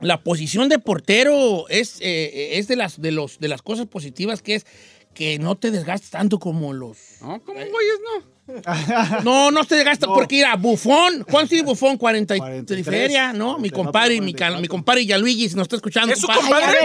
la 0.00 0.22
posición 0.22 0.68
de 0.68 0.78
portero 0.78 1.68
es, 1.68 1.98
eh, 2.00 2.58
es 2.58 2.68
de, 2.68 2.76
las, 2.76 3.00
de, 3.00 3.12
los, 3.12 3.38
de 3.40 3.48
las 3.48 3.62
cosas 3.62 3.86
positivas 3.86 4.42
que 4.42 4.56
es 4.56 4.66
que 5.14 5.38
no 5.38 5.56
te 5.56 5.70
desgastes 5.70 6.10
tanto 6.10 6.38
como 6.38 6.72
los... 6.72 6.96
No, 7.20 7.40
¿cómo 7.42 7.58
güeyes 7.60 7.98
no? 8.18 8.31
No, 9.24 9.50
no 9.50 9.64
te 9.64 9.82
gasta 9.84 10.06
porque 10.06 10.36
ir 10.36 10.44
a 10.46 10.56
Bufón. 10.56 11.24
¿Cuánto 11.30 11.50
tiene 11.50 11.64
Bufón? 11.64 11.96
40 11.96 12.36
y 12.36 12.38
43, 12.38 12.84
feria, 12.84 13.32
¿no? 13.32 13.58
Mi 13.58 13.70
40, 13.70 13.76
compadre, 13.76 14.14
mi, 14.20 14.32
44. 14.32 14.36
cal- 14.54 14.60
mi 14.62 14.68
compadre 14.68 15.06
Yaluigi, 15.06 15.48
si 15.48 15.54
nos 15.54 15.62
está 15.64 15.76
escuchando. 15.76 16.12
¿Es 16.12 16.20
su 16.20 16.26
compadre. 16.26 16.78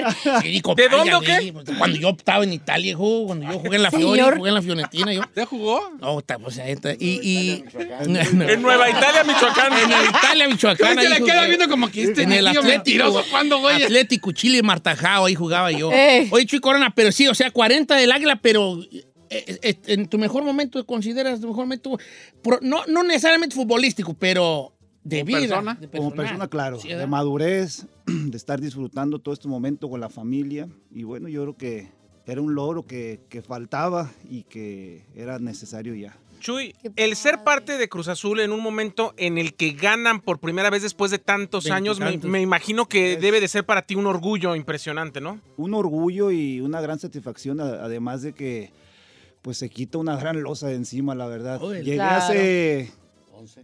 Sí, 0.43 0.61
compadre, 0.61 0.89
¿De 0.89 0.95
dónde 0.97 1.13
o 1.15 1.21
Yaluigi, 1.23 1.51
pues, 1.51 1.65
Cuando 1.77 1.97
yo 1.97 2.09
estaba 2.09 2.43
en 2.43 2.53
Italia, 2.53 2.95
jugo, 2.95 3.27
cuando 3.27 3.51
yo 3.51 3.59
jugué 3.59 3.75
en 3.77 3.83
la 3.83 3.91
Señor. 3.91 4.37
jugué 4.37 4.49
en 4.49 4.55
la 4.55 4.61
Fiorentina, 4.61 5.13
yo. 5.13 5.21
¿Ya 5.35 5.45
jugó? 5.45 5.91
No, 5.99 6.19
está, 6.19 6.37
pues, 6.37 6.57
ahí 6.59 6.71
está. 6.73 6.93
Y, 6.93 7.19
y, 7.23 7.63
En 7.77 8.61
Nueva 8.61 8.89
Italia, 8.89 9.23
Michoacán. 9.23 9.73
En 9.73 9.91
el 9.91 10.05
Italia, 10.09 10.47
Michoacán. 10.47 10.99
Se 10.99 11.09
le 11.09 11.21
queda 11.23 11.45
viendo 11.45 11.67
como 11.67 11.89
que 11.89 12.03
este 12.03 12.23
en 12.23 12.33
el 12.33 12.47
Atlético. 12.47 12.71
mentiroso, 12.71 13.23
¿cuándo, 13.31 13.59
güey? 13.59 13.83
Atlético 13.83 14.31
Chile 14.31 14.61
Martajao, 14.63 15.25
ahí 15.25 15.35
jugaba 15.35 15.71
yo. 15.71 15.91
Eh. 15.91 16.27
Oye, 16.31 16.45
Chuy 16.45 16.59
Corona, 16.59 16.93
pero 16.95 17.11
sí, 17.11 17.27
o 17.27 17.33
sea, 17.35 17.49
40 17.51 17.95
del 17.95 18.11
Águila, 18.11 18.39
pero 18.41 18.79
en 19.29 20.07
tu 20.07 20.17
mejor 20.17 20.43
momento, 20.43 20.85
¿consideras 20.85 21.41
tu 21.41 21.47
mejor 21.47 21.65
momento? 21.65 21.97
no, 22.61 22.85
no 22.87 23.03
necesariamente 23.03 23.55
futbolístico, 23.55 24.13
pero 24.13 24.73
de 25.03 25.19
Como 25.19 25.25
vida. 25.27 25.39
persona. 25.39 25.73
de 25.75 25.89
Como 25.89 26.11
persona, 26.11 26.47
claro, 26.47 26.79
Sí, 26.79 26.89
de 26.89 27.07
madurez, 27.07 27.85
de 28.05 28.37
estar 28.37 28.59
disfrutando 28.59 29.19
todo 29.19 29.33
este 29.33 29.47
momento 29.47 29.89
con 29.89 29.99
la 29.99 30.09
familia. 30.09 30.67
Y 30.91 31.03
bueno, 31.03 31.29
yo 31.29 31.43
creo 31.43 31.57
que 31.57 31.91
era 32.25 32.41
un 32.41 32.55
logro 32.55 32.85
que, 32.85 33.21
que 33.29 33.41
faltaba 33.41 34.11
y 34.29 34.43
que 34.43 35.05
era 35.15 35.39
necesario 35.39 35.95
ya. 35.95 36.17
Chuy, 36.39 36.75
el 36.95 37.15
ser 37.15 37.43
parte 37.43 37.77
de 37.77 37.89
Cruz 37.89 38.07
Azul 38.07 38.39
en 38.39 38.51
un 38.51 38.61
momento 38.61 39.13
en 39.17 39.37
el 39.37 39.53
que 39.53 39.71
ganan 39.71 40.21
por 40.21 40.39
primera 40.39 40.69
vez 40.69 40.81
después 40.83 41.11
de 41.11 41.19
tantos 41.19 41.69
años, 41.71 41.99
me, 41.99 42.41
imagino 42.41 42.87
que 42.87 43.17
debe 43.17 43.41
de 43.41 43.47
ser 43.47 43.65
para 43.65 43.81
ti 43.81 43.95
un 43.95 44.05
orgullo 44.05 44.55
impresionante, 44.55 45.19
¿no? 45.19 45.39
Un 45.57 45.73
orgullo 45.73 46.31
y 46.31 46.61
una 46.61 46.81
gran 46.81 46.99
satisfacción, 46.99 47.59
además 47.59 48.21
de 48.21 48.33
que 48.33 48.71
pues 49.47 49.57
se 49.59 49.69
quita 49.69 49.97
una 49.97 50.17
gran 50.17 50.41
losa 50.43 50.67
de 50.67 50.75
encima, 50.75 51.15
la 51.15 51.25
verdad. 51.25 51.61
Llegué 51.61 51.93
claro. 51.95 52.17
hace 52.25 52.91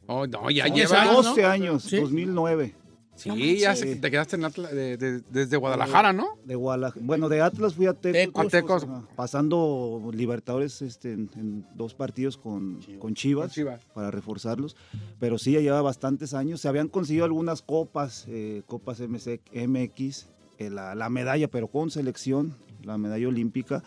Oh, 0.07 0.25
no, 0.27 0.49
ya 0.49 0.63
Once 0.67 0.75
lleva. 0.79 1.01
años, 1.01 1.25
12 1.25 1.41
¿no? 1.41 1.47
años, 1.49 1.83
Sí. 1.83 1.97
2009. 1.97 2.73
Sí, 3.15 3.57
ya 3.59 3.75
se- 3.75 3.97
te 3.97 4.09
quedaste 4.09 4.37
en 4.37 4.45
Atla- 4.45 4.69
de- 4.71 4.95
de- 4.95 5.21
desde 5.29 5.57
Guadalajara, 5.57 6.13
¿no? 6.13 6.37
De 6.45 6.55
Guadalajara. 6.55 7.05
Bueno, 7.05 7.27
de 7.27 7.41
Atlas 7.41 7.73
fui 7.73 7.85
a 7.87 7.93
Tecos. 7.93 8.47
Tecos. 8.49 8.83
A 8.83 8.85
Tecos. 8.85 9.03
pasando 9.17 10.09
Libertadores 10.13 10.81
este, 10.81 11.11
en, 11.11 11.29
en 11.35 11.65
dos 11.75 11.93
partidos 11.95 12.37
con, 12.37 12.79
con 12.99 13.13
Chivas, 13.13 13.47
Con 13.47 13.53
Chivas. 13.53 13.85
para 13.93 14.09
reforzarlos. 14.09 14.77
Pero 15.19 15.37
sí, 15.37 15.51
ya 15.51 15.59
lleva 15.59 15.81
bastantes 15.81 16.33
años. 16.33 16.61
Se 16.61 16.69
habían 16.69 16.87
conseguido 16.87 17.25
algunas 17.25 17.61
copas, 17.61 18.25
eh, 18.29 18.61
copas 18.67 19.01
MC 19.01 19.41
MX, 19.53 20.27
eh, 20.59 20.69
la, 20.69 20.95
la 20.95 21.09
medalla, 21.09 21.49
pero 21.49 21.67
con 21.67 21.91
selección, 21.91 22.55
la 22.83 22.97
medalla 22.97 23.27
olímpica, 23.27 23.83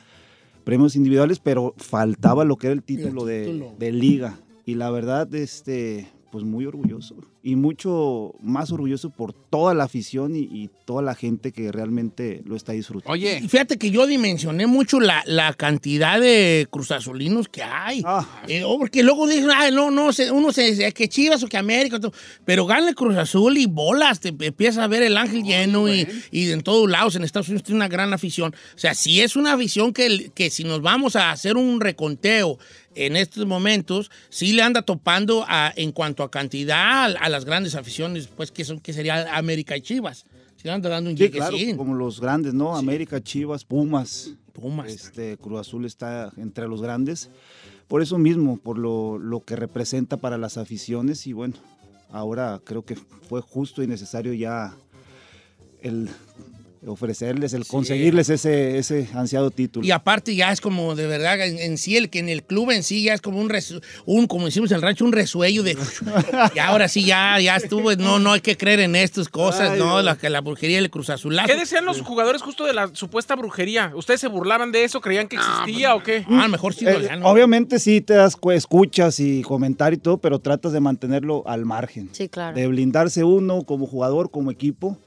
premios 0.66 0.96
individuales, 0.96 1.38
pero 1.38 1.74
faltaba 1.76 2.44
lo 2.44 2.56
que 2.56 2.66
era 2.66 2.74
el 2.74 2.82
título, 2.82 3.24
de- 3.24 3.44
título. 3.46 3.74
De, 3.78 3.92
liga. 3.92 4.36
Y 4.64 4.74
la 4.74 4.90
verdad, 4.90 5.32
este, 5.32 6.08
pues 6.36 6.44
muy 6.44 6.66
orgulloso. 6.66 7.16
Y 7.42 7.56
mucho 7.56 8.34
más 8.42 8.70
orgulloso 8.70 9.08
por 9.08 9.32
toda 9.32 9.72
la 9.72 9.84
afición 9.84 10.36
y, 10.36 10.40
y 10.40 10.68
toda 10.84 11.00
la 11.00 11.14
gente 11.14 11.50
que 11.50 11.72
realmente 11.72 12.42
lo 12.44 12.56
está 12.56 12.72
disfrutando. 12.72 13.16
Y 13.16 13.20
Oye, 13.24 13.48
fíjate 13.48 13.78
que 13.78 13.90
yo 13.90 14.06
dimensioné 14.06 14.66
mucho 14.66 15.00
la, 15.00 15.22
la 15.24 15.54
cantidad 15.54 16.20
de 16.20 16.68
cruzazulinos 16.70 17.48
que 17.48 17.62
hay. 17.62 18.02
Ah. 18.04 18.42
Eh, 18.48 18.64
oh, 18.66 18.78
porque 18.78 19.02
luego 19.02 19.26
dicen, 19.26 19.48
ay, 19.50 19.72
no, 19.72 19.90
no, 19.90 20.10
uno 20.30 20.52
se 20.52 20.62
dice 20.64 20.92
que 20.92 21.08
Chivas 21.08 21.42
o 21.42 21.48
que 21.48 21.56
América, 21.56 21.98
todo. 21.98 22.12
pero 22.44 22.66
gana 22.66 22.90
el 22.90 22.94
Cruz 22.94 23.16
Azul 23.16 23.56
y 23.56 23.64
bolas, 23.64 24.20
te 24.20 24.28
empiezas 24.28 24.84
a 24.84 24.86
ver 24.88 25.02
el 25.04 25.16
ángel 25.16 25.42
lleno 25.42 25.88
y, 25.88 26.06
y 26.30 26.50
en 26.50 26.60
todos 26.60 26.86
lados, 26.90 27.16
en 27.16 27.24
Estados 27.24 27.48
Unidos 27.48 27.62
tiene 27.62 27.76
una 27.76 27.88
gran 27.88 28.12
afición. 28.12 28.54
O 28.74 28.78
sea, 28.78 28.94
sí 28.94 29.22
es 29.22 29.36
una 29.36 29.54
afición 29.54 29.94
que, 29.94 30.30
que 30.34 30.50
si 30.50 30.64
nos 30.64 30.82
vamos 30.82 31.16
a 31.16 31.30
hacer 31.30 31.56
un 31.56 31.80
reconteo 31.80 32.58
en 32.96 33.16
estos 33.16 33.46
momentos, 33.46 34.10
sí 34.30 34.52
le 34.52 34.62
anda 34.62 34.82
topando 34.82 35.44
a- 35.46 35.72
en 35.76 35.92
cuanto 35.92 36.22
a 36.22 36.30
cantidad 36.30 36.76
a, 36.78 37.04
a 37.04 37.28
las 37.28 37.44
grandes 37.44 37.74
aficiones, 37.74 38.26
pues 38.28 38.50
que 38.50 38.64
son 38.64 38.80
que 38.80 38.92
sería 38.92 39.36
América 39.36 39.76
y 39.76 39.82
Chivas. 39.82 40.24
Sí 40.56 40.62
le 40.64 40.70
anda 40.72 40.88
dando 40.88 41.10
un 41.10 41.18
Sí, 41.18 41.28
claro, 41.30 41.56
como 41.76 41.94
los 41.94 42.20
grandes, 42.20 42.54
¿no? 42.54 42.74
América, 42.76 43.22
Chivas, 43.22 43.64
Pumas. 43.64 44.30
Pumas. 44.52 44.90
Este, 44.90 45.36
Cruz 45.36 45.60
Azul 45.60 45.84
está 45.84 46.32
entre 46.38 46.66
los 46.66 46.80
grandes. 46.80 47.28
Por 47.88 48.00
eso 48.02 48.16
mismo, 48.18 48.56
por 48.56 48.78
lo, 48.78 49.18
lo 49.18 49.40
que 49.44 49.54
representa 49.54 50.16
para 50.16 50.38
las 50.38 50.56
aficiones. 50.56 51.26
Y 51.26 51.34
bueno, 51.34 51.54
ahora 52.10 52.60
creo 52.64 52.82
que 52.84 52.96
fue 52.96 53.42
justo 53.42 53.82
y 53.82 53.86
necesario 53.86 54.32
ya 54.32 54.74
el 55.82 56.08
ofrecerles, 56.86 57.52
el 57.52 57.66
conseguirles 57.66 58.28
ese, 58.30 58.78
ese 58.78 59.08
ansiado 59.14 59.50
título. 59.50 59.86
Y 59.86 59.90
aparte 59.90 60.34
ya 60.34 60.52
es 60.52 60.60
como 60.60 60.94
de 60.94 61.06
verdad 61.06 61.40
en, 61.40 61.58
en 61.58 61.78
sí 61.78 61.96
el 61.96 62.10
que 62.10 62.18
en 62.20 62.28
el 62.28 62.42
club 62.44 62.70
en 62.70 62.82
sí 62.82 63.02
ya 63.02 63.14
es 63.14 63.20
como 63.20 63.40
un 63.40 63.48
resu- 63.50 63.82
un 64.04 64.26
como 64.26 64.46
decimos 64.46 64.70
en 64.70 64.76
el 64.76 64.82
rancho 64.82 65.04
un 65.04 65.12
resuello 65.12 65.62
de 65.62 65.76
y 66.54 66.58
ahora 66.58 66.88
sí 66.88 67.04
ya 67.04 67.38
ya 67.40 67.56
estuvo 67.56 67.94
no 67.96 68.18
no 68.18 68.32
hay 68.32 68.40
que 68.40 68.56
creer 68.56 68.80
en 68.80 68.96
estas 68.96 69.28
cosas 69.28 69.70
Ay, 69.72 69.78
no 69.78 70.02
la 70.02 70.16
que 70.16 70.30
la 70.30 70.40
brujería 70.40 70.80
y 70.80 70.84
el 70.84 70.90
cruzazulazo. 70.90 71.48
¿Qué 71.48 71.56
decían 71.56 71.84
los 71.84 72.00
jugadores 72.02 72.42
justo 72.42 72.64
de 72.64 72.72
la 72.74 72.90
supuesta 72.94 73.34
brujería? 73.36 73.92
¿Ustedes 73.94 74.20
se 74.20 74.28
burlaban 74.28 74.72
de 74.72 74.84
eso? 74.84 75.00
¿Creían 75.00 75.28
que 75.28 75.36
existía 75.36 75.94
o 75.94 76.02
qué? 76.02 76.24
Ah, 76.28 76.40
a 76.40 76.42
lo 76.44 76.48
mejor 76.50 76.74
sí 76.74 76.84
Eh, 76.86 77.16
¿no? 77.18 77.28
Obviamente 77.28 77.78
sí 77.78 78.00
te 78.00 78.14
das 78.14 78.36
cu- 78.36 78.52
escuchas 78.52 79.18
y 79.20 79.42
comentar 79.42 79.92
y 79.92 79.96
todo, 79.96 80.18
pero 80.18 80.38
tratas 80.38 80.72
de 80.72 80.80
mantenerlo 80.80 81.42
al 81.46 81.64
margen. 81.64 82.08
Sí, 82.12 82.28
claro. 82.28 82.56
De 82.56 82.66
blindarse 82.66 83.24
uno 83.24 83.62
como 83.64 83.86
jugador, 83.86 84.30
como 84.30 84.50
equipo. 84.50 84.98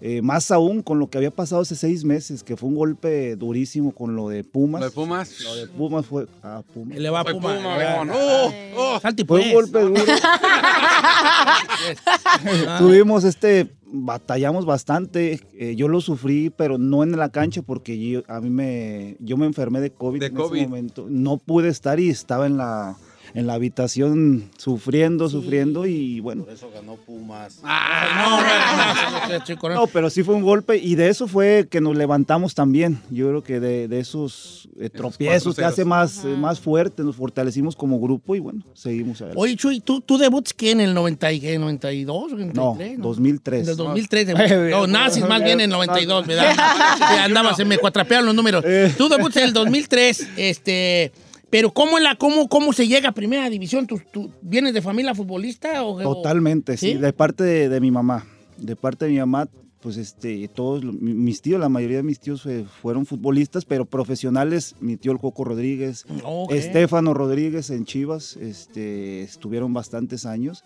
Eh, 0.00 0.20
más 0.22 0.50
aún 0.50 0.82
con 0.82 0.98
lo 0.98 1.08
que 1.08 1.18
había 1.18 1.30
pasado 1.30 1.62
hace 1.62 1.74
seis 1.74 2.04
meses, 2.04 2.42
que 2.42 2.56
fue 2.56 2.68
un 2.68 2.74
golpe 2.74 3.36
durísimo 3.36 3.92
con 3.92 4.14
lo 4.16 4.28
de 4.28 4.44
Pumas. 4.44 4.80
lo 4.80 4.86
de 4.88 4.92
Pumas. 4.92 5.40
Lo 5.40 5.56
de 5.56 5.66
Pumas 5.68 6.06
fue. 6.06 6.26
Ah, 6.42 6.62
Pumas. 6.74 6.98
Le 6.98 7.10
va 7.10 7.20
a 7.20 7.24
Fue 7.24 7.34
Puma. 7.34 7.56
Puma, 7.56 7.78
viejón. 7.78 8.10
Oh, 8.12 8.50
oh. 8.76 9.00
Salte, 9.00 9.24
Fue 9.24 9.38
pues. 9.40 9.46
un 9.48 9.54
golpe 9.54 9.80
duro. 9.80 10.02
Tuvimos 12.78 13.24
este, 13.24 13.70
batallamos 13.86 14.66
bastante. 14.66 15.40
eh, 15.58 15.74
yo 15.76 15.88
lo 15.88 16.00
sufrí, 16.00 16.50
pero 16.50 16.78
no 16.78 17.02
en 17.02 17.16
la 17.16 17.30
cancha 17.30 17.62
porque 17.62 17.98
yo, 17.98 18.22
a 18.28 18.40
mí 18.40 18.50
me, 18.50 19.16
yo 19.20 19.36
me 19.36 19.46
enfermé 19.46 19.80
de 19.80 19.90
COVID 19.90 20.20
De 20.20 20.26
en 20.26 20.34
COVID. 20.34 20.58
ese 20.58 20.68
momento. 20.68 21.06
No 21.08 21.38
pude 21.38 21.68
estar 21.68 22.00
y 22.00 22.10
estaba 22.10 22.46
en 22.46 22.56
la, 22.56 22.96
en 23.36 23.46
la 23.46 23.52
habitación 23.52 24.48
sufriendo, 24.56 25.28
sufriendo 25.28 25.84
y 25.84 26.20
bueno. 26.20 26.46
eso 26.50 26.70
ganó 26.74 26.96
Pumas. 26.96 27.60
Ah, 27.62 29.28
no, 29.28 29.28
no, 29.28 29.74
no, 29.74 29.84
sí, 29.86 29.90
pero 29.92 30.08
sí 30.08 30.22
fue 30.22 30.34
un 30.34 30.42
golpe 30.42 30.78
y 30.78 30.94
de 30.94 31.10
eso 31.10 31.28
fue 31.28 31.68
que 31.70 31.82
nos 31.82 31.94
levantamos 31.96 32.54
también. 32.54 32.98
Yo 33.10 33.28
creo 33.28 33.42
que 33.42 33.60
de, 33.60 33.88
de 33.88 34.00
esos 34.00 34.70
eh, 34.80 34.88
tropiezos 34.88 35.54
te 35.54 35.66
hace 35.66 35.84
más, 35.84 36.24
eh, 36.24 36.28
más 36.28 36.60
fuerte, 36.60 37.02
nos 37.02 37.16
fortalecimos 37.16 37.76
como 37.76 38.00
grupo 38.00 38.34
y 38.34 38.40
bueno, 38.40 38.62
seguimos 38.72 39.20
adelante. 39.20 39.38
Oye, 39.42 39.54
Chuy, 39.54 39.80
¿tú, 39.80 40.00
tú 40.00 40.16
debutas 40.16 40.54
qué 40.54 40.70
en 40.70 40.80
el 40.80 40.94
90 40.94 41.32
y 41.32 41.40
qué, 41.40 41.58
92 41.58 42.32
o 42.32 42.36
93? 42.36 42.98
no, 42.98 43.04
2003. 43.04 43.64
En 43.64 43.68
el 43.68 43.76
2003. 43.76 44.26
debutas. 44.28 44.70
No, 44.70 44.86
naces 44.86 45.22
más 45.28 45.44
bien 45.44 45.60
en 45.60 45.66
el 45.66 45.70
92, 45.70 46.26
¿verdad? 46.26 46.54
Sí, 46.96 47.18
andabas, 47.20 47.58
se 47.58 47.66
me 47.66 47.76
cuatrapearon 47.76 48.24
los 48.24 48.34
números. 48.34 48.64
Eh. 48.66 48.94
Tú 48.96 49.10
debutas 49.10 49.36
en 49.36 49.48
el 49.48 49.52
2003, 49.52 50.28
este... 50.38 51.12
Pero 51.56 51.72
¿cómo, 51.72 51.98
la, 51.98 52.16
cómo, 52.16 52.50
cómo 52.50 52.74
se 52.74 52.86
llega 52.86 53.08
a 53.08 53.12
primera 53.12 53.48
división? 53.48 53.86
¿Tú, 53.86 53.98
tú 54.12 54.30
vienes 54.42 54.74
de 54.74 54.82
familia 54.82 55.14
futbolista? 55.14 55.84
O, 55.84 55.98
Totalmente, 55.98 56.76
sí, 56.76 56.92
¿Sí? 56.92 56.94
de 56.98 57.14
parte 57.14 57.44
de, 57.44 57.70
de 57.70 57.80
mi 57.80 57.90
mamá. 57.90 58.26
De 58.58 58.76
parte 58.76 59.06
de 59.06 59.12
mi 59.12 59.18
mamá, 59.20 59.48
pues 59.80 59.96
este, 59.96 60.48
todos 60.48 60.84
mis 60.84 61.40
tíos, 61.40 61.58
la 61.58 61.70
mayoría 61.70 61.96
de 61.96 62.02
mis 62.02 62.20
tíos 62.20 62.44
eh, 62.44 62.66
fueron 62.82 63.06
futbolistas, 63.06 63.64
pero 63.64 63.86
profesionales, 63.86 64.74
mi 64.80 64.98
tío 64.98 65.12
el 65.12 65.18
Coco 65.18 65.44
Rodríguez. 65.44 66.04
Estefano 66.50 67.14
Rodríguez 67.14 67.70
en 67.70 67.86
Chivas, 67.86 68.36
este, 68.36 69.22
estuvieron 69.22 69.72
bastantes 69.72 70.26
años. 70.26 70.62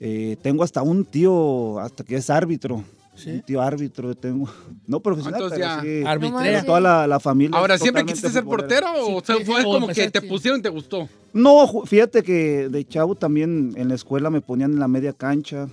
Eh, 0.00 0.36
tengo 0.42 0.64
hasta 0.64 0.82
un 0.82 1.06
tío, 1.06 1.78
hasta 1.78 2.04
que 2.04 2.16
es 2.16 2.28
árbitro. 2.28 2.84
Sí. 3.18 3.30
Un 3.30 3.42
tío 3.42 3.60
árbitro 3.60 4.14
tengo. 4.14 4.48
No 4.86 5.00
profesional, 5.00 5.40
¿Cuántos 5.40 5.58
pero 5.58 5.68
ya? 5.68 5.82
sí. 5.82 6.02
Arbitrea. 6.06 6.64
toda 6.64 6.80
la, 6.80 7.06
la 7.06 7.18
familia. 7.20 7.58
Ahora, 7.58 7.76
¿siempre 7.76 8.04
quisiste 8.04 8.30
ser 8.30 8.44
portero 8.44 8.86
o 8.96 9.20
Sí, 9.20 9.26
sea, 9.26 9.36
sí, 9.36 9.44
fue 9.44 9.60
o 9.62 9.72
como 9.72 9.88
que 9.88 10.10
te 10.10 10.22
pusieron 10.22 10.60
y 10.60 10.62
te 10.62 10.68
gustó? 10.68 11.08
No, 11.32 11.82
fíjate 11.84 12.22
que 12.22 12.68
de 12.68 12.84
chavo 12.86 13.14
también 13.16 13.74
en 13.76 13.88
la 13.88 13.94
escuela 13.96 14.30
me 14.30 14.40
ponían 14.40 14.72
en 14.72 14.78
la 14.80 14.88
media 14.88 15.12
cancha, 15.12 15.68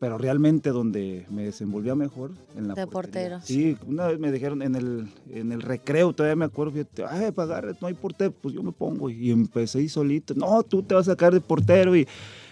pero 0.00 0.18
realmente 0.18 0.70
donde 0.70 1.26
me 1.30 1.44
desenvolvía 1.44 1.94
mejor 1.94 2.32
en 2.56 2.68
la 2.68 2.74
De 2.74 2.86
portero. 2.86 3.40
Sí, 3.42 3.76
una 3.86 4.08
vez 4.08 4.18
me 4.18 4.32
dijeron 4.32 4.60
en 4.62 4.74
el, 4.74 5.08
en 5.30 5.52
el 5.52 5.62
recreo, 5.62 6.12
todavía 6.12 6.36
me 6.36 6.44
acuerdo, 6.46 6.72
fíjate, 6.72 7.04
ay, 7.08 7.30
para 7.32 7.52
agarre, 7.58 7.74
no 7.80 7.86
hay 7.86 7.94
portero, 7.94 8.32
pues 8.32 8.54
yo 8.54 8.62
me 8.62 8.72
pongo 8.72 9.08
y 9.10 9.30
empecé 9.30 9.78
ahí 9.78 9.88
solito, 9.88 10.34
no, 10.34 10.62
tú 10.62 10.82
te 10.82 10.94
vas 10.94 11.06
a 11.08 11.12
sacar 11.12 11.32
de 11.32 11.40
portero 11.40 11.94
y, 11.96 12.06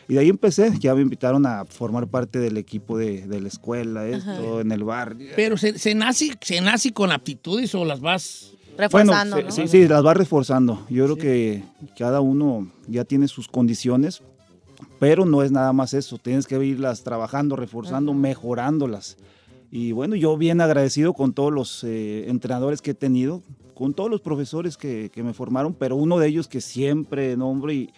y 0.09 0.15
de 0.15 0.21
ahí 0.21 0.29
empecé, 0.29 0.73
ya 0.79 0.95
me 0.95 1.03
invitaron 1.03 1.47
a 1.47 1.65
formar 1.65 2.07
parte 2.09 2.39
del 2.39 2.57
equipo 2.57 2.99
de, 2.99 3.27
de 3.27 3.41
la 3.41 3.49
escuela, 3.49 4.07
esto, 4.07 4.61
en 4.61 4.73
el 4.73 4.85
bar. 4.85 5.17
Pero 5.37 5.57
se, 5.57 5.79
se, 5.79 5.95
nace, 5.95 6.33
se 6.41 6.61
nace 6.61 6.93
con 6.93 7.13
aptitudes 7.13 7.75
o 7.75 7.85
las 7.85 8.01
vas... 8.01 8.49
Reforzando, 8.77 9.37
Bueno, 9.37 9.49
¿no? 9.51 9.55
sí, 9.55 9.69
sí, 9.69 9.87
las 9.87 10.03
va 10.03 10.15
reforzando. 10.15 10.87
Yo 10.89 11.05
creo 11.05 11.17
que 11.17 11.63
cada 11.99 12.23
uno 12.23 12.73
ya 12.89 13.05
tiene 13.05 13.29
sus 13.29 13.47
condiciones, 13.47 14.23
pero 14.99 15.27
no 15.27 15.43
es 15.43 15.53
nada 15.53 15.75
más 15.75 15.93
eso. 15.93 16.17
Tienes 16.17 16.47
que 16.47 16.57
irlas 16.65 17.03
trabajando, 17.03 17.55
reforzando, 17.55 18.15
mejorándolas. 18.15 19.19
Y 19.71 19.93
bueno, 19.93 20.17
yo 20.17 20.39
bien 20.39 20.63
agradecido 20.63 21.13
con 21.13 21.35
todos 21.35 21.53
los 21.53 21.85
eh, 21.85 22.31
entrenadores 22.31 22.81
que 22.81 22.93
he 22.93 22.95
tenido, 22.95 23.43
con 23.75 23.93
todos 23.93 24.11
los 24.11 24.23
profesores 24.23 24.79
que, 24.79 25.11
que 25.13 25.23
me 25.23 25.35
formaron, 25.35 25.75
pero 25.75 25.95
uno 25.97 26.19
de 26.19 26.29
ellos 26.29 26.49
que 26.49 26.63
siempre 26.63 27.37
nombro 27.37 27.73
y, 27.73 27.91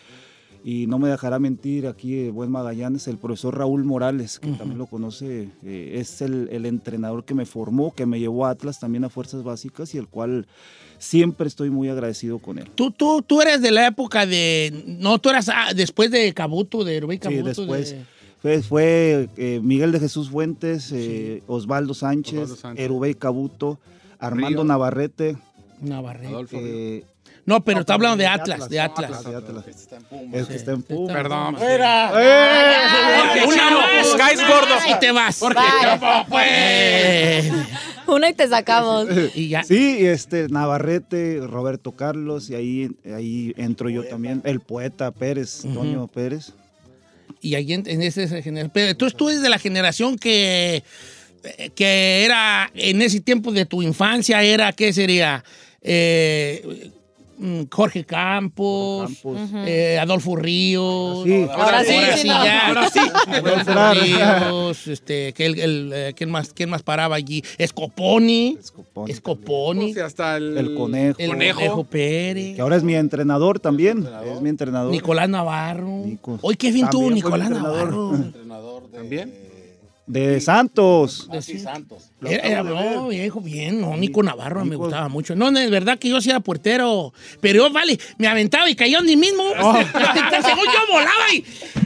y 0.67 0.87
no 0.87 0.99
me 0.99 1.11
dejará 1.11 1.39
mentir 1.39 1.87
aquí 1.87 2.21
el 2.21 2.33
buen 2.33 2.51
Magallanes, 2.51 3.07
el 3.07 3.19
profesor 3.19 3.59
Raúl 3.59 3.85
Morales, 3.85 4.39
que 4.39 4.51
también 4.53 4.79
lo 4.79 4.87
conoce, 4.87 5.51
eh, 5.63 5.93
es 5.97 6.23
el, 6.23 6.49
el 6.51 6.65
entrenador 6.65 7.25
que 7.27 7.35
me 7.35 7.45
formó, 7.45 7.95
que 7.95 8.07
me 8.07 8.19
llevó 8.19 8.47
a 8.47 8.51
Atlas 8.51 8.81
también 8.81 9.05
a 9.05 9.11
Fuerzas 9.11 9.43
Básicas 9.43 9.95
y 9.95 9.99
el 9.99 10.09
cual 10.09 10.47
siempre 10.99 11.47
estoy 11.49 11.69
muy 11.69 11.91
agradecido 11.91 12.39
con 12.39 12.59
él. 12.59 12.71
Tú, 12.75 12.91
tú, 12.91 13.21
tú 13.21 13.43
eres 13.43 13.61
de 13.61 13.71
la 13.73 13.87
época 13.87 14.25
de. 14.25 14.85
No, 14.87 15.19
tú 15.19 15.29
eras 15.29 15.51
ah, 15.51 15.75
después 15.77 16.11
de 16.11 16.33
Cabuto, 16.33 16.83
de 16.83 16.99
Rubén 17.01 17.19
Sí, 17.23 17.29
Cabuto. 17.29 17.45
después. 17.49 17.91
de- 17.91 18.05
Fue, 18.41 18.63
fue, 18.63 19.29
eh, 19.37 19.61
Miguel 19.63 19.93
de 19.93 20.01
Jesús 20.01 20.31
Fuentes, 20.31 20.91
eh, 20.93 21.43
Osvaldo 21.47 21.93
Sánchez, 21.95 22.35
Osvaldo 22.41 22.57
Sánchez. 22.57 22.85
Erubey 22.85 23.15
Cabuto, 23.15 23.79
Armando. 24.19 24.65
Navarrete. 24.65 25.37
Navarrete. 25.83 26.27
Adolfo. 26.29 26.59
Eh, 27.45 27.47
No, 27.47 27.65
pero 27.65 27.77
no, 27.77 27.81
está 27.81 27.95
hablando 27.95 28.17
de 28.17 28.25
de 28.25 28.29
Atlas, 28.29 28.69
de 28.69 28.81
Atlas. 28.81 29.25
Este. 29.67 29.97
Es 30.33 30.47
que 30.47 30.57
está 30.57 30.73
en 30.73 30.83
Puma. 30.83 31.13
Perdón. 31.13 31.57
¡Fuera! 31.57 32.11
Una 33.47 33.71
más. 33.71 34.15
Caes 34.17 34.41
gordo. 34.41 34.75
Y 34.91 34.99
te 34.99 35.13
vas. 35.13 35.39
¿Cómo 35.39 36.27
pues? 36.29 37.53
Una 38.07 38.29
y 38.29 38.35
te 38.35 38.49
sacamos. 38.49 39.09
Y 39.35 39.49
ya. 39.49 39.63
Sí, 39.65 40.07
este, 40.07 40.49
Navarrete, 40.49 41.41
Roberto 41.43 41.93
Carlos, 41.93 42.51
y 42.51 42.55
ahí, 42.55 42.91
ahí 43.15 43.55
entro 43.57 43.89
yo 43.89 44.05
también. 44.05 44.43
El 44.45 44.61
poeta 44.61 45.11
Pérez, 45.11 45.63
Toño 45.63 46.07
Pérez. 46.09 46.53
Y 47.41 47.55
ahí 47.55 47.73
en, 47.73 47.83
en 47.87 48.03
ese 48.03 48.25
esa 48.25 48.41
generación. 48.43 48.71
Pero 48.73 49.11
tú, 49.11 49.29
eres 49.29 49.43
de 49.43 49.49
la 49.49 49.59
generación 49.59 50.19
que, 50.19 50.83
que 51.75 52.25
era 52.25 52.71
en 52.75 53.03
ese 53.03 53.21
tiempo 53.21 53.53
de 53.53 53.67
tu 53.67 53.83
infancia, 53.83 54.43
era, 54.43 54.73
¿qué 54.73 54.93
sería? 54.93 55.45
Eh, 55.83 56.91
Jorge 57.71 58.05
Campos, 58.05 59.11
Campos. 59.23 59.51
eh, 59.67 59.99
Adolfo 60.01 60.37
Ríos. 60.37 61.25
Sí. 61.25 61.47
Ahora 61.53 61.85
sí, 61.85 61.95
sí, 62.17 62.29
no. 62.29 62.45
ya. 62.45 62.69
Ahora 62.69 62.91
sí. 62.91 62.99
Adolfo. 62.99 64.01
Ríos, 64.01 64.87
este, 64.89 65.33
que 65.33 65.47
el, 65.47 65.59
el, 65.61 65.93
eh, 65.95 66.13
¿quién, 66.17 66.31
más, 66.31 66.53
¿quién 66.53 66.71
más 66.71 66.83
paraba 66.83 67.17
allí? 67.17 67.43
Escoponi. 67.59 68.57
Escoponi. 68.61 69.11
Escoponi. 69.13 69.91
O 69.91 69.95
sea, 69.95 70.07
hasta 70.07 70.37
el, 70.37 70.57
El 70.57 70.75
conejo. 70.75 71.17
El 71.19 71.31
Conejo. 71.31 71.59
Conejo 71.59 71.85
Pérez. 71.85 72.55
Que 72.57 72.61
ahora 72.61 72.77
es 72.77 72.83
mi 72.83 72.95
entrenador 72.95 73.61
también. 73.61 74.07
Es 74.33 74.41
mi 74.41 74.49
entrenador. 74.49 74.91
Nicolás 74.91 75.29
Navarro. 75.29 76.03
Nico. 76.05 76.39
Hoy 76.43 76.57
qué 76.57 76.73
bien 76.73 76.89
mi 76.93 77.11
Nicolás. 77.15 77.51
Navarro. 77.51 78.15
Entrenador 78.15 78.91
de. 78.91 78.99
¿También? 78.99 79.54
De 80.07 80.39
Santos. 80.41 81.29
Ah, 81.33 81.41
sí, 81.41 81.59
Santos. 81.59 82.11
Era, 82.23 82.63
de 82.63 82.71
no, 82.71 83.09
viejo, 83.09 83.41
bien, 83.41 83.81
no, 83.81 83.97
Nico 83.97 84.23
Navarro 84.23 84.65
me 84.65 84.77
gustaba 84.77 85.09
mucho. 85.09 85.35
No, 85.35 85.51
no, 85.51 85.59
es 85.59 85.71
verdad 85.71 85.99
que 85.99 86.11
yo 86.11 86.21
sí 86.21 86.29
era 86.29 86.41
puertero, 86.41 87.15
pero 87.41 87.65
yo, 87.65 87.73
vale, 87.73 87.99
me 88.19 88.29
aventaba 88.29 88.69
y 88.69 88.75
cayó 88.75 88.99
en 88.99 89.07
mí 89.07 89.17
mismo. 89.17 89.45
Según 89.55 90.65
yo 90.65 90.93
volaba 90.93 91.33
y 91.33 91.45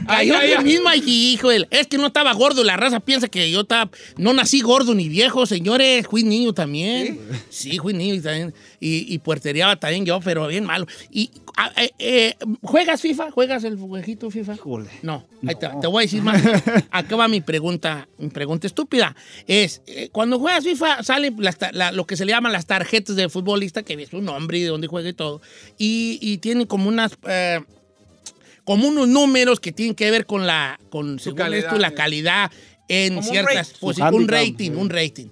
Ay, 0.09 0.31
ay. 0.31 0.63
mismo 0.63 0.89
y 1.05 1.33
hijo, 1.33 1.51
es 1.51 1.87
que 1.87 1.97
no 1.97 2.07
estaba 2.07 2.33
gordo, 2.33 2.63
la 2.63 2.77
raza 2.77 2.99
piensa 2.99 3.27
que 3.27 3.49
yo 3.51 3.61
estaba, 3.61 3.89
no 4.17 4.33
nací 4.33 4.61
gordo 4.61 4.93
ni 4.95 5.07
viejo, 5.09 5.45
señores, 5.45 6.07
fui 6.07 6.23
niño 6.23 6.53
también. 6.53 7.19
Sí, 7.49 7.77
fui 7.79 7.93
niño 7.93 8.15
y 8.15 8.21
también, 8.21 8.53
y, 8.79 9.13
y 9.13 9.17
puertereaba 9.19 9.75
también 9.77 10.05
yo, 10.05 10.19
pero 10.21 10.47
bien 10.47 10.65
malo. 10.65 10.85
Y, 11.11 11.29
eh, 11.77 11.91
eh, 11.99 12.35
¿juegas 12.61 13.01
FIFA? 13.01 13.31
¿Juegas 13.31 13.63
el 13.63 13.77
jueguito 13.77 14.29
FIFA? 14.31 14.55
Híjole. 14.55 14.89
No, 15.01 15.25
ahí 15.47 15.55
te, 15.55 15.67
te 15.81 15.87
voy 15.87 16.03
a 16.03 16.05
decir 16.05 16.21
más. 16.21 16.41
Acá 16.91 17.15
va 17.15 17.27
mi 17.27 17.41
pregunta, 17.41 18.07
mi 18.17 18.29
pregunta 18.29 18.65
estúpida. 18.67 19.15
Es, 19.47 19.81
eh, 19.87 20.09
cuando 20.11 20.39
juegas 20.39 20.63
FIFA 20.63 21.03
sale 21.03 21.33
las 21.37 21.57
ta- 21.57 21.71
la- 21.73 21.91
lo 21.91 22.05
que 22.07 22.15
se 22.15 22.25
le 22.25 22.31
llaman 22.31 22.51
las 22.53 22.65
tarjetas 22.65 23.15
de 23.15 23.27
futbolista, 23.29 23.83
que 23.83 23.95
ves 23.95 24.09
su 24.09 24.21
nombre 24.21 24.57
y 24.59 24.61
de 24.61 24.67
dónde 24.69 24.87
juega 24.87 25.09
y 25.09 25.13
todo, 25.13 25.41
y, 25.77 26.17
y 26.21 26.37
tienen 26.37 26.65
como 26.65 26.87
unas... 26.87 27.11
como 28.69 28.87
unos 28.87 29.07
números 29.07 29.59
que 29.59 29.71
tienen 29.71 29.95
que 29.95 30.11
ver 30.11 30.27
con 30.27 30.45
la 30.45 30.79
con 30.91 31.17
según 31.17 31.37
calidad, 31.37 31.65
esto, 31.65 31.79
la 31.79 31.87
eh. 31.87 31.93
calidad 31.95 32.51
en 32.87 33.23
ciertas 33.23 33.69
posiciones. 33.69 34.13
Un 34.13 34.27
rating, 34.27 34.69
sí. 34.69 34.77
un 34.77 34.89
rating. 34.91 35.27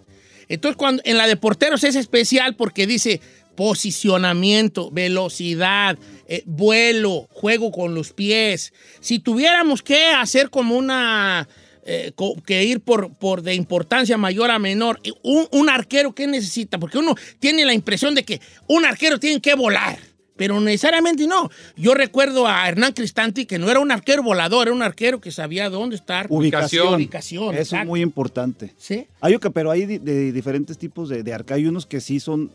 Entonces, 0.49 0.75
cuando 0.75 1.03
en 1.05 1.19
la 1.19 1.27
de 1.27 1.37
porteros 1.37 1.83
es 1.83 1.95
especial 1.95 2.55
porque 2.55 2.87
dice 2.87 3.21
posicionamiento, 3.55 4.89
velocidad, 4.89 5.99
eh, 6.27 6.41
vuelo, 6.47 7.27
juego 7.29 7.71
con 7.71 7.93
los 7.93 8.11
pies. 8.11 8.73
Si 9.01 9.19
tuviéramos 9.19 9.83
que 9.83 10.07
hacer 10.07 10.49
como 10.49 10.75
una. 10.75 11.47
eh, 11.85 12.13
que 12.43 12.63
ir 12.63 12.79
por, 12.79 13.13
por 13.13 13.43
de 13.43 13.53
importancia 13.53 14.17
mayor 14.17 14.49
a 14.49 14.57
menor, 14.57 14.99
un, 15.21 15.47
un 15.51 15.69
arquero, 15.69 16.15
¿qué 16.15 16.25
necesita? 16.25 16.79
Porque 16.79 16.97
uno 16.97 17.13
tiene 17.37 17.65
la 17.65 17.73
impresión 17.75 18.15
de 18.15 18.23
que 18.23 18.41
un 18.65 18.83
arquero 18.83 19.19
tiene 19.19 19.39
que 19.41 19.53
volar. 19.53 19.99
Pero 20.37 20.59
necesariamente 20.61 21.27
no. 21.27 21.49
Yo 21.75 21.93
recuerdo 21.93 22.47
a 22.47 22.67
Hernán 22.67 22.93
Cristanti, 22.93 23.45
que 23.45 23.59
no 23.59 23.69
era 23.69 23.79
un 23.79 23.91
arquero 23.91 24.23
volador, 24.23 24.67
era 24.67 24.75
un 24.75 24.83
arquero 24.83 25.19
que 25.19 25.31
sabía 25.31 25.69
dónde 25.69 25.95
estar. 25.95 26.27
Ubicación. 26.29 26.95
Ubicación, 26.95 27.55
Eso 27.55 27.75
es 27.75 27.85
muy 27.85 28.01
importante. 28.01 28.73
¿Sí? 28.77 29.07
Hay 29.19 29.37
pero 29.53 29.71
hay 29.71 29.85
de, 29.85 30.31
diferentes 30.31 30.77
tipos 30.77 31.09
de, 31.09 31.23
de 31.23 31.33
arca. 31.33 31.55
Hay 31.55 31.65
unos 31.65 31.85
que 31.85 31.99
sí 31.99 32.19
son, 32.19 32.51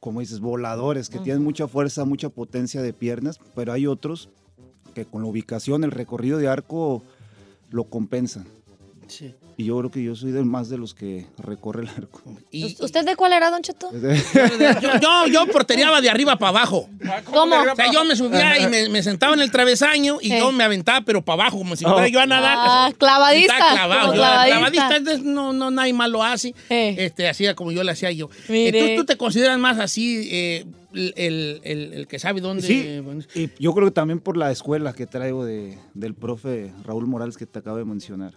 como 0.00 0.20
dices, 0.20 0.40
voladores, 0.40 1.08
que 1.08 1.18
tienen 1.18 1.42
mucha 1.42 1.66
fuerza, 1.66 2.04
mucha 2.04 2.28
potencia 2.28 2.82
de 2.82 2.92
piernas, 2.92 3.40
pero 3.54 3.72
hay 3.72 3.86
otros 3.86 4.28
que 4.94 5.04
con 5.04 5.22
la 5.22 5.28
ubicación, 5.28 5.84
el 5.84 5.90
recorrido 5.90 6.38
de 6.38 6.48
arco 6.48 7.02
lo 7.70 7.84
compensan. 7.84 8.46
Sí. 9.08 9.34
Y 9.58 9.64
yo 9.66 9.78
creo 9.78 9.90
que 9.90 10.02
yo 10.02 10.14
soy 10.16 10.32
de 10.32 10.42
más 10.44 10.68
de 10.70 10.78
los 10.78 10.94
que 10.94 11.26
recorre 11.38 11.82
el 11.82 11.88
arco. 11.90 12.22
Y- 12.50 12.76
¿Usted 12.82 13.04
de 13.04 13.16
cuál 13.16 13.32
era, 13.34 13.50
Don 13.50 13.60
Cheto? 13.60 13.90
yo, 14.80 14.88
yo, 15.00 15.26
yo 15.26 15.46
portereaba 15.52 16.00
de 16.00 16.08
arriba 16.08 16.36
para 16.36 16.48
abajo. 16.50 16.88
¿Cómo? 17.26 17.56
O 17.60 17.76
sea, 17.76 17.92
yo 17.92 18.04
me 18.04 18.16
subía 18.16 18.58
y 18.60 18.66
me, 18.68 18.88
me 18.88 19.02
sentaba 19.02 19.34
en 19.34 19.40
el 19.40 19.50
travesaño 19.50 20.18
y 20.20 20.32
Eh. 20.32 20.38
yo 20.38 20.52
me 20.52 20.64
aventaba, 20.64 21.02
pero 21.02 21.22
para 21.22 21.42
abajo, 21.42 21.58
como 21.58 21.76
si 21.76 21.84
fuera 21.84 22.08
yo 22.08 22.20
a 22.20 22.26
nadar. 22.26 22.56
Ah, 22.58 22.92
clavadista, 22.96 23.56
clavado. 23.56 24.12
clavadista. 24.12 24.46
clavadista, 24.56 24.96
entonces 24.96 25.22
no, 25.24 25.52
no, 25.52 25.70
nadie 25.70 25.92
más 25.92 26.08
lo 26.08 26.22
hace. 26.24 26.54
Eh. 26.70 26.94
Este, 26.98 27.28
hacía 27.28 27.54
como 27.54 27.72
yo 27.72 27.82
le 27.84 27.92
hacía 27.92 28.10
yo. 28.10 28.30
Mire. 28.48 28.68
Entonces, 28.78 28.96
¿tú 28.98 29.04
te 29.04 29.16
consideras 29.16 29.58
más 29.58 29.78
así 29.78 30.28
eh, 30.32 30.64
el, 30.94 31.12
el- 31.16 31.60
el- 31.64 31.92
el 31.92 32.06
que 32.06 32.18
sabe 32.18 32.40
dónde? 32.40 32.62
Sí, 32.66 33.02
y 33.34 33.50
yo 33.62 33.74
creo 33.74 33.86
que 33.88 33.92
también 33.92 34.18
por 34.20 34.36
la 34.38 34.50
escuela 34.50 34.92
que 34.94 35.06
traigo 35.06 35.44
de, 35.44 35.78
del 35.94 36.14
profe 36.14 36.72
Raúl 36.84 37.06
Morales 37.06 37.36
que 37.36 37.44
te 37.46 37.58
acabo 37.58 37.76
de 37.76 37.84
mencionar. 37.84 38.32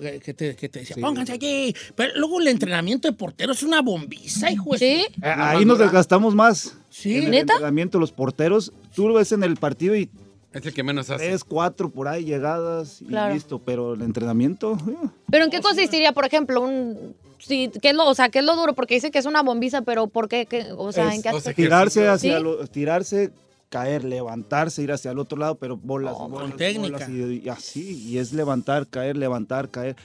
Eh, 0.00 0.20
que 0.24 0.32
te, 0.34 0.56
que 0.56 0.68
te 0.68 0.78
decía, 0.80 0.94
Sí. 0.96 1.00
pónganse 1.02 1.32
aquí. 1.32 1.74
Pero 1.94 2.12
luego 2.16 2.40
el 2.40 2.48
entrenamiento 2.48 3.06
de 3.08 3.12
portero 3.14 3.52
es 3.52 3.62
una 3.62 3.82
bombiza, 3.82 4.50
hijo. 4.50 4.72
de- 4.72 4.78
¿Sí? 4.78 4.84
Eh, 5.22 5.26
Ahí 5.36 5.64
nos 5.64 5.78
desgastamos 5.78 6.34
más. 6.34 6.74
Sí. 6.90 7.16
En 7.18 7.24
el 7.24 7.30
¿Neta? 7.32 7.52
entrenamiento, 7.54 7.98
los 7.98 8.12
porteros, 8.12 8.72
tú 8.94 9.08
lo 9.08 9.14
ves 9.14 9.32
en 9.32 9.42
el 9.44 9.56
partido 9.56 9.94
y 9.96 10.08
Es 10.52 10.64
el 10.64 10.72
que 10.72 10.82
menos 10.82 11.10
hace. 11.10 11.26
tres, 11.26 11.44
cuatro 11.44 11.90
por 11.90 12.08
ahí 12.08 12.24
llegadas 12.24 13.02
y 13.02 13.06
Claro. 13.06 13.34
listo. 13.34 13.58
Pero 13.58 13.94
el 13.94 14.02
entrenamiento, 14.02 14.78
eh, 14.88 15.08
¿Pero 15.30 15.44
en 15.44 15.50
qué 15.50 15.60
consistiría, 15.60 16.12
por 16.12 16.24
ejemplo, 16.24 16.60
un... 16.62 17.14
Sí, 17.38 17.70
¿qué 17.82 17.90
es 17.90 17.94
lo, 17.94 18.06
o 18.06 18.14
sea, 18.14 18.30
¿qué 18.30 18.38
es 18.38 18.44
lo 18.44 18.56
duro? 18.56 18.72
Porque 18.74 18.94
dice 18.94 19.10
que 19.10 19.18
es 19.18 19.26
una 19.26 19.42
bombiza, 19.42 19.82
pero 19.82 20.06
¿por 20.06 20.28
qué? 20.28 20.46
¿Qué- 20.46 20.68
o 20.78 20.92
sea, 20.92 21.08
Es- 21.08 21.16
¿en 21.16 21.22
qué 21.22 21.28
o 21.30 21.40
sea, 21.40 21.52
tirarse 21.52 22.08
hacia 22.08 22.38
¿Sí? 22.38 22.42
lo- 22.42 22.66
tirarse, 22.68 23.32
caer, 23.68 24.04
levantarse, 24.04 24.82
ir 24.82 24.92
hacia 24.92 25.10
el 25.10 25.18
otro 25.18 25.38
lado, 25.38 25.56
pero 25.56 25.76
bolas, 25.76 26.14
Oh, 26.16 26.28
bolas, 26.28 26.50
con 26.50 26.58
técnica. 26.58 27.06
bolas 27.06 27.08
y, 27.08 27.42
y 27.44 27.48
así, 27.48 28.02
y 28.08 28.18
es 28.18 28.32
levantar, 28.32 28.86
caer, 28.86 29.16
levantar, 29.16 29.68
caer. 29.70 29.96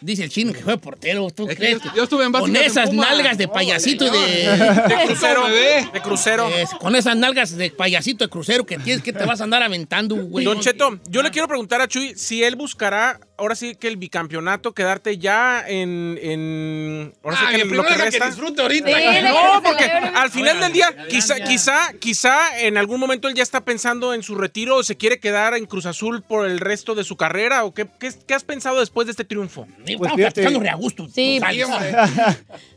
Dice 0.00 0.22
el 0.22 0.30
chino 0.30 0.52
que 0.52 0.60
fue 0.60 0.78
portero, 0.78 1.28
¿tú 1.30 1.42
Es 1.48 1.48
que 1.50 1.56
crees? 1.56 1.82
yo- 1.82 1.90
yo 1.96 2.02
estuve 2.04 2.24
en 2.24 2.30
Con 2.30 2.54
en 2.54 2.62
esas 2.62 2.92
nalgas 2.92 3.36
de 3.36 3.48
payasito 3.48 4.04
y 4.04 4.08
señor. 4.08 4.26
de... 4.28 4.94
De 4.94 5.04
crucero. 5.06 5.42
bebé. 5.42 5.88
De 5.92 6.00
crucero. 6.00 6.48
Es, 6.48 6.70
con 6.70 6.94
esas 6.94 7.16
nalgas 7.16 7.56
de 7.56 7.70
payasito 7.72 8.24
de 8.24 8.30
crucero 8.30 8.64
que 8.64 8.78
tienes 8.78 9.02
que 9.02 9.12
te 9.12 9.24
vas 9.26 9.40
a 9.40 9.44
andar 9.44 9.60
aventando, 9.64 10.14
güey. 10.14 10.44
Don 10.44 10.60
Cheto, 10.60 11.00
yo 11.08 11.20
le 11.22 11.32
quiero 11.32 11.48
preguntar 11.48 11.80
a 11.80 11.88
Chuy 11.88 12.14
si 12.14 12.44
él 12.44 12.54
buscará, 12.54 13.18
ahora 13.38 13.54
sí 13.54 13.74
que 13.76 13.88
el 13.88 13.96
bicampeonato, 13.96 14.72
quedarte 14.74 15.16
ya 15.18 15.64
en. 15.66 16.18
en 16.20 17.14
ahora 17.24 17.36
sí 17.36 17.44
Ah, 17.46 17.50
que 17.52 17.56
que 17.56 17.62
en 17.62 17.68
lo 17.68 17.82
primero 17.82 17.82
que 17.84 17.88
deja 17.94 18.04
que 18.04 18.10
resta. 18.10 18.26
disfrute 18.26 18.62
ahorita. 18.62 18.88
Sí, 18.88 18.94
No, 19.22 19.62
que 19.62 19.68
porque 19.68 19.84
al 19.84 20.30
final 20.30 20.60
del 20.60 20.72
día, 20.72 20.94
quizá, 21.08 21.36
quizá, 21.40 21.92
quizá 21.98 22.60
en 22.60 22.76
algún 22.76 23.00
momento 23.00 23.28
él 23.28 23.34
ya 23.34 23.42
está 23.42 23.64
pensando 23.64 24.12
en 24.14 24.22
su 24.22 24.34
retiro 24.34 24.76
o 24.76 24.82
se 24.82 24.96
quiere 24.96 25.18
quedar 25.20 25.54
en 25.54 25.66
Cruz 25.66 25.86
Azul 25.86 26.22
por 26.22 26.46
el 26.46 26.60
resto 26.60 26.94
de 26.94 27.04
su 27.04 27.16
carrera 27.16 27.64
o 27.64 27.72
qué, 27.72 27.86
qué, 27.98 28.10
qué 28.26 28.34
has 28.34 28.44
pensado 28.44 28.80
después 28.80 29.06
de 29.06 29.12
este 29.12 29.24
triunfo? 29.24 29.66
Estamos 29.86 30.12
fíjate. 30.16 30.16
platicando 30.16 30.60
re 30.60 30.68
a 30.70 30.74
gusto. 30.74 31.08
Sí, 31.12 31.38
González. 31.38 31.94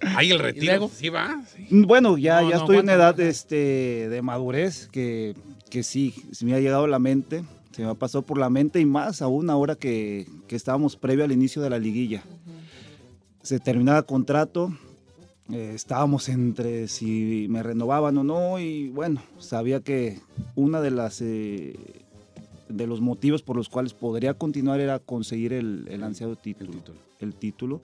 Ahí 0.15 0.31
el 0.31 0.37
¿Y 0.37 0.41
retiro. 0.41 0.89
Sí 0.95 1.09
va. 1.09 1.41
sí. 1.55 1.65
Bueno, 1.69 2.17
ya, 2.17 2.41
No, 2.41 2.49
ya 2.49 2.55
no, 2.57 2.61
estoy 2.61 2.77
en 2.77 2.89
edad 2.89 3.19
este, 3.19 4.07
de 4.09 4.21
madurez 4.21 4.87
que, 4.91 5.35
que 5.69 5.83
sí, 5.83 6.13
se 6.31 6.45
me 6.45 6.53
ha 6.53 6.59
llegado 6.59 6.83
a 6.85 6.87
la 6.87 6.99
mente, 6.99 7.43
se 7.71 7.83
me 7.83 7.95
pasado 7.95 8.23
por 8.23 8.37
la 8.37 8.49
mente 8.49 8.79
y 8.79 8.85
más 8.85 9.21
aún 9.21 9.49
ahora 9.49 9.75
que, 9.75 10.27
que 10.47 10.55
estábamos 10.55 10.95
previo 10.95 11.23
al 11.23 11.31
inicio 11.31 11.61
de 11.61 11.69
la 11.69 11.79
liguilla. 11.79 12.23
Se 13.41 13.59
terminaba 13.59 14.03
contrato, 14.03 14.71
eh, 15.51 15.71
estábamos 15.73 16.29
entre 16.29 16.87
si 16.87 17.47
me 17.49 17.63
renovaban 17.63 18.17
o 18.17 18.23
no 18.23 18.59
y 18.59 18.89
bueno, 18.89 19.21
sabía 19.39 19.79
que 19.81 20.19
una 20.55 20.81
de 20.81 20.91
las... 20.91 21.21
eh, 21.21 21.75
de 22.69 22.87
los 22.87 23.01
motivos 23.01 23.41
por 23.41 23.57
los 23.57 23.67
cuales 23.67 23.93
podría 23.93 24.33
continuar 24.33 24.79
era 24.79 24.97
conseguir 24.99 25.51
el, 25.51 25.89
el 25.89 26.03
ansiado 26.03 26.37
título. 26.37 26.71
El 27.19 27.33
título. 27.33 27.81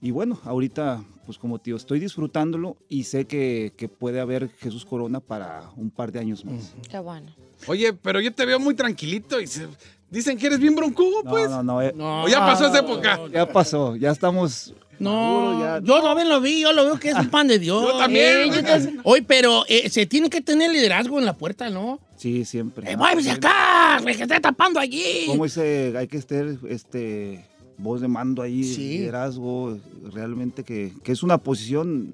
Y 0.00 0.12
bueno, 0.12 0.38
ahorita, 0.44 1.02
pues 1.26 1.38
como 1.38 1.58
tío, 1.58 1.74
estoy 1.74 1.98
disfrutándolo 1.98 2.76
y 2.88 3.02
sé 3.02 3.24
que, 3.24 3.72
que 3.76 3.88
puede 3.88 4.20
haber 4.20 4.48
Jesús 4.50 4.84
Corona 4.84 5.18
para 5.18 5.70
un 5.76 5.90
par 5.90 6.12
de 6.12 6.20
años 6.20 6.44
más. 6.44 6.76
Qué 6.88 7.00
bueno. 7.00 7.32
Oye, 7.66 7.92
pero 7.92 8.20
yo 8.20 8.32
te 8.32 8.46
veo 8.46 8.58
muy 8.58 8.74
tranquilito 8.74 9.40
y 9.40 9.46
se- 9.46 9.66
dicen 10.10 10.38
que 10.38 10.46
eres 10.46 10.58
bien 10.58 10.74
broncudo, 10.74 11.22
pues. 11.24 11.50
no, 11.50 11.62
no. 11.62 11.82
eh, 11.82 11.92
No, 11.94 12.24
O 12.24 12.28
ya 12.28 12.38
pasó 12.40 12.66
esa 12.66 12.78
época. 12.80 13.20
Ya 13.32 13.46
pasó, 13.46 13.96
ya 13.96 14.10
estamos. 14.10 14.74
No, 14.98 15.60
ya- 15.60 15.80
yo 15.82 16.02
también 16.02 16.28
lo 16.28 16.40
vi, 16.40 16.60
yo 16.62 16.72
lo 16.72 16.84
veo 16.84 16.98
que 16.98 17.10
es 17.10 17.14
un 17.16 17.28
pan 17.30 17.46
de 17.46 17.58
Dios. 17.58 17.82
Yo 17.82 17.98
también. 17.98 18.38
Eh, 18.38 18.46
yo 18.54 18.64
también. 18.64 19.00
Oye, 19.04 19.22
pero 19.22 19.64
eh, 19.68 19.88
se 19.90 20.06
tiene 20.06 20.28
que 20.28 20.40
tener 20.40 20.70
liderazgo 20.72 21.18
en 21.18 21.24
la 21.24 21.34
puerta, 21.34 21.70
¿no? 21.70 22.00
Sí, 22.16 22.44
siempre. 22.44 22.90
¡Eh, 22.90 22.96
muévese 22.96 23.30
acá! 23.30 24.00
¡Me 24.04 24.16
que 24.16 24.22
esté 24.24 24.40
tapando 24.40 24.80
allí! 24.80 25.26
¿Cómo 25.28 25.44
dice? 25.44 25.94
Hay 25.96 26.08
que 26.08 26.16
estar 26.16 26.44
este, 26.68 27.44
voz 27.76 28.00
de 28.00 28.08
mando 28.08 28.42
ahí, 28.42 28.64
Sí. 28.64 28.98
liderazgo, 28.98 29.78
realmente 30.12 30.64
que, 30.64 30.92
que 31.04 31.12
es 31.12 31.22
una 31.22 31.38
posición 31.38 32.12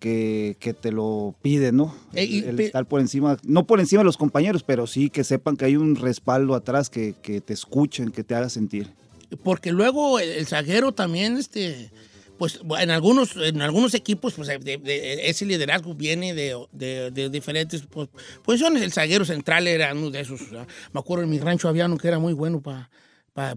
que, 0.00 0.56
que 0.58 0.74
te 0.74 0.90
lo 0.90 1.36
pide, 1.42 1.70
¿no? 1.70 1.94
Eh, 2.14 2.42
el 2.48 2.56
pe- 2.56 2.64
estar 2.66 2.86
por 2.86 3.00
encima, 3.00 3.36
no 3.44 3.66
por 3.66 3.78
encima 3.78 4.00
de 4.00 4.06
los 4.06 4.16
compañeros, 4.16 4.64
pero 4.64 4.86
sí 4.88 5.10
que 5.10 5.22
sepan 5.22 5.56
que 5.56 5.66
hay 5.66 5.76
un 5.76 5.94
respaldo 5.94 6.54
atrás, 6.56 6.90
que, 6.90 7.14
que 7.22 7.40
te 7.40 7.52
escuchen, 7.52 8.10
que 8.10 8.24
te 8.24 8.34
haga 8.34 8.48
sentir. 8.48 8.88
Porque 9.44 9.70
luego 9.70 10.18
el, 10.18 10.30
el 10.30 10.46
zaguero 10.46 10.90
también, 10.92 11.36
este, 11.36 11.90
pues 12.38 12.58
en 12.80 12.90
algunos, 12.90 13.36
en 13.36 13.60
algunos 13.62 13.92
equipos, 13.94 14.32
pues 14.34 14.48
de- 14.48 14.58
de- 14.58 15.28
ese 15.30 15.44
liderazgo 15.44 15.94
viene 15.94 16.34
de, 16.34 16.56
de- 16.72 17.28
diferentes 17.30 17.82
pues, 17.88 18.08
posiciones. 18.42 18.82
El 18.82 18.92
zaguero 18.92 19.24
central 19.26 19.68
era 19.68 19.92
uno 19.92 20.10
de 20.10 20.20
esos. 20.20 20.50
¿verdad? 20.50 20.66
Me 20.92 20.98
acuerdo 21.00 21.22
en 21.24 21.30
mi 21.30 21.38
rancho 21.38 21.68
había 21.68 21.84
uno 21.86 21.98
que 21.98 22.08
era 22.08 22.18
muy 22.18 22.32
bueno 22.32 22.60
para. 22.60 22.88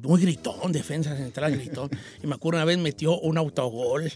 muy 0.04 0.22
gritón, 0.22 0.72
defensa 0.72 1.16
central 1.18 1.56
gritón. 1.58 1.90
Y 2.22 2.28
me 2.28 2.36
acuerdo 2.36 2.58
una 2.60 2.66
vez 2.66 2.78
metió 2.78 3.18
un 3.20 3.38
autogol. 3.38 4.12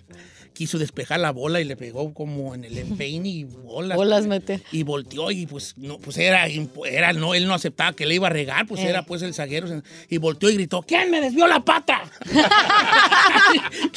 Quiso 0.58 0.80
despejar 0.80 1.20
la 1.20 1.30
bola 1.32 1.62
y 1.62 1.66
le 1.66 1.76
pegó 1.78 2.16
como 2.16 2.56
en 2.56 2.64
el 2.66 2.80
empeine 2.80 3.30
y 3.30 3.44
bolas. 3.44 3.96
Bolas 3.96 4.26
mete. 4.26 4.60
Y 4.72 4.82
volteó 4.82 5.30
y 5.30 5.46
pues 5.46 5.76
no, 5.78 6.00
pues 6.00 6.18
era, 6.18 6.48
era 6.48 7.14
no, 7.14 7.36
él 7.36 7.46
no 7.48 7.54
aceptaba 7.54 7.94
que 7.94 8.08
le 8.08 8.16
iba 8.16 8.26
a 8.26 8.32
regar, 8.32 8.66
pues 8.66 8.82
Eh. 8.82 8.88
era 8.90 9.04
pues 9.06 9.22
el 9.22 9.36
zaguero 9.36 9.68
y 10.10 10.18
volteó 10.18 10.50
y 10.50 10.56
gritó, 10.56 10.82
¿quién 10.82 11.12
me 11.12 11.22
desvió 11.22 11.46
la 11.46 11.60
pata? 11.64 12.02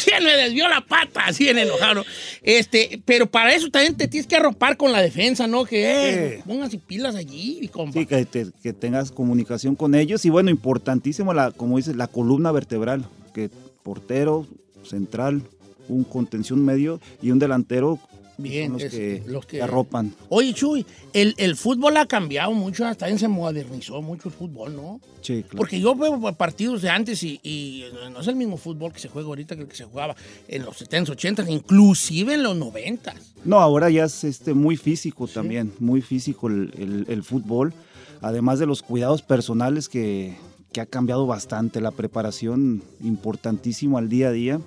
¿Quién 0.04 0.24
me 0.24 0.36
desvió 0.36 0.68
la 0.68 0.80
pata? 0.82 1.22
Así 1.26 1.48
en 1.48 1.58
enojado. 1.58 2.04
Este, 2.42 3.00
pero 3.04 3.26
para 3.30 3.54
eso 3.54 3.70
también 3.70 3.96
te 3.96 4.08
tienes 4.08 4.26
que 4.26 4.36
arropar 4.36 4.76
con 4.76 4.92
la 4.92 5.00
defensa, 5.02 5.46
¿no? 5.46 5.64
Que 5.64 5.84
eh, 6.11 6.36
Sí. 6.36 6.42
pónganse 6.46 6.78
pilas 6.78 7.14
allí, 7.14 7.68
compa. 7.68 7.98
Sí, 7.98 8.06
que, 8.06 8.24
te- 8.24 8.46
que 8.62 8.72
tengas 8.72 9.11
comunicación 9.11 9.76
con 9.76 9.94
ellos. 9.94 10.24
Y 10.24 10.30
bueno, 10.30 10.50
importantísimo, 10.50 11.32
la, 11.34 11.50
como 11.52 11.76
dices, 11.76 11.96
la 11.96 12.06
columna 12.06 12.52
vertebral, 12.52 13.06
que 13.34 13.50
portero, 13.82 14.46
central, 14.84 15.42
un 15.91 16.05
contención 16.05 16.64
medio 16.64 17.01
y 17.22 17.30
un 17.30 17.38
delantero 17.38 17.99
Bien, 18.38 18.72
los, 18.72 18.82
es- 18.84 18.91
que, 18.95 19.22
los 19.26 19.45
que- 19.45 19.61
arropan. 19.61 20.14
Oye, 20.30 20.55
Chuy, 20.55 20.86
el, 21.12 21.34
el 21.36 21.57
fútbol 21.57 21.99
ha 21.99 22.07
cambiado 22.07 22.53
mucho, 22.53 22.86
hasta 22.86 23.18
se 23.18 23.28
modernizó 23.28 24.01
mucho 24.01 24.30
el 24.30 24.34
fútbol, 24.34 24.74
¿no? 24.74 24.99
Sí, 25.20 25.43
claro. 25.43 25.59
Porque 25.59 25.78
yo 25.78 25.95
veo 25.95 26.18
partidos 26.32 26.80
de 26.80 26.88
antes 26.88 27.22
y, 27.22 27.38
y 27.43 27.84
no 28.11 28.20
es 28.20 28.26
el 28.28 28.36
mismo 28.36 28.57
fútbol 28.57 28.95
que 28.95 28.99
se 29.01 29.09
juega 29.11 29.28
ahorita 29.28 29.57
que 29.57 29.62
el 29.62 29.68
que 29.68 29.76
se 29.76 29.84
jugaba 29.84 30.16
en 30.49 30.64
los 30.64 30.80
70s, 30.80 31.09
80s, 31.14 31.51
inclusive 31.51 32.32
en 32.32 32.43
los 32.43 32.57
90s. 32.57 33.12
No, 33.45 33.61
ahora 33.61 33.91
ya 33.91 34.05
es 34.05 34.24
este, 34.24 34.55
muy 34.55 34.78
físico 34.78 35.26
también, 35.28 35.74
muy 35.78 36.01
físico 36.01 36.49
el, 36.49 36.72
el- 36.78 37.05
el 37.11 37.22
fútbol, 37.22 37.74
además 38.22 38.59
de 38.59 38.64
los 38.64 38.80
cuidados 38.80 39.20
personales 39.20 39.91
que, 39.91 40.38
que 40.72 40.80
ha 40.80 40.86
cambiado 40.86 41.26
bastante, 41.26 41.82
la 41.82 41.91
preparación 41.91 42.82
importantísimo 43.03 43.99
al 43.99 44.09
día 44.09 44.28
a 44.28 44.32
día. 44.32 44.61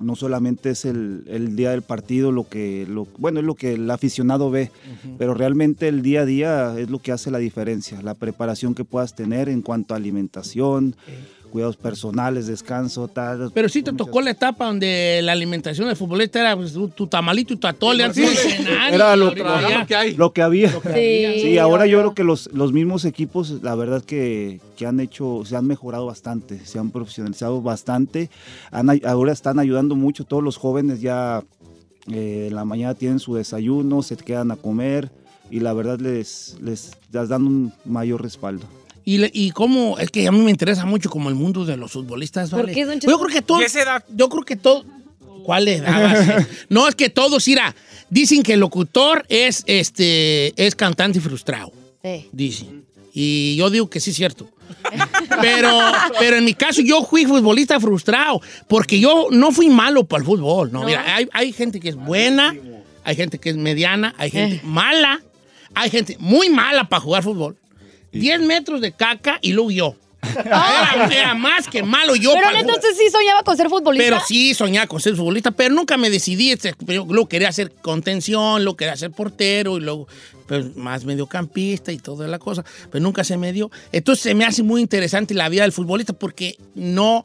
No 0.00 0.16
solamente 0.16 0.70
es 0.70 0.84
el, 0.84 1.24
el 1.26 1.56
día 1.56 1.70
del 1.70 1.82
partido 1.82 2.32
lo 2.32 2.48
que, 2.48 2.86
lo, 2.88 3.06
bueno, 3.18 3.40
es 3.40 3.46
lo 3.46 3.54
que 3.54 3.74
el 3.74 3.90
aficionado 3.90 4.50
ve, 4.50 4.70
pero 5.18 5.34
realmente 5.34 5.88
el 5.88 6.02
día 6.02 6.22
a 6.22 6.26
día 6.26 6.78
es 6.78 6.90
lo 6.90 6.98
que 6.98 7.12
hace 7.12 7.30
la 7.30 7.38
diferencia, 7.38 8.02
la 8.02 8.14
preparación 8.14 8.74
que 8.74 8.84
puedas 8.84 9.14
tener 9.14 9.48
en 9.48 9.62
cuanto 9.62 9.94
a 9.94 9.96
alimentación, 9.96 10.96
cuidados 11.50 11.76
personales, 11.76 12.46
descanso, 12.46 13.08
tal. 13.08 13.50
Pero 13.54 13.68
sí 13.68 13.82
te 13.82 13.92
muchas 13.92 14.06
tocó 14.06 14.20
la 14.20 14.30
etapa 14.30 14.66
donde 14.66 15.20
la 15.22 15.32
alimentación 15.32 15.86
del 15.88 15.96
futbolista 15.96 16.40
era 16.40 16.56
pues, 16.56 16.72
tu, 16.72 17.06
tamalito 17.06 17.54
y 17.54 17.56
tu 17.56 17.66
atole 17.66 18.04
antes 18.04 18.28
de 18.28 18.36
cenar. 18.50 18.92
Era 18.92 19.16
lo, 19.16 19.26
lo- 19.26 19.34
que 19.86 19.94
hay. 19.96 20.14
lo 20.14 20.32
que 20.32 20.42
había. 20.42 20.70
Sí, 20.70 21.40
Sí, 21.42 21.58
ahora 21.58 21.86
yo 21.86 21.98
creo 22.00 22.14
que 22.14 22.24
los, 22.24 22.50
los 22.52 22.72
mismos 22.72 23.04
equipos, 23.04 23.62
la 23.62 23.74
verdad 23.74 24.02
que, 24.02 24.60
que 24.76 24.86
han 24.86 25.00
hecho, 25.00 25.42
se 25.44 25.56
han 25.56 25.66
mejorado 25.66 26.06
bastante, 26.06 26.64
se 26.64 26.78
han 26.78 26.90
profesionalizado 26.90 27.62
bastante, 27.62 28.30
han 28.70 28.88
ahora 29.04 29.32
están 29.32 29.58
ayudando 29.58 29.94
mucho, 29.94 30.24
todos 30.24 30.42
los 30.42 30.56
jóvenes 30.56 31.00
ya 31.00 31.42
eh, 32.12 32.46
en 32.48 32.54
la 32.54 32.64
mañana 32.64 32.94
tienen 32.94 33.18
su 33.18 33.34
desayuno, 33.34 34.02
se 34.02 34.16
quedan 34.16 34.50
a 34.50 34.56
comer 34.56 35.10
y 35.50 35.60
la 35.60 35.72
verdad 35.72 35.98
les, 36.00 36.56
les, 36.60 36.92
les 37.12 37.28
dan 37.28 37.44
un 37.46 37.72
mayor 37.84 38.22
respaldo. 38.22 38.66
Y, 39.08 39.18
le- 39.18 39.30
y 39.32 39.52
cómo, 39.52 39.98
es 39.98 40.10
que 40.10 40.26
a 40.26 40.32
mí 40.32 40.40
me 40.40 40.50
interesa 40.50 40.84
mucho 40.84 41.08
como 41.08 41.28
el 41.28 41.36
mundo 41.36 41.64
de 41.64 41.76
los 41.76 41.92
futbolistas, 41.92 42.50
¿Por 42.50 42.60
¿vale? 42.62 42.74
qué, 42.74 42.84
don 42.84 42.94
Yo 42.94 43.00
Cheto? 43.00 43.18
creo 43.20 43.30
que 43.32 43.40
todo, 43.42 43.62
¿Y 43.62 43.64
esa 43.64 43.82
edad? 43.82 44.04
yo 44.12 44.28
creo 44.28 44.42
que 44.42 44.56
todo, 44.56 44.84
¿cuál 45.44 45.68
edad? 45.68 46.02
va 46.04 46.10
a 46.10 46.24
ser? 46.24 46.46
no, 46.68 46.88
es 46.88 46.96
que 46.96 47.08
todos, 47.08 47.46
mira, 47.46 47.72
dicen 48.10 48.42
que 48.42 48.54
el 48.54 48.60
locutor 48.60 49.24
es, 49.28 49.62
este, 49.66 50.52
es 50.62 50.74
cantante 50.74 51.20
frustrado. 51.20 51.72
Sí. 52.02 52.28
Dicen. 52.32 52.84
Y 53.14 53.54
yo 53.56 53.70
digo 53.70 53.88
que 53.88 54.00
sí 54.00 54.10
es 54.10 54.16
cierto. 54.16 54.50
Pero, 55.40 55.70
pero 56.18 56.36
en 56.36 56.44
mi 56.44 56.54
caso 56.54 56.80
yo 56.82 57.04
fui 57.04 57.24
futbolista 57.24 57.78
frustrado 57.80 58.40
porque 58.68 58.98
yo 59.00 59.28
no 59.30 59.52
fui 59.52 59.68
malo 59.68 60.04
para 60.04 60.20
el 60.20 60.26
fútbol. 60.26 60.72
No, 60.72 60.84
mira, 60.84 61.04
hay, 61.14 61.28
hay 61.32 61.52
gente 61.52 61.78
que 61.80 61.88
es 61.90 61.96
buena, 61.96 62.54
hay 63.04 63.16
gente 63.16 63.38
que 63.38 63.50
es 63.50 63.56
mediana, 63.56 64.14
hay 64.18 64.30
gente 64.30 64.56
Eh. 64.56 64.60
mala, 64.64 65.20
hay 65.74 65.90
gente 65.90 66.16
muy 66.18 66.48
mala 66.50 66.88
para 66.88 67.00
jugar 67.00 67.22
fútbol. 67.22 67.56
10 68.12 68.40
metros 68.42 68.80
de 68.80 68.92
caca 68.92 69.38
y 69.42 69.52
luego 69.52 69.70
yo. 69.70 69.96
Era, 70.44 71.08
era 71.10 71.34
más 71.34 71.68
que 71.68 71.82
malo 71.84 72.16
yo. 72.16 72.32
Pero 72.34 72.58
entonces 72.58 72.96
sí 72.96 73.10
soñaba 73.10 73.42
con 73.44 73.56
ser 73.56 73.68
futbolista. 73.68 74.04
Pero 74.10 74.20
sí 74.26 74.54
soñaba 74.54 74.86
con 74.88 75.00
ser 75.00 75.14
futbolista, 75.14 75.52
pero 75.52 75.72
nunca 75.74 75.96
me 75.96 76.10
decidí. 76.10 76.50
este, 76.50 76.74
Yo 76.80 77.04
luego 77.08 77.28
quería 77.28 77.48
hacer 77.48 77.70
contención, 77.70 78.64
luego 78.64 78.76
quería 78.76 78.96
ser 78.96 79.12
portero 79.12 79.76
y 79.78 79.80
luego 79.82 80.08
pues, 80.48 80.74
más 80.76 81.04
mediocampista 81.04 81.92
y 81.92 81.98
toda 81.98 82.26
la 82.26 82.38
cosa, 82.40 82.64
pero 82.90 83.02
nunca 83.02 83.22
se 83.22 83.36
me 83.36 83.52
dio. 83.52 83.70
Entonces 83.92 84.22
se 84.24 84.34
me 84.34 84.44
hace 84.44 84.62
muy 84.64 84.80
interesante 84.80 85.32
la 85.34 85.48
vida 85.48 85.62
del 85.62 85.72
futbolista 85.72 86.12
porque 86.12 86.56
no, 86.74 87.24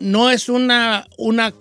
no 0.00 0.30
es 0.30 0.48
una, 0.48 1.06
una... 1.18 1.52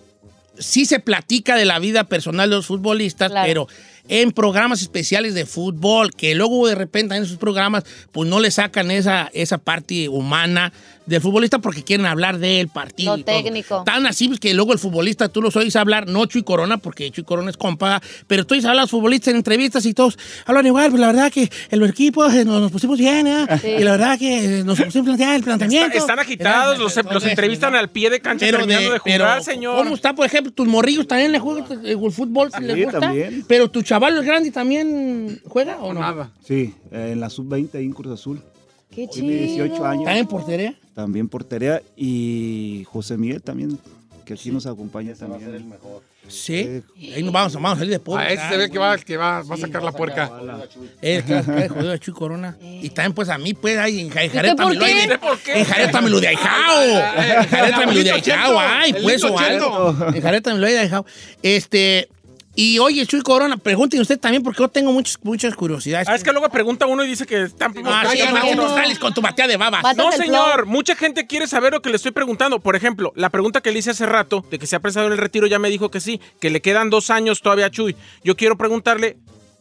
Sí 0.57 0.86
se 0.86 0.99
platica 0.99 1.55
de 1.55 1.66
la 1.66 1.78
vida 1.80 2.05
personal 2.05 2.49
de 2.49 2.55
los 2.55 2.66
futbolistas, 2.66 3.30
Claro. 3.32 3.47
pero 3.47 3.68
en 4.12 4.32
programas 4.34 4.82
especiales 4.82 5.34
de 5.34 5.45
fútbol, 5.45 6.12
que 6.12 6.36
luego 6.36 6.68
de 6.68 6.76
repente 6.76 7.16
en 7.16 7.24
esos 7.24 7.38
programas 7.38 7.86
pues 8.12 8.30
no 8.30 8.41
le 8.41 8.51
sacan 8.51 8.91
esa, 8.91 9.30
esa 9.34 9.57
parte 9.57 10.09
humana 10.09 10.74
del 11.05 11.20
futbolista 11.22 11.59
porque 11.59 11.84
quieren 11.84 12.05
hablar 12.05 12.38
del 12.38 12.68
partido. 12.68 13.14
Lo 13.16 13.20
y 13.20 13.24
todo. 13.24 13.41
técnico. 13.43 13.84
Tan 13.86 14.05
así 14.05 14.28
pues, 14.28 14.39
que 14.39 14.53
luego 14.53 14.72
el 14.74 14.80
futbolista 14.80 15.30
tú 15.30 15.41
los 15.41 15.55
oyes 15.55 15.76
hablar, 15.76 16.07
no 16.07 16.26
Chuy 16.26 16.43
Corona, 16.43 16.78
porque 16.78 17.09
Chuy 17.09 17.24
Corona 17.24 17.49
es 17.49 17.57
compa, 17.57 18.01
pero 18.28 18.45
tú 18.45 18.53
oyes 18.53 18.66
hablar 18.66 18.80
a 18.80 18.84
los 18.84 18.91
futbolistas 18.91 19.30
en 19.30 19.38
entrevistas 19.38 19.86
y 19.86 19.93
todos 19.93 20.18
hablan 20.45 20.68
igual, 20.68 20.89
pues 20.91 20.99
la 21.01 21.07
verdad 21.07 21.32
que 21.32 21.49
el 21.70 21.82
equipo 21.84 22.26
eh, 22.30 22.45
nos, 22.45 22.62
nos 22.62 22.72
pusimos 22.72 22.99
bien, 22.99 23.28
¿eh? 23.28 23.45
Sí. 23.62 23.68
y 23.80 23.84
la 23.84 23.91
verdad 23.91 24.20
que 24.20 24.59
eh, 24.59 24.64
nos 24.64 24.80
pusimos 24.80 25.05
plantear 25.05 25.36
el 25.36 25.43
planteamiento. 25.43 25.88
Está- 25.88 25.99
están 25.99 26.20
agitados, 26.20 26.78
los, 26.78 26.95
los 27.12 27.26
entrevistan 27.26 27.76
al 27.76 27.89
pie 27.89 28.09
de 28.09 28.20
cancha 28.22 28.45
Pero 28.45 28.59
terminando 28.59 28.91
de, 28.93 28.99
pero, 29.03 29.26
jugar, 29.26 29.43
señor. 29.43 29.78
¿Cómo 29.84 29.95
está, 29.95 30.14
por 30.14 30.26
ejemplo, 30.26 30.51
tus 30.53 30.68
morrillos 30.68 31.07
también 31.07 31.32
le 31.32 31.39
juegan 31.39 31.66
el 31.86 31.97
fútbol? 32.12 32.51
si 32.55 32.62
les 32.64 32.76
Sí, 32.76 32.84
gusta? 32.84 32.99
también. 32.99 33.43
Pero 33.47 33.70
tu 33.70 33.82
chaval 33.82 34.01
el 34.08 34.24
grande 34.24 34.52
también 34.52 35.41
juega 35.47 35.78
o 35.80 35.93
no? 35.93 35.99
Nada. 36.02 36.32
Sí, 36.45 36.74
en 36.91 37.20
la 37.20 37.30
sub-20 37.30 37.76
ahí 37.76 37.86
en 37.86 37.93
Cruz 37.93 38.14
Azul, 38.14 38.41
Qué 38.93 39.08
tiene 39.08 39.34
18 39.34 39.74
chido. 39.74 39.86
años, 39.86 40.04
¿Está 40.08 40.18
en 40.18 40.28
portería? 40.28 40.76
también 40.93 41.28
portería 41.30 41.82
y 41.95 42.84
José 42.91 43.18
Miguel 43.18 43.41
también, 43.41 43.80
que 44.26 44.34
aquí 44.34 44.52
nos 44.52 44.66
acompaña 44.66 45.14
también. 45.16 45.72
Sí. 46.28 46.82
Ahí 47.14 47.24
nos 47.24 47.34
vamos, 47.34 47.54
vamos 47.54 47.72
a 47.74 47.76
salir 47.78 47.91
de 47.91 47.99
pobre. 47.99 48.24
A 48.24 48.30
ese 48.32 48.47
se 48.49 48.58
ve 48.58 48.70
que 48.70 48.78
va, 48.78 48.97
que 48.97 49.18
va, 49.18 49.41
va 49.43 49.56
a 49.56 49.58
sacar 49.58 49.84
la 49.84 49.91
puerca. 49.91 50.32
Es 51.02 51.24
que 51.24 51.34
a 51.36 51.97
Chuy 51.99 52.14
Corona. 52.14 52.56
Y 52.62 52.89
también, 52.89 53.14
pues, 53.14 53.28
a 53.30 53.38
mí, 53.38 53.54
pues, 53.54 53.78
ahí 53.78 53.99
en 53.99 54.10
Ja- 54.10 54.24
en 54.24 54.30
Jareta 54.32 54.64
por 54.64 54.72
me 54.74 54.80
lo 54.80 54.86
de- 54.86 55.18
¿Por 55.18 55.38
qué? 55.39 55.60
En 55.60 55.66
Jareta 55.66 56.02
me 56.02 56.10
lo 56.10 56.22
de 56.22 56.28
ahijao. 56.30 56.84
En 57.41 57.47
Jareta 57.49 57.86
me 57.86 57.93
lo 57.95 58.04
de 58.04 58.12
ahijao. 58.12 58.60
Ay, 58.60 58.91
El 58.95 59.04
pues, 59.04 59.24
o 59.24 59.38
algo. 59.38 59.95
En 60.14 60.22
Jareta 60.22 60.54
me 60.54 60.60
lo 60.60 60.68
de 60.68 60.80
ahijao. 60.80 61.06
Este... 61.43 62.08
Y 62.54 62.80
oye, 62.80 63.06
Chuy 63.06 63.22
Corona, 63.22 63.56
pregunten 63.56 64.02
usted 64.02 64.20
también 64.20 64.43
porque 64.43 64.60
yo 64.60 64.68
tengo 64.68 64.91
muchas, 64.91 65.18
muchas 65.24 65.56
curiosidades. 65.56 66.08
Ah, 66.10 66.16
es 66.16 66.24
que 66.24 66.32
luego 66.32 66.49
pregunta 66.49 66.86
uno 66.86 67.04
y 67.04 67.08
dice 67.08 67.26
que 67.26 67.43
están 67.43 67.72
Ah, 67.86 68.04
sí, 68.12 68.18
buscando 68.18 68.32
¿por 68.39 68.41
qué 68.49 68.54
uno. 68.54 68.64
no 68.68 68.76
sales 68.76 68.99
con 68.99 69.14
tu 69.14 69.22
batea 69.22 69.47
de 69.47 69.56
babas? 69.56 69.84
No, 69.95 70.12
señor, 70.12 70.66
mucha 70.66 70.95
gente 70.95 71.28
quiere 71.28 71.47
saber 71.47 71.72
lo 71.72 71.82
que 71.82 71.89
le 71.89 71.95
estoy 71.95 72.12
preguntando. 72.12 72.60
Por 72.60 72.76
ejemplo, 72.76 73.14
la 73.16 73.30
pregunta 73.30 73.62
que 73.62 73.72
le 73.72 73.80
hice 73.80 73.91
hace 73.91 74.06
rato, 74.06 74.45
de 74.52 74.60
que 74.60 74.68
se 74.68 74.76
ha 74.76 74.80
pensado 74.82 75.08
en 75.08 75.14
el 75.14 75.18
retiro, 75.18 75.47
ya 75.47 75.60
me 75.60 75.70
dijo 75.70 75.89
que 75.89 76.02
sí, 76.02 76.20
que 76.41 76.49
le 76.49 76.62
quedan 76.62 76.89
dos 76.89 77.10
años 77.10 77.41
todavía 77.41 77.68
a 77.68 77.72
Chuy. 77.72 77.95
Yo 78.24 78.36
quiero 78.36 78.58
preguntarle, 78.58 79.18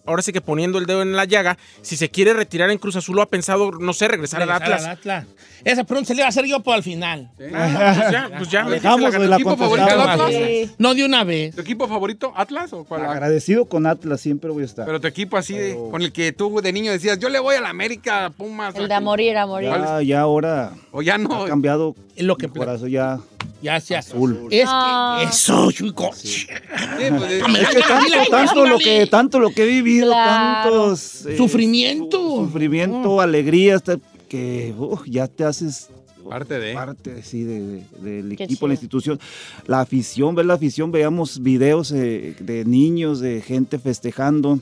ahora 0.07 0.23
sí 0.23 0.33
que 0.33 0.41
poniendo 0.41 0.79
el 0.79 0.87
dedo 0.87 1.03
en 1.03 1.17
la 1.17 1.25
llaga, 1.25 1.59
si 1.83 1.97
se 1.97 2.09
quiere 2.09 2.33
retirar 2.33 2.71
en 2.71 2.79
Cruz 2.79 2.97
Azul 2.97 3.19
o 3.19 3.23
ha 3.23 3.27
pensado, 3.29 3.71
no 3.73 3.93
sé, 3.93 4.09
regresar, 4.09 4.41
Regresar 4.41 4.63
al 4.63 4.63
Atlas. 4.63 4.85
al 4.85 4.91
Atlas. 4.91 5.27
Esa 5.65 5.85
pregunta 5.85 6.09
se 6.09 6.15
le 6.15 6.23
va 6.23 6.27
a 6.27 6.29
hacer 6.31 6.47
yo 6.47 6.61
por 6.61 6.75
al 6.75 6.83
final. 6.83 7.31
Ah, 7.55 7.95
pues 7.97 8.11
ya, 8.11 8.31
pues 8.39 8.51
ya. 8.51 8.65
Dejamos 8.69 9.13
de 9.13 9.29
la 9.29 9.37
equipo 9.37 9.57
favorito 9.57 9.89
Atlas? 9.89 10.31
Sí. 10.31 10.71
No 10.79 10.95
de 10.95 11.05
una 11.05 11.25
vez. 11.25 11.55
¿Tu 11.55 11.61
equipo 11.61 11.87
favorito, 11.89 12.33
Atlas 12.35 12.73
o 12.73 12.85
cuál? 12.85 13.05
Agradecido 13.05 13.67
con 13.67 13.87
Atlas, 13.87 14.21
siempre 14.21 14.51
voy 14.51 14.63
a 14.63 14.67
estar. 14.67 14.87
Pero 14.87 15.01
tu 15.01 15.07
equipo 15.07 15.37
así 15.37 15.55
de, 15.57 15.75
con 15.91 16.03
el 16.03 16.13
que 16.13 16.33
tú 16.33 16.61
de 16.61 16.73
niño 16.73 16.93
decías, 16.93 17.19
yo 17.19 17.29
le 17.29 17.39
voy 17.39 17.57
a 17.57 17.61
la 17.61 17.69
América, 17.69 18.33
Pumas. 18.37 18.75
El 18.75 18.89
de 18.89 18.95
a 18.95 19.01
morir, 19.01 19.37
a 19.37 19.47
morir. 19.47 19.71
ya, 19.71 20.03
ya 20.03 20.21
ahora 20.21 20.73
O 20.93 21.03
ya 21.03 21.19
no. 21.19 21.45
ha 21.45 21.47
cambiado 21.47 21.95
Lo 22.17 22.37
que 22.37 22.49
mi 22.49 22.55
corazón 22.55 22.91
ya 22.91 23.19
Ya 23.63 23.79
sea. 23.81 23.99
azul. 24.01 24.49
Es 24.51 24.65
Ah. 24.69 25.19
que 25.23 25.29
eso, 25.29 25.71
chico. 25.71 26.11
Sí, 26.15 26.47
pues, 26.49 27.33
es- 27.33 27.43
Ah, 27.47 27.59
Es 27.61 27.69
que 27.69 28.31
tanto, 28.31 28.67
lo 28.67 28.79
que, 28.79 29.07
tanto 29.07 29.39
lo 29.39 29.51
que 29.51 29.63
he 29.65 29.67
vivido, 29.67 30.09
Claro. 30.09 30.71
tantos 30.71 31.27
eh, 31.27 31.37
Sufrimiento. 31.37 32.19
su- 32.19 32.45
sufrimiento, 32.47 33.21
alegría, 33.21 33.77
hasta 33.77 33.99
que 34.29 34.75
ya 35.07 35.27
te 35.29 35.45
haces 35.45 35.89
Parte 36.29 36.59
de. 36.59 36.73
parte 36.75 37.23
sí, 37.23 37.43
de- 37.45 37.61
de- 38.01 38.23
del 38.23 38.37
Qué 38.37 38.45
equipo, 38.45 38.67
la 38.69 38.75
institución. 38.75 39.19
La 39.67 39.81
afición, 39.81 40.35
ver 40.35 40.47
la 40.47 40.55
afición, 40.55 40.91
veamos 40.93 41.43
videos 41.43 41.93
eh, 41.93 42.35
de 42.41 42.65
niños, 42.65 43.21
de 43.21 43.41
gente 43.43 43.79
festejando. 43.79 44.59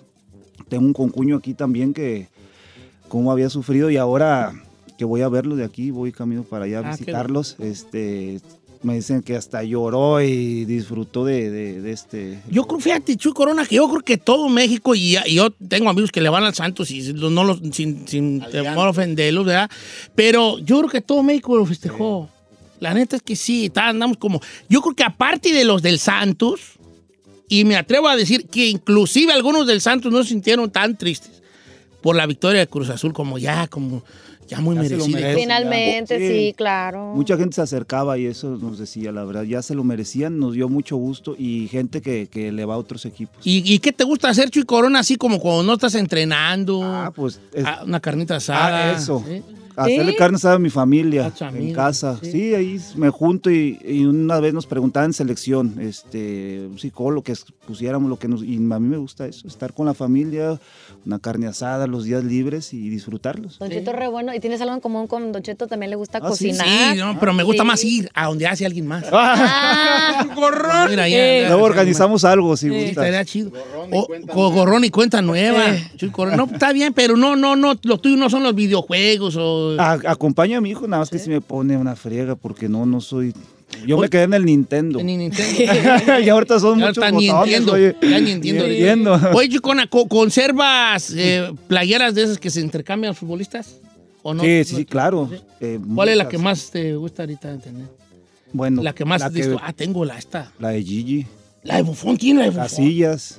Tengo 0.68 0.84
un 0.86 0.92
concuño 0.92 1.36
aquí 1.36 1.54
también 1.54 1.94
que 1.94 2.28
cómo 3.08 3.30
había 3.32 3.48
sufrido 3.48 3.90
y 3.90 3.96
ahora 3.96 4.52
que 4.98 5.04
voy 5.06 5.22
a 5.22 5.28
verlo 5.28 5.56
de 5.56 5.64
aquí, 5.64 5.90
voy 5.90 6.12
camino 6.12 6.42
para 6.42 6.66
allá 6.66 6.78
a 6.78 6.80
Ah, 6.80 6.84
qué 6.90 7.04
visitarlos. 7.04 7.56
Este, 7.60 8.40
me 8.82 8.94
dicen 8.96 9.22
que 9.22 9.36
hasta 9.36 9.62
lloró 9.62 10.20
y 10.20 10.64
disfrutó 10.64 11.24
de, 11.24 11.50
de- 11.50 11.80
de 11.80 11.90
este. 11.92 12.40
Yo 12.50 12.64
creo, 12.66 12.80
fíjate, 12.80 13.16
Chuy 13.16 13.32
Corona, 13.32 13.64
que 13.64 13.76
yo 13.76 13.88
creo 13.88 14.02
que 14.02 14.18
todo 14.18 14.48
México, 14.48 14.94
y, 14.94 15.16
y 15.26 15.34
yo 15.34 15.50
tengo 15.50 15.88
amigos 15.88 16.10
que 16.12 16.20
le 16.20 16.28
van 16.28 16.44
al 16.44 16.54
Santos 16.54 16.90
y 16.90 17.12
no 17.14 17.44
los, 17.44 17.60
sin, 17.72 18.06
sin 18.06 18.40
temor 18.50 18.86
a 18.86 18.90
ofenderlos, 18.90 19.46
¿verdad? 19.46 19.70
Pero 20.14 20.58
yo 20.58 20.78
creo 20.80 20.90
que 20.90 21.00
todo 21.00 21.22
México 21.22 21.56
lo 21.56 21.64
festejó. 21.64 22.28
La 22.80 22.94
neta 22.94 23.16
es 23.16 23.22
que 23.22 23.34
sí, 23.36 23.66
está- 23.66 23.88
andamos 23.88 24.18
como. 24.18 24.40
Yo 24.68 24.80
creo 24.82 24.94
que 24.94 25.04
aparte 25.04 25.52
de 25.52 25.64
los 25.64 25.80
del 25.82 25.98
Santos, 25.98 26.60
y 27.48 27.64
me 27.64 27.76
atrevo 27.76 28.08
a 28.08 28.16
decir 28.16 28.46
que 28.46 28.66
inclusive 28.68 29.32
algunos 29.32 29.66
del 29.66 29.80
Santos 29.80 30.12
no 30.12 30.22
se 30.22 30.28
sintieron 30.30 30.70
tan 30.70 30.96
tristes 30.96 31.42
por 32.02 32.14
la 32.14 32.26
victoria 32.26 32.60
de 32.60 32.66
Cruz 32.68 32.90
Azul, 32.90 33.12
como 33.12 33.38
ya, 33.38 33.66
como 33.66 34.04
ya 34.48 34.60
muy 34.60 34.74
Ya 34.76 34.82
se 34.84 34.90
lo 34.90 34.96
merecida. 35.06 35.20
merece. 35.20 35.40
Finalmente, 35.40 36.18
Sí. 36.18 36.28
sí, 36.28 36.54
claro. 36.56 37.12
Mucha 37.14 37.36
gente 37.36 37.54
se 37.54 37.62
acercaba 37.62 38.18
y 38.18 38.26
eso 38.26 38.56
nos 38.56 38.78
decía, 38.78 39.12
la 39.12 39.24
verdad, 39.24 39.42
ya 39.44 39.62
se 39.62 39.74
lo 39.74 39.84
merecían, 39.84 40.38
nos 40.38 40.54
dio 40.54 40.68
mucho 40.68 40.96
gusto 40.96 41.36
y 41.38 41.68
gente 41.68 42.00
que, 42.02 42.26
que 42.28 42.50
le 42.50 42.64
va 42.64 42.74
a 42.74 42.78
otros 42.78 43.04
equipos. 43.06 43.36
¿Y, 43.46 43.62
y 43.72 43.78
qué 43.78 43.92
te 43.92 44.04
gusta 44.04 44.28
hacer, 44.30 44.50
Chuy 44.50 44.64
Corona, 44.64 45.00
así 45.00 45.16
como 45.16 45.38
cuando 45.38 45.62
no 45.62 45.74
estás 45.74 45.94
entrenando? 45.94 46.82
Ah, 46.82 47.12
pues 47.14 47.40
es- 47.52 47.64
Ah, 47.64 47.82
una 47.84 48.00
carnita 48.00 48.36
asada. 48.36 48.90
Ah, 48.90 48.96
eso. 48.96 49.22
¿sí? 49.26 49.42
Hacerle 49.78 50.12
¿Sí? 50.12 50.16
carne 50.18 50.36
asada 50.36 50.54
a 50.54 50.58
mi 50.58 50.70
familia 50.70 51.32
A 51.40 51.48
en 51.50 51.72
casa. 51.72 52.18
sí. 52.22 52.30
Sí. 52.32 52.54
ahí 52.54 52.80
me 52.96 53.10
junto 53.10 53.50
y, 53.50 53.78
y 53.84 54.04
una 54.04 54.40
vez 54.40 54.52
nos 54.54 54.66
preguntaban 54.66 55.10
en 55.10 55.12
selección, 55.14 55.76
este, 55.80 56.66
un 56.70 56.78
psicólogo 56.78 57.22
que 57.22 57.34
pusiéramos 57.66 58.08
lo 58.10 58.18
que 58.18 58.28
nos... 58.28 58.42
Y 58.42 58.56
a 58.56 58.78
mí 58.78 58.88
me 58.88 58.96
gusta 58.96 59.26
eso, 59.26 59.46
estar 59.48 59.72
con 59.74 59.86
la 59.86 59.94
familia, 59.94 60.58
una 61.06 61.18
carne 61.18 61.46
asada, 61.46 61.86
los 61.86 62.04
días 62.04 62.24
libres 62.24 62.72
y 62.74 62.88
disfrutarlos. 62.88 63.58
Don 63.58 63.70
Cheto 63.70 63.90
es 63.90 63.96
re 63.96 64.08
bueno. 64.08 64.34
¿Y 64.34 64.40
tienes 64.40 64.60
algo 64.60 64.74
en 64.74 64.80
común 64.80 65.06
con 65.06 65.32
Don 65.32 65.42
Cheto? 65.42 65.66
También 65.66 65.90
le 65.90 65.96
gusta 65.96 66.18
Ah, 66.18 66.28
cocinar. 66.28 66.66
Sí, 66.66 66.98
no, 66.98 67.18
pero 67.18 67.32
me 67.32 67.42
gusta 67.42 67.62
Sí. 67.62 67.66
más 67.66 67.84
ir 67.84 68.10
a 68.14 68.26
donde 68.26 68.46
hace 68.46 68.64
alguien 68.66 68.86
más. 68.86 69.04
Ah, 69.12 70.26
¡Gorrón! 70.34 70.90
Mira, 70.90 71.08
ya, 71.08 71.16
Eh. 71.18 71.44
Luego 71.48 71.64
organizamos 71.64 72.24
algo, 72.24 72.56
si 72.56 72.66
Sí, 72.68 72.72
gusta. 72.74 72.88
estaría 72.90 73.24
chido. 73.24 73.52
O- 73.92 74.06
con 74.32 74.54
gorrón 74.54 74.84
y 74.84 74.90
cuenta 74.90 75.20
nueva. 75.22 75.74
Eh. 75.74 75.90
No, 76.36 76.44
está 76.52 76.72
bien, 76.72 76.92
pero 76.92 77.16
no, 77.16 77.36
no, 77.36 77.56
no, 77.56 77.74
lo 77.82 77.98
tuyo 77.98 78.16
no 78.16 78.28
son 78.30 78.42
los 78.42 78.54
videojuegos 78.54 79.36
o... 79.36 79.67
A- 79.78 80.00
acompaño 80.06 80.58
a 80.58 80.60
mi 80.60 80.70
hijo, 80.70 80.86
nada 80.86 81.00
más 81.02 81.10
que 81.10 81.18
si 81.18 81.28
me 81.30 81.40
pone 81.40 81.76
una 81.76 81.96
friega 81.96 82.34
porque 82.36 82.68
no, 82.68 82.86
no 82.86 83.00
soy... 83.00 83.34
Yo 83.86 83.98
me 83.98 84.08
quedé 84.08 84.22
en 84.22 84.32
el 84.34 84.44
Nintendo. 84.46 85.02
Ni 85.02 85.16
Nintendo. 85.18 85.62
y 86.24 86.28
ahorita 86.28 86.58
son 86.58 86.78
muchos 86.78 86.96
está 86.96 87.10
ni 87.10 87.28
botones, 87.28 87.54
entiendo. 87.54 87.72
oye. 87.74 87.96
Ya 88.00 88.20
ni 88.20 88.30
entiendo. 88.30 88.64
Ni 88.66 88.70
entiendo. 88.74 89.20
Oye, 89.34 89.48
Chicona, 89.50 89.86
¿co- 89.86 90.08
¿conservas 90.08 91.12
eh, 91.14 91.52
playeras 91.66 92.14
de 92.14 92.22
esas 92.22 92.38
que 92.38 92.48
se 92.50 92.60
intercambian 92.62 93.10
los 93.10 93.18
futbolistas? 93.18 93.76
¿O 94.22 94.32
no? 94.34 94.42
Sí, 94.42 94.64
sí, 94.64 94.72
No, 94.72 94.78
sí, 94.78 94.84
claro. 94.86 95.30
Eh, 95.60 95.78
¿Cuál 95.94 96.08
es 96.08 96.16
la 96.16 96.28
que 96.28 96.38
más 96.38 96.70
te 96.70 96.96
gusta 96.96 97.22
ahorita 97.24 97.52
de 97.52 97.58
tener? 97.58 97.86
Bueno, 98.54 98.82
La 98.82 98.94
que 98.94 99.04
más 99.04 99.20
la, 99.20 99.30
ah, 99.62 99.72
tengo 99.74 100.04
la 100.06 100.16
esta. 100.18 100.50
la 100.58 100.70
de 100.70 100.82
Gigi. 100.82 101.26
La 101.62 101.76
de 101.76 101.82
Bufón, 101.82 102.16
tiene 102.16 102.38
la 102.40 102.44
de 102.46 102.50
Bufón. 102.52 102.62
Casillas. 102.64 103.38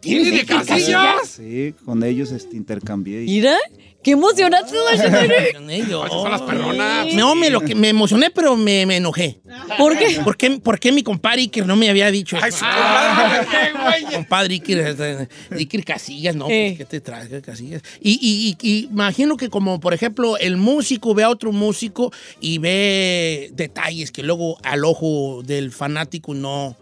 ¿Tienes 0.00 0.24
¿Tiene 0.24 0.38
de 0.40 0.44
Casillas? 0.46 0.78
Casillas? 0.78 1.28
Sí, 1.28 1.74
con 1.86 2.02
ellos 2.04 2.30
este, 2.32 2.56
intercambié. 2.56 3.22
y- 3.24 3.26
Mira, 3.26 3.56
qué 4.02 4.12
emocionante. 4.12 4.72
Esas 4.92 6.10
son 6.10 6.30
las 6.30 6.42
perronas. 6.42 7.06
No, 7.14 7.34
me, 7.34 7.50
lo 7.50 7.60
que, 7.60 7.74
me 7.74 7.88
emocioné, 7.88 8.30
pero 8.30 8.56
me, 8.56 8.86
me 8.86 8.96
enojé. 8.96 9.40
¿Por 9.78 9.96
qué? 9.98 10.20
¿Por 10.24 10.36
qué, 10.36 10.50
por 10.58 10.78
qué 10.80 10.92
mi 10.92 11.02
compadre 11.02 11.42
Iker 11.42 11.66
no 11.66 11.76
me 11.76 11.88
había 11.90 12.10
dicho 12.10 12.36
eso? 12.36 12.44
Ay, 12.44 12.52
su 12.52 12.64
compadre. 12.64 14.14
Compadre 14.14 14.54
Iker, 14.54 15.28
Iker 15.50 15.84
Casillas, 15.84 16.34
no, 16.36 16.46
Eh. 16.48 16.74
pues, 16.76 16.78
¿qué 16.78 16.84
te 16.86 17.00
traes, 17.00 17.28
Casillas? 17.42 17.82
Y, 18.00 18.12
y, 18.20 18.56
y- 18.60 18.68
y 18.70 18.84
imagino 18.86 19.36
que 19.36 19.48
como, 19.48 19.80
por 19.80 19.94
ejemplo, 19.94 20.36
el 20.38 20.56
músico 20.56 21.14
ve 21.14 21.22
a 21.24 21.28
otro 21.30 21.52
músico 21.52 22.12
y 22.40 22.58
ve 22.58 23.50
detalles 23.54 24.10
que 24.10 24.22
luego 24.22 24.58
al 24.62 24.84
ojo 24.84 25.42
del 25.44 25.72
fanático 25.72 26.34
no, 26.34 26.76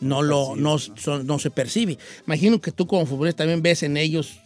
no, 0.00 0.22
lo, 0.22 0.54
no, 0.56 0.78
son- 0.78 1.26
no 1.26 1.38
se 1.38 1.50
percibe. 1.50 1.98
Imagino 2.26 2.60
que 2.60 2.72
tú 2.72 2.86
como 2.86 3.06
futbolista 3.06 3.38
también 3.38 3.62
ves 3.62 3.82
en 3.82 3.96
ellos 3.96 4.38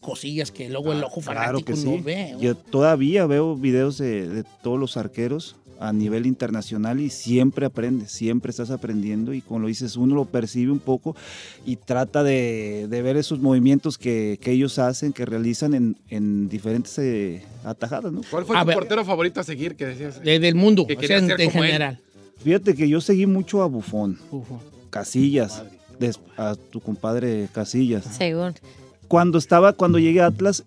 cosillas 0.00 0.50
que 0.50 0.68
luego 0.68 0.92
el 0.92 1.04
ojo 1.04 1.20
Claro 1.20 1.40
fanático 1.40 1.66
que 1.72 1.76
sí. 1.76 1.84
no 1.84 2.02
ve. 2.02 2.34
Yo 2.40 2.54
todavía 2.54 3.26
veo 3.26 3.56
videos 3.56 3.98
de, 3.98 4.28
de 4.28 4.44
todos 4.62 4.78
los 4.78 4.96
arqueros 4.96 5.56
a 5.78 5.92
nivel 5.94 6.26
internacional 6.26 7.00
y 7.00 7.08
siempre 7.08 7.64
aprendes, 7.64 8.12
siempre 8.12 8.50
estás 8.50 8.70
aprendiendo 8.70 9.32
y 9.32 9.40
como 9.40 9.60
lo 9.60 9.68
dices, 9.68 9.96
uno 9.96 10.14
lo 10.14 10.26
percibe 10.26 10.70
un 10.72 10.78
poco 10.78 11.16
y 11.64 11.76
trata 11.76 12.22
de, 12.22 12.86
de 12.90 13.00
ver 13.02 13.16
esos 13.16 13.40
movimientos 13.40 13.96
que, 13.96 14.38
que 14.42 14.52
ellos 14.52 14.78
hacen, 14.78 15.14
que 15.14 15.24
realizan 15.24 15.72
en, 15.72 15.96
en 16.10 16.50
diferentes 16.50 16.98
eh, 16.98 17.42
atajadas, 17.64 18.12
¿no? 18.12 18.20
¿Cuál 18.30 18.44
fue 18.44 18.58
A 18.58 18.60
tu 18.60 18.66
ver. 18.66 18.74
portero 18.76 19.04
favorito 19.06 19.40
a 19.40 19.42
seguir 19.44 19.74
que 19.74 19.86
decías? 19.86 20.20
De- 20.22 20.38
del 20.38 20.54
mundo, 20.54 20.86
Que 20.86 20.94
o 20.96 21.00
sea, 21.00 21.20
querías 21.20 21.22
en, 21.22 21.40
él. 21.40 21.50
general. 21.50 21.98
Fíjate 22.44 22.74
que 22.74 22.86
yo 22.88 23.00
seguí 23.00 23.24
mucho 23.26 23.62
a 23.62 23.66
Bufón, 23.66 24.18
Ufo. 24.30 24.60
Casillas, 24.90 25.62
a 26.36 26.56
tu 26.70 26.80
compadre 26.80 27.48
Casillas. 27.54 28.04
Según. 28.04 28.54
Cuando 29.10 29.38
estaba, 29.38 29.72
cuando 29.72 29.98
llegué 29.98 30.20
a 30.20 30.26
Atlas, 30.26 30.62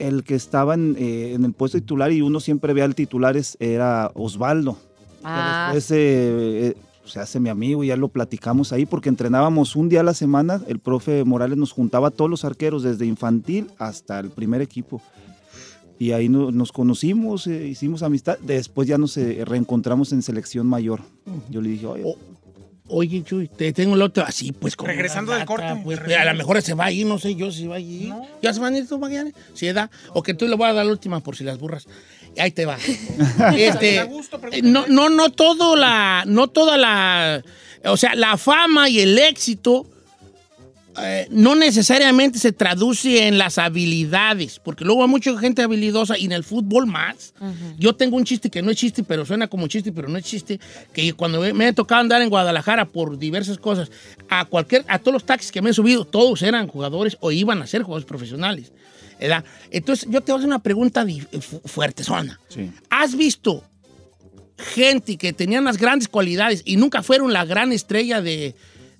el 0.00 0.24
que 0.24 0.34
estaba 0.34 0.74
en, 0.74 0.96
eh, 0.98 1.34
en 1.34 1.44
el 1.44 1.52
puesto 1.52 1.78
titular 1.78 2.10
y 2.10 2.20
uno 2.20 2.40
siempre 2.40 2.72
ve 2.72 2.82
al 2.82 2.96
titular 2.96 3.36
es- 3.36 3.56
era 3.60 4.10
Osvaldo. 4.14 4.76
Ah, 5.22 5.70
Después 5.72 5.90
eh, 5.92 6.68
eh, 6.70 6.74
se 7.04 7.20
hace 7.20 7.38
mi 7.38 7.48
amigo 7.48 7.84
y 7.84 7.86
ya 7.86 7.96
lo 7.96 8.08
platicamos 8.08 8.72
ahí 8.72 8.86
porque 8.86 9.08
entrenábamos 9.08 9.76
un 9.76 9.88
día 9.88 10.00
a 10.00 10.02
la 10.02 10.14
semana. 10.14 10.60
El 10.66 10.80
profe 10.80 11.22
Morales 11.22 11.58
nos 11.58 11.70
juntaba 11.70 12.08
a 12.08 12.10
todos 12.10 12.28
los 12.28 12.44
arqueros, 12.44 12.82
desde 12.82 13.06
infantil 13.06 13.68
hasta 13.78 14.18
el 14.18 14.30
primer 14.30 14.62
equipo. 14.62 15.00
Y 15.98 16.10
ahí 16.10 16.28
no- 16.28 16.50
nos 16.50 16.72
conocimos, 16.72 17.46
eh, 17.46 17.68
hicimos 17.68 18.02
amistad. 18.02 18.36
Después 18.42 18.88
ya 18.88 18.98
nos 18.98 19.16
eh, 19.16 19.44
reencontramos 19.46 20.12
en 20.12 20.22
selección 20.22 20.66
mayor. 20.66 21.02
Yo 21.50 21.60
le 21.62 21.68
dije, 21.70 21.86
oye, 21.86 22.02
Oh, 22.04 22.16
Oye, 22.88 23.22
Chuy, 23.24 23.48
te 23.48 23.72
tengo 23.72 23.96
el 23.96 24.02
otro 24.02 24.24
así, 24.24 24.52
pues 24.52 24.76
como 24.76 24.88
Regresando 24.88 25.32
del 25.32 25.44
corte, 25.44 25.80
Pues, 25.82 25.98
a 25.98 26.24
lo 26.24 26.34
mejor 26.34 26.62
se 26.62 26.74
va 26.74 26.86
a 26.86 26.92
ir, 26.92 27.06
no 27.06 27.18
sé 27.18 27.34
yo 27.34 27.50
si 27.50 27.66
va 27.66 27.76
a 27.76 27.80
ir. 27.80 28.12
¿Ya 28.42 28.52
se 28.52 28.60
van 28.60 28.74
a 28.74 28.78
ir 28.78 28.88
tú, 28.88 28.98
Magallanes? 28.98 29.34
Sí, 29.54 29.70
da. 29.72 29.90
O 30.12 30.22
que 30.22 30.34
tú 30.34 30.46
le 30.46 30.54
voy 30.54 30.68
a 30.68 30.72
dar 30.72 30.86
la 30.86 30.92
última 30.92 31.20
por 31.20 31.36
si 31.36 31.42
las 31.42 31.58
burras. 31.58 31.86
Ahí 32.38 32.52
te 32.52 32.64
va. 32.64 32.76
este, 33.56 34.04
gusto, 34.04 34.40
no, 34.62 34.86
no, 34.86 35.08
no 35.08 35.30
todo 35.30 35.74
la, 35.74 36.24
no 36.26 36.48
toda 36.48 36.76
la, 36.76 37.42
o 37.84 37.96
sea, 37.96 38.14
la 38.14 38.36
fama 38.36 38.88
y 38.88 39.00
el 39.00 39.18
éxito 39.18 39.86
eh, 40.98 41.26
no 41.30 41.54
necesariamente 41.54 42.38
se 42.38 42.52
traduce 42.52 43.26
en 43.28 43.38
las 43.38 43.58
habilidades, 43.58 44.58
porque 44.58 44.84
luego 44.84 45.02
hay 45.02 45.08
mucha 45.10 45.36
gente 45.38 45.62
habilidosa 45.62 46.16
y 46.18 46.24
en 46.24 46.32
el 46.32 46.44
fútbol 46.44 46.86
más. 46.86 47.34
Yo 47.78 47.94
tengo 47.94 48.16
un 48.16 48.24
chiste 48.24 48.48
que 48.50 48.62
no 48.62 48.70
es 48.70 48.76
chiste, 48.76 49.02
pero 49.04 49.26
suena 49.26 49.46
como 49.48 49.66
chiste, 49.66 49.92
pero 49.92 50.08
no 50.08 50.16
es 50.18 50.24
chiste, 50.24 50.58
que 50.92 51.12
cuando 51.12 51.40
me- 51.40 51.52
me 51.52 51.66
ha 51.66 51.72
tocado 51.72 52.00
andar 52.00 52.22
en 52.22 52.28
Guadalajara 52.30 52.86
por 52.86 53.18
diversas 53.18 53.58
cosas, 53.58 53.90
a 54.28 54.44
cualquier, 54.46 54.84
a 54.88 54.98
todos 54.98 55.12
los 55.14 55.26
taxis 55.26 55.52
que 55.52 55.60
me 55.62 55.70
he 55.70 55.74
subido, 55.74 56.04
todos 56.04 56.40
eran 56.42 56.66
jugadores 56.68 57.16
o 57.20 57.30
iban 57.32 57.60
a 57.62 57.66
ser 57.66 57.82
jugadores 57.82 58.06
profesionales. 58.06 58.72
¿verdad? 59.18 59.44
Entonces, 59.70 60.06
yo 60.10 60.20
te 60.20 60.30
voy 60.30 60.36
a 60.36 60.40
hacer 60.40 60.48
una 60.48 60.58
pregunta 60.62 61.04
fu- 61.40 61.60
fuerte, 61.64 62.04
zona. 62.04 62.38
sí. 62.48 62.70
¿Has 62.90 63.16
visto 63.16 63.64
gente 64.58 65.16
que 65.16 65.32
tenían 65.32 65.64
las 65.64 65.78
grandes 65.78 66.08
cualidades 66.08 66.62
y 66.64 66.76
nunca 66.76 67.02
fueron 67.02 67.32
la 67.32 67.44
gran 67.44 67.72
estrella 67.72 68.20
de, 68.22 68.54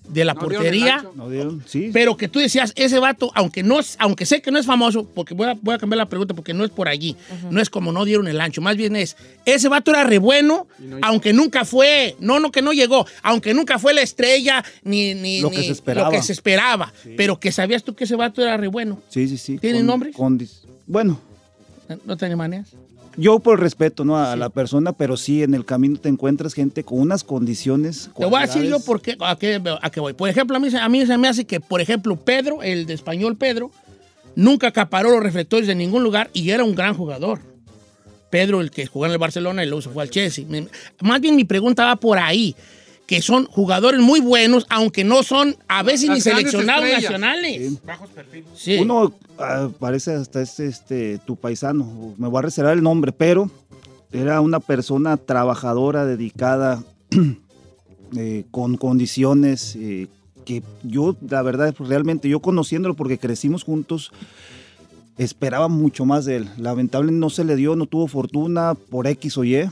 de 0.09 0.25
la 0.25 0.35
No 0.35 0.41
portería. 0.41 1.05
¿No 1.15 1.29
dieron? 1.29 1.63
Sí. 1.67 1.91
Pero 1.93 2.17
que 2.17 2.29
tú 2.29 2.39
decías, 2.39 2.73
ese 2.77 2.99
vato, 2.99 3.31
aunque 3.35 3.63
no 3.63 3.81
es, 3.81 3.97
aunque 3.99 4.27
sé 4.27 4.41
que 4.43 4.51
no 4.51 4.59
es 4.59 4.67
famoso, 4.67 5.05
porque 5.15 5.35
voy 5.35 5.49
a, 5.49 5.55
voy 5.61 5.75
a 5.75 5.79
cambiar 5.79 5.99
la 5.99 6.09
pregunta 6.09 6.35
porque 6.35 6.55
no 6.55 6.65
es 6.65 6.71
por 6.71 6.89
allí, 6.89 7.17
no 7.51 7.61
es 7.61 7.71
como 7.71 7.93
no 7.93 8.05
dieron 8.05 8.29
el 8.29 8.41
ancho, 8.41 8.61
más 8.61 8.77
bien 8.77 8.97
es, 8.97 9.17
ese 9.45 9.69
vato 9.69 9.91
era 9.91 10.05
re 10.05 10.19
bueno, 10.19 10.67
aunque 11.03 11.33
nunca 11.33 11.65
fue, 11.65 12.17
no, 12.21 12.41
no 12.41 12.51
que 12.51 12.63
no 12.63 12.73
llegó, 12.73 13.07
aunque 13.23 13.53
nunca 13.55 13.79
fue 13.79 13.95
la 13.95 14.03
estrella, 14.03 14.65
ni, 14.83 15.15
ni 15.15 15.41
Lo 15.41 15.51
que 15.51 15.63
se 15.65 15.73
esperaba. 15.73 16.11
lo 16.11 16.17
que 16.17 16.23
se 16.23 16.33
esperaba, 16.33 16.93
pero 17.17 17.39
que 17.41 17.53
sabías 17.53 17.83
tú 17.83 17.95
que 17.95 18.05
ese 18.05 18.17
vato 18.17 18.43
era 18.43 18.57
re 18.57 18.69
bueno. 18.69 19.01
Sí, 19.09 19.29
sí, 19.29 19.37
sí. 19.39 19.59
¿Tiene 19.59 19.83
nombre? 19.83 20.13
con 20.13 20.39
dis- 20.39 20.63
bueno, 20.87 21.21
¿No 22.05 22.17
tenía 22.17 22.37
maneras? 22.37 22.69
Yo 23.17 23.39
por 23.39 23.61
respeto 23.61 24.05
¿no? 24.05 24.19
a 24.19 24.37
la 24.37 24.49
persona, 24.51 24.93
pero 24.93 25.17
sí 25.17 25.43
en 25.43 25.55
el 25.55 25.65
camino 25.65 25.99
te 25.99 26.09
encuentras 26.09 26.55
gente 26.55 26.85
con 26.85 27.01
unas 27.01 27.25
condiciones. 27.25 28.11
Te 28.17 28.25
voy 28.27 28.39
a 28.43 28.47
decir 28.47 28.63
yo 28.65 28.81
por 28.81 29.01
qué, 29.01 29.17
a, 29.21 29.37
qué, 29.37 29.61
a 29.83 29.91
qué 29.91 30.01
voy. 30.01 30.13
Por 30.13 30.29
ejemplo, 30.29 30.57
a 30.57 30.61
mí, 30.61 30.71
se- 30.71 30.79
a 30.79 30.89
mí 30.89 31.05
se 31.07 31.17
me 31.19 31.29
hace 31.29 31.45
que, 31.45 31.61
por 31.61 31.81
ejemplo, 31.81 32.17
Pedro, 32.17 32.63
el 32.63 32.87
de 32.87 32.95
español 32.95 33.37
Pedro, 33.37 33.71
nunca 34.35 34.69
acaparó 34.69 35.11
los 35.11 35.23
reflectores 35.23 35.67
de 35.67 35.75
ningún 35.75 36.03
lugar 36.03 36.29
y 36.33 36.51
era 36.51 36.63
un 36.65 36.75
gran 36.75 36.95
jugador. 36.95 37.41
Pedro, 38.29 38.61
el 38.61 38.71
que 38.71 38.87
jugó 38.87 39.07
en 39.07 39.13
el 39.13 39.19
Barcelona 39.19 39.65
y 39.65 39.67
luego 39.67 39.83
se 39.83 39.89
fue 39.91 40.03
al 40.03 40.11
Chelsea. 40.11 40.45
Más 41.01 41.21
bien 41.21 41.37
mi 41.37 41.45
pregunta 41.45 41.85
va 41.87 41.97
por 41.97 42.19
ahí, 42.19 42.55
que 43.07 43.23
son 43.23 43.47
jugadores 43.47 44.01
muy 44.01 44.21
buenos, 44.21 44.67
aunque 44.69 45.05
no 45.05 45.23
son 45.23 45.57
a 45.69 45.83
veces 45.83 46.09
Las 46.09 46.19
ni 46.19 46.23
seleccionados 46.23 46.85
estrellas. 46.85 47.03
nacionales. 47.03 47.69
Sí. 47.73 47.79
Bajos 47.87 48.11
perfiles. 48.11 48.47
Sí. 48.57 48.79
Uno 48.79 49.15
ah, 49.39 49.69
parece 49.79 50.15
hasta 50.15 50.43
este, 50.43 50.67
este 50.67 51.19
tu 51.25 51.37
paisano, 51.37 52.15
me 52.19 52.29
voy 52.29 52.41
a 52.41 52.43
reservar 52.43 52.75
el 52.75 52.83
nombre, 52.83 53.13
pero 53.13 53.51
era 54.13 54.41
una 54.41 54.61
persona 54.61 55.17
trabajadora, 55.17 56.05
dedicada, 56.05 56.83
eh, 58.17 58.45
con 58.51 58.77
condiciones 58.77 59.77
eh, 59.77 60.09
que 60.45 60.63
yo, 60.83 61.17
la 61.29 61.43
verdad, 61.43 61.75
pues, 61.77 61.89
realmente 61.89 62.29
yo 62.29 62.41
conociéndolo 62.41 62.95
porque 62.95 63.19
crecimos 63.19 63.65
juntos, 63.65 64.13
esperaba 65.19 65.69
mucho 65.69 66.05
más 66.05 66.25
de 66.27 66.37
él. 66.37 66.49
Lamentablemente 66.59 67.19
no 67.21 67.31
se 67.31 67.45
le 67.45 67.57
dio, 67.57 67.75
no 67.77 67.87
tuvo 67.87 68.07
fortuna 68.07 68.75
por 68.75 69.07
X 69.07 69.39
o 69.39 69.45
Y, 69.45 69.69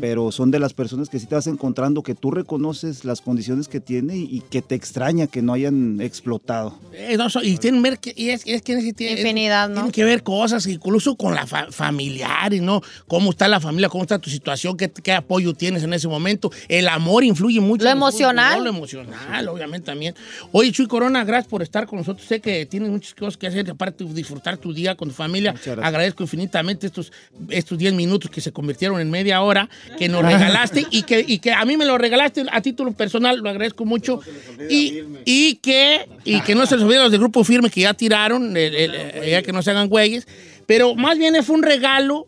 pero 0.00 0.30
son 0.30 0.50
de 0.50 0.58
las 0.60 0.72
personas 0.72 1.08
que 1.08 1.18
sí 1.18 1.26
te 1.26 1.34
vas 1.34 1.46
encontrando 1.46 2.02
que 2.02 2.14
tú 2.14 2.30
reconoces 2.30 3.04
las 3.04 3.20
condiciones 3.20 3.66
que 3.68 3.80
tiene 3.80 4.16
y, 4.16 4.22
y 4.36 4.40
que 4.40 4.62
te 4.62 4.74
extraña 4.74 5.26
que 5.26 5.42
no 5.42 5.52
hayan 5.52 6.00
explotado. 6.00 6.78
Eh, 6.92 7.16
no, 7.16 7.26
y 7.42 7.56
tienen 7.58 7.82
ver 7.82 7.98
que 7.98 8.12
y 8.16 8.28
es, 8.30 8.42
es 8.46 8.62
que 8.62 8.74
es- 8.74 8.94
tiene- 8.94 9.20
Infinidad, 9.20 9.68
¿no? 9.68 9.74
Tienen 9.74 9.92
que 9.92 10.04
ver 10.04 10.22
cosas, 10.22 10.66
incluso 10.66 11.16
con 11.16 11.34
la 11.34 11.46
fa- 11.46 11.70
familiares, 11.70 12.62
¿no? 12.62 12.80
Cómo 13.08 13.30
está 13.30 13.48
la 13.48 13.60
familia, 13.60 13.88
cómo 13.88 14.04
está 14.04 14.18
tu 14.18 14.30
situación, 14.30 14.76
qué, 14.76 14.90
qué 14.90 15.12
apoyo 15.12 15.54
tienes 15.54 15.82
en 15.82 15.92
ese 15.92 16.06
momento. 16.08 16.50
El 16.68 16.86
amor 16.88 17.24
influye 17.24 17.60
mucho. 17.60 17.84
Lo 17.84 17.90
en 17.90 17.96
el 17.96 18.02
fútbol, 18.02 18.10
emocional. 18.10 18.58
¿no? 18.58 18.64
Lo 18.64 18.70
emocional, 18.70 19.48
obviamente 19.48 19.86
también. 19.86 20.14
Oye, 20.52 20.70
Chuy 20.72 20.86
Corona, 20.86 21.24
gracias 21.24 21.48
por 21.48 21.62
estar 21.62 21.86
con 21.86 21.98
nosotros. 21.98 22.26
Sé 22.26 22.40
que 22.40 22.64
tienes 22.66 22.90
muchas 22.90 23.14
cosas 23.14 23.36
que 23.36 23.46
hacer, 23.48 23.68
aparte 23.70 24.04
de 24.04 24.12
disfrutar 24.14 24.56
tu 24.58 24.72
día 24.72 24.83
con 24.94 25.08
tu 25.08 25.14
familia. 25.14 25.54
Agradezco 25.82 26.22
infinitamente 26.22 26.86
estos 26.86 27.10
estos 27.48 27.78
10 27.78 27.94
minutos 27.94 28.30
que 28.30 28.40
se 28.42 28.52
convirtieron 28.52 29.00
en 29.00 29.10
media 29.10 29.40
hora 29.40 29.68
que 29.98 30.08
nos 30.08 30.22
regalaste 30.22 30.86
y 30.90 31.02
que, 31.04 31.24
y 31.26 31.38
que 31.38 31.52
a 31.52 31.64
mí 31.64 31.76
me 31.78 31.86
lo 31.86 31.96
regalaste 31.96 32.44
a 32.50 32.60
título 32.60 32.92
personal, 32.92 33.38
lo 33.38 33.48
agradezco 33.48 33.84
mucho. 33.86 34.20
Y, 34.68 35.02
y 35.24 35.54
que, 35.56 36.06
y 36.24 36.40
que 36.42 36.54
no 36.54 36.66
se 36.66 36.74
les 36.76 36.84
olvide 36.84 36.98
a 36.98 37.02
los 37.04 37.10
del 37.10 37.20
grupo 37.20 37.42
firme 37.44 37.70
que 37.70 37.80
ya 37.80 37.94
tiraron, 37.94 38.56
el- 38.56 38.74
el- 38.74 38.94
eh, 38.94 39.30
ya 39.30 39.42
que 39.42 39.52
no 39.52 39.62
se 39.62 39.70
hagan 39.70 39.88
güeyes. 39.88 40.26
Pero 40.66 40.94
más 40.94 41.16
bien 41.18 41.42
fue 41.42 41.56
un 41.56 41.62
regalo 41.62 42.26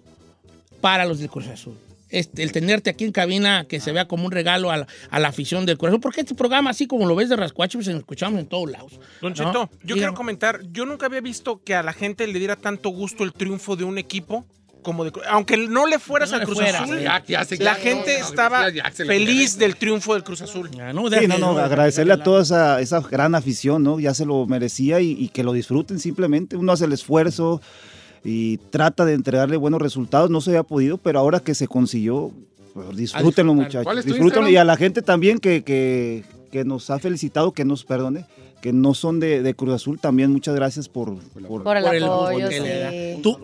para 0.81 1.05
los 1.05 1.19
del 1.19 1.29
Cruz 1.29 1.47
Azul. 1.49 1.75
Este, 2.09 2.43
el 2.45 2.53
tenerte 2.53 2.91
aquí 2.91 3.05
en 3.05 3.13
cabina, 3.13 3.67
que 3.69 3.81
se 3.81 3.91
vea 3.93 4.07
como 4.07 4.27
un 4.27 4.31
regalo 4.33 4.71
a 4.71 4.77
la, 4.77 4.87
a 5.11 5.19
la 5.19 5.29
afición 5.29 5.67
del 5.67 5.77
Cruz 5.77 5.89
Azul. 5.91 6.01
Porque 6.01 6.21
este 6.21 6.35
programa, 6.37 6.71
así 6.71 6.87
como 6.87 7.07
lo 7.07 7.17
ves 7.17 7.29
de 7.29 7.37
Rascuacho, 7.37 7.79
pues 7.79 7.89
lo 7.89 7.97
escuchamos 7.99 8.39
en 8.41 8.47
todos 8.47 8.71
lados. 8.71 8.93
Don 9.21 9.33
¿no? 9.33 9.35
Cheto, 9.37 9.53
yo 9.71 9.79
Dígame. 9.83 9.99
quiero 10.01 10.15
comentar, 10.15 10.61
yo 10.71 10.87
nunca 10.87 11.07
había 11.07 11.21
visto 11.21 11.63
que 11.65 11.75
a 11.75 11.83
la 11.83 11.93
gente 11.93 12.27
le 12.29 12.39
diera 12.39 12.55
tanto 12.57 12.91
gusto 12.91 13.25
el 13.25 13.33
triunfo 13.33 13.75
de 13.77 13.85
un 13.85 13.99
equipo 13.99 14.47
como 14.83 15.03
de 15.05 15.11
aunque 15.29 15.57
no 15.57 15.89
le 15.89 15.99
fueras 15.99 16.31
No 16.31 16.37
al 16.37 16.45
Cruz 16.45 16.59
fuera, 16.59 16.85
Azul, 16.85 16.99
sí. 16.99 17.03
Ya, 17.03 17.25
ya 17.27 17.45
se- 17.45 17.57
la 17.57 17.75
ya, 17.75 17.75
gente 17.75 18.21
no, 18.21 18.25
estaba 18.25 18.67
feliz 18.95 19.59
del 19.59 19.75
triunfo 19.75 20.15
del 20.15 20.23
Cruz 20.23 20.43
Azul. 20.43 20.71
Ya, 20.71 20.93
no, 20.93 21.11
Sí, 21.11 21.27
no, 21.27 21.39
no, 21.39 21.55
no, 21.55 21.59
agradecerle 21.59 22.13
a 22.13 22.23
toda 22.23 22.43
esa, 22.43 22.81
esa 22.81 23.01
gran 23.01 23.35
afición, 23.35 23.83
¿no? 23.83 23.99
Ya 23.99 24.15
se 24.15 24.25
lo 24.25 24.47
merecía 24.47 25.01
y, 25.01 25.11
y 25.11 25.31
que 25.31 25.43
lo 25.43 25.53
disfruten 25.53 25.99
simplemente. 25.99 26.55
Uno 26.57 26.71
hace 26.71 26.85
el 26.85 26.93
esfuerzo 26.93 27.61
y 28.29 28.59
trata 28.70 29.05
de 29.05 29.14
entregarle 29.14 29.57
buenos 29.57 29.81
resultados. 29.81 30.31
No 30.31 30.41
se 30.41 30.51
había 30.51 30.64
podido, 30.64 30.99
pero 30.99 31.20
ahora 31.20 31.39
que 31.39 31.55
se 31.55 31.68
consiguió, 31.68 32.33
pues, 32.74 32.97
disfrútenlo, 32.97 33.55
disfrutar. 33.55 33.85
¿Cuál 33.85 33.97
muchachos. 33.97 34.05
Disfrútenlo. 34.05 34.49
Y 34.49 34.57
a 34.57 34.64
la 34.64 34.77
gente 34.77 35.01
también 35.01 35.39
que, 35.39 35.62
que, 35.62 36.24
que 36.51 36.64
nos 36.64 36.91
ha 36.91 36.99
felicitado, 36.99 37.53
que 37.53 37.64
nos 37.64 37.85
perdone, 37.85 38.27
que 38.67 38.73
no 38.73 38.95
son 38.95 39.21
de, 39.21 39.43
de 39.43 39.55
Cruz 39.55 39.75
Azul, 39.75 40.01
también 40.01 40.33
muchas 40.33 40.57
gracias 40.57 40.89
por... 40.89 41.14
por- 41.19 41.62
Por 41.62 41.77
el 41.77 41.85
Por 41.85 41.95
el 41.95 42.03
apoyo, 42.05 42.12
apoyo 42.27 42.49
que 42.49 42.61
le 42.61 42.79
da. 42.81 42.91
sí. 42.91 43.21
Tú- 43.23 43.39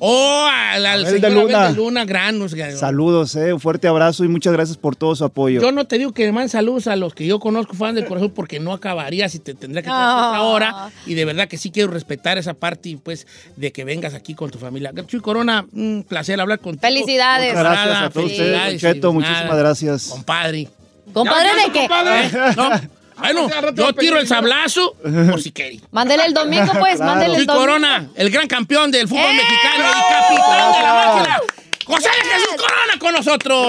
Oh, 0.00 0.46
al, 0.50 0.84
al 0.84 1.04
Abel 1.06 1.20
de 1.20 1.28
señor 1.28 1.32
Abel 1.32 1.44
Luna. 1.52 1.68
de 1.68 1.74
Luna, 1.74 2.04
gran. 2.04 2.38
nos- 2.38 2.52
Saludos, 2.78 3.34
eh, 3.36 3.52
un 3.54 3.60
fuerte 3.60 3.88
abrazo 3.88 4.24
y 4.24 4.28
muchas 4.28 4.52
gracias 4.52 4.76
por 4.76 4.94
todo 4.96 5.14
su 5.16 5.24
apoyo. 5.24 5.60
Yo 5.62 5.72
no 5.72 5.86
te 5.86 5.96
digo 5.98 6.12
que 6.12 6.26
me 6.26 6.32
manden 6.32 6.48
saludos 6.50 6.86
a 6.88 6.96
los 6.96 7.14
que 7.14 7.26
yo 7.26 7.38
conozco 7.40 7.74
fans 7.74 7.94
del 7.94 8.04
corazón 8.04 8.30
porque 8.34 8.60
no 8.60 8.72
acabaría 8.72 9.28
si 9.28 9.38
te 9.38 9.54
tendría 9.54 9.82
que 9.82 9.86
traer 9.88 10.02
Ah. 10.04 10.28
otra 10.28 10.42
hora. 10.42 10.90
Y 11.06 11.14
de 11.14 11.24
verdad 11.24 11.48
que 11.48 11.56
sí 11.58 11.70
quiero 11.70 11.90
respetar 11.92 12.36
esa 12.38 12.54
parte 12.54 12.90
y 12.90 12.96
pues 12.96 13.26
de 13.56 13.72
que 13.72 13.84
vengas 13.84 14.12
aquí 14.14 14.34
con 14.34 14.50
tu 14.50 14.58
familia. 14.58 14.92
Chuy 15.06 15.20
Corona, 15.20 15.66
un 15.72 16.04
placer 16.06 16.38
hablar 16.40 16.58
contigo. 16.58 16.82
Felicidades. 16.82 17.54
Muchas 17.54 17.64
gracias 17.64 17.96
a 17.96 18.10
todos 18.10 18.26
Felicidades, 18.26 18.74
ustedes. 18.74 18.94
Cheto, 18.94 19.12
muchísimas 19.12 19.56
gracias. 19.58 20.06
Compadre. 20.08 20.68
¿Compadre 21.14 21.48
de 21.64 21.72
qué? 21.72 21.84
¿Eh? 21.86 22.30
No, 22.56 22.70
Bueno, 23.18 23.48
yo 23.74 23.92
tiro 23.94 24.18
el 24.18 24.26
sablazo 24.26 24.94
por 25.30 25.42
si 25.42 25.50
queréis. 25.52 25.82
Mándele 25.90 26.24
el 26.26 26.34
domingo, 26.34 26.72
pues, 26.78 26.96
Claro. 26.96 27.12
mándele 27.12 27.36
el 27.36 27.46
domingo. 27.46 27.66
Corona, 27.66 28.08
el 28.14 28.30
gran 28.30 28.46
campeón 28.46 28.90
del 28.90 29.08
fútbol 29.08 29.24
¡Eh! 29.24 29.34
mexicano 29.34 29.84
y 29.90 30.12
capitán 30.12 30.72
de 30.72 30.82
la 30.82 30.94
máquina. 30.94 31.40
José 31.86 32.08
Jesús 32.10 32.56
Corona 32.56 32.98
con 32.98 33.12
nosotros. 33.14 33.66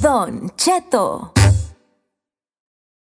Don 0.00 0.50
Cheto. 0.56 1.32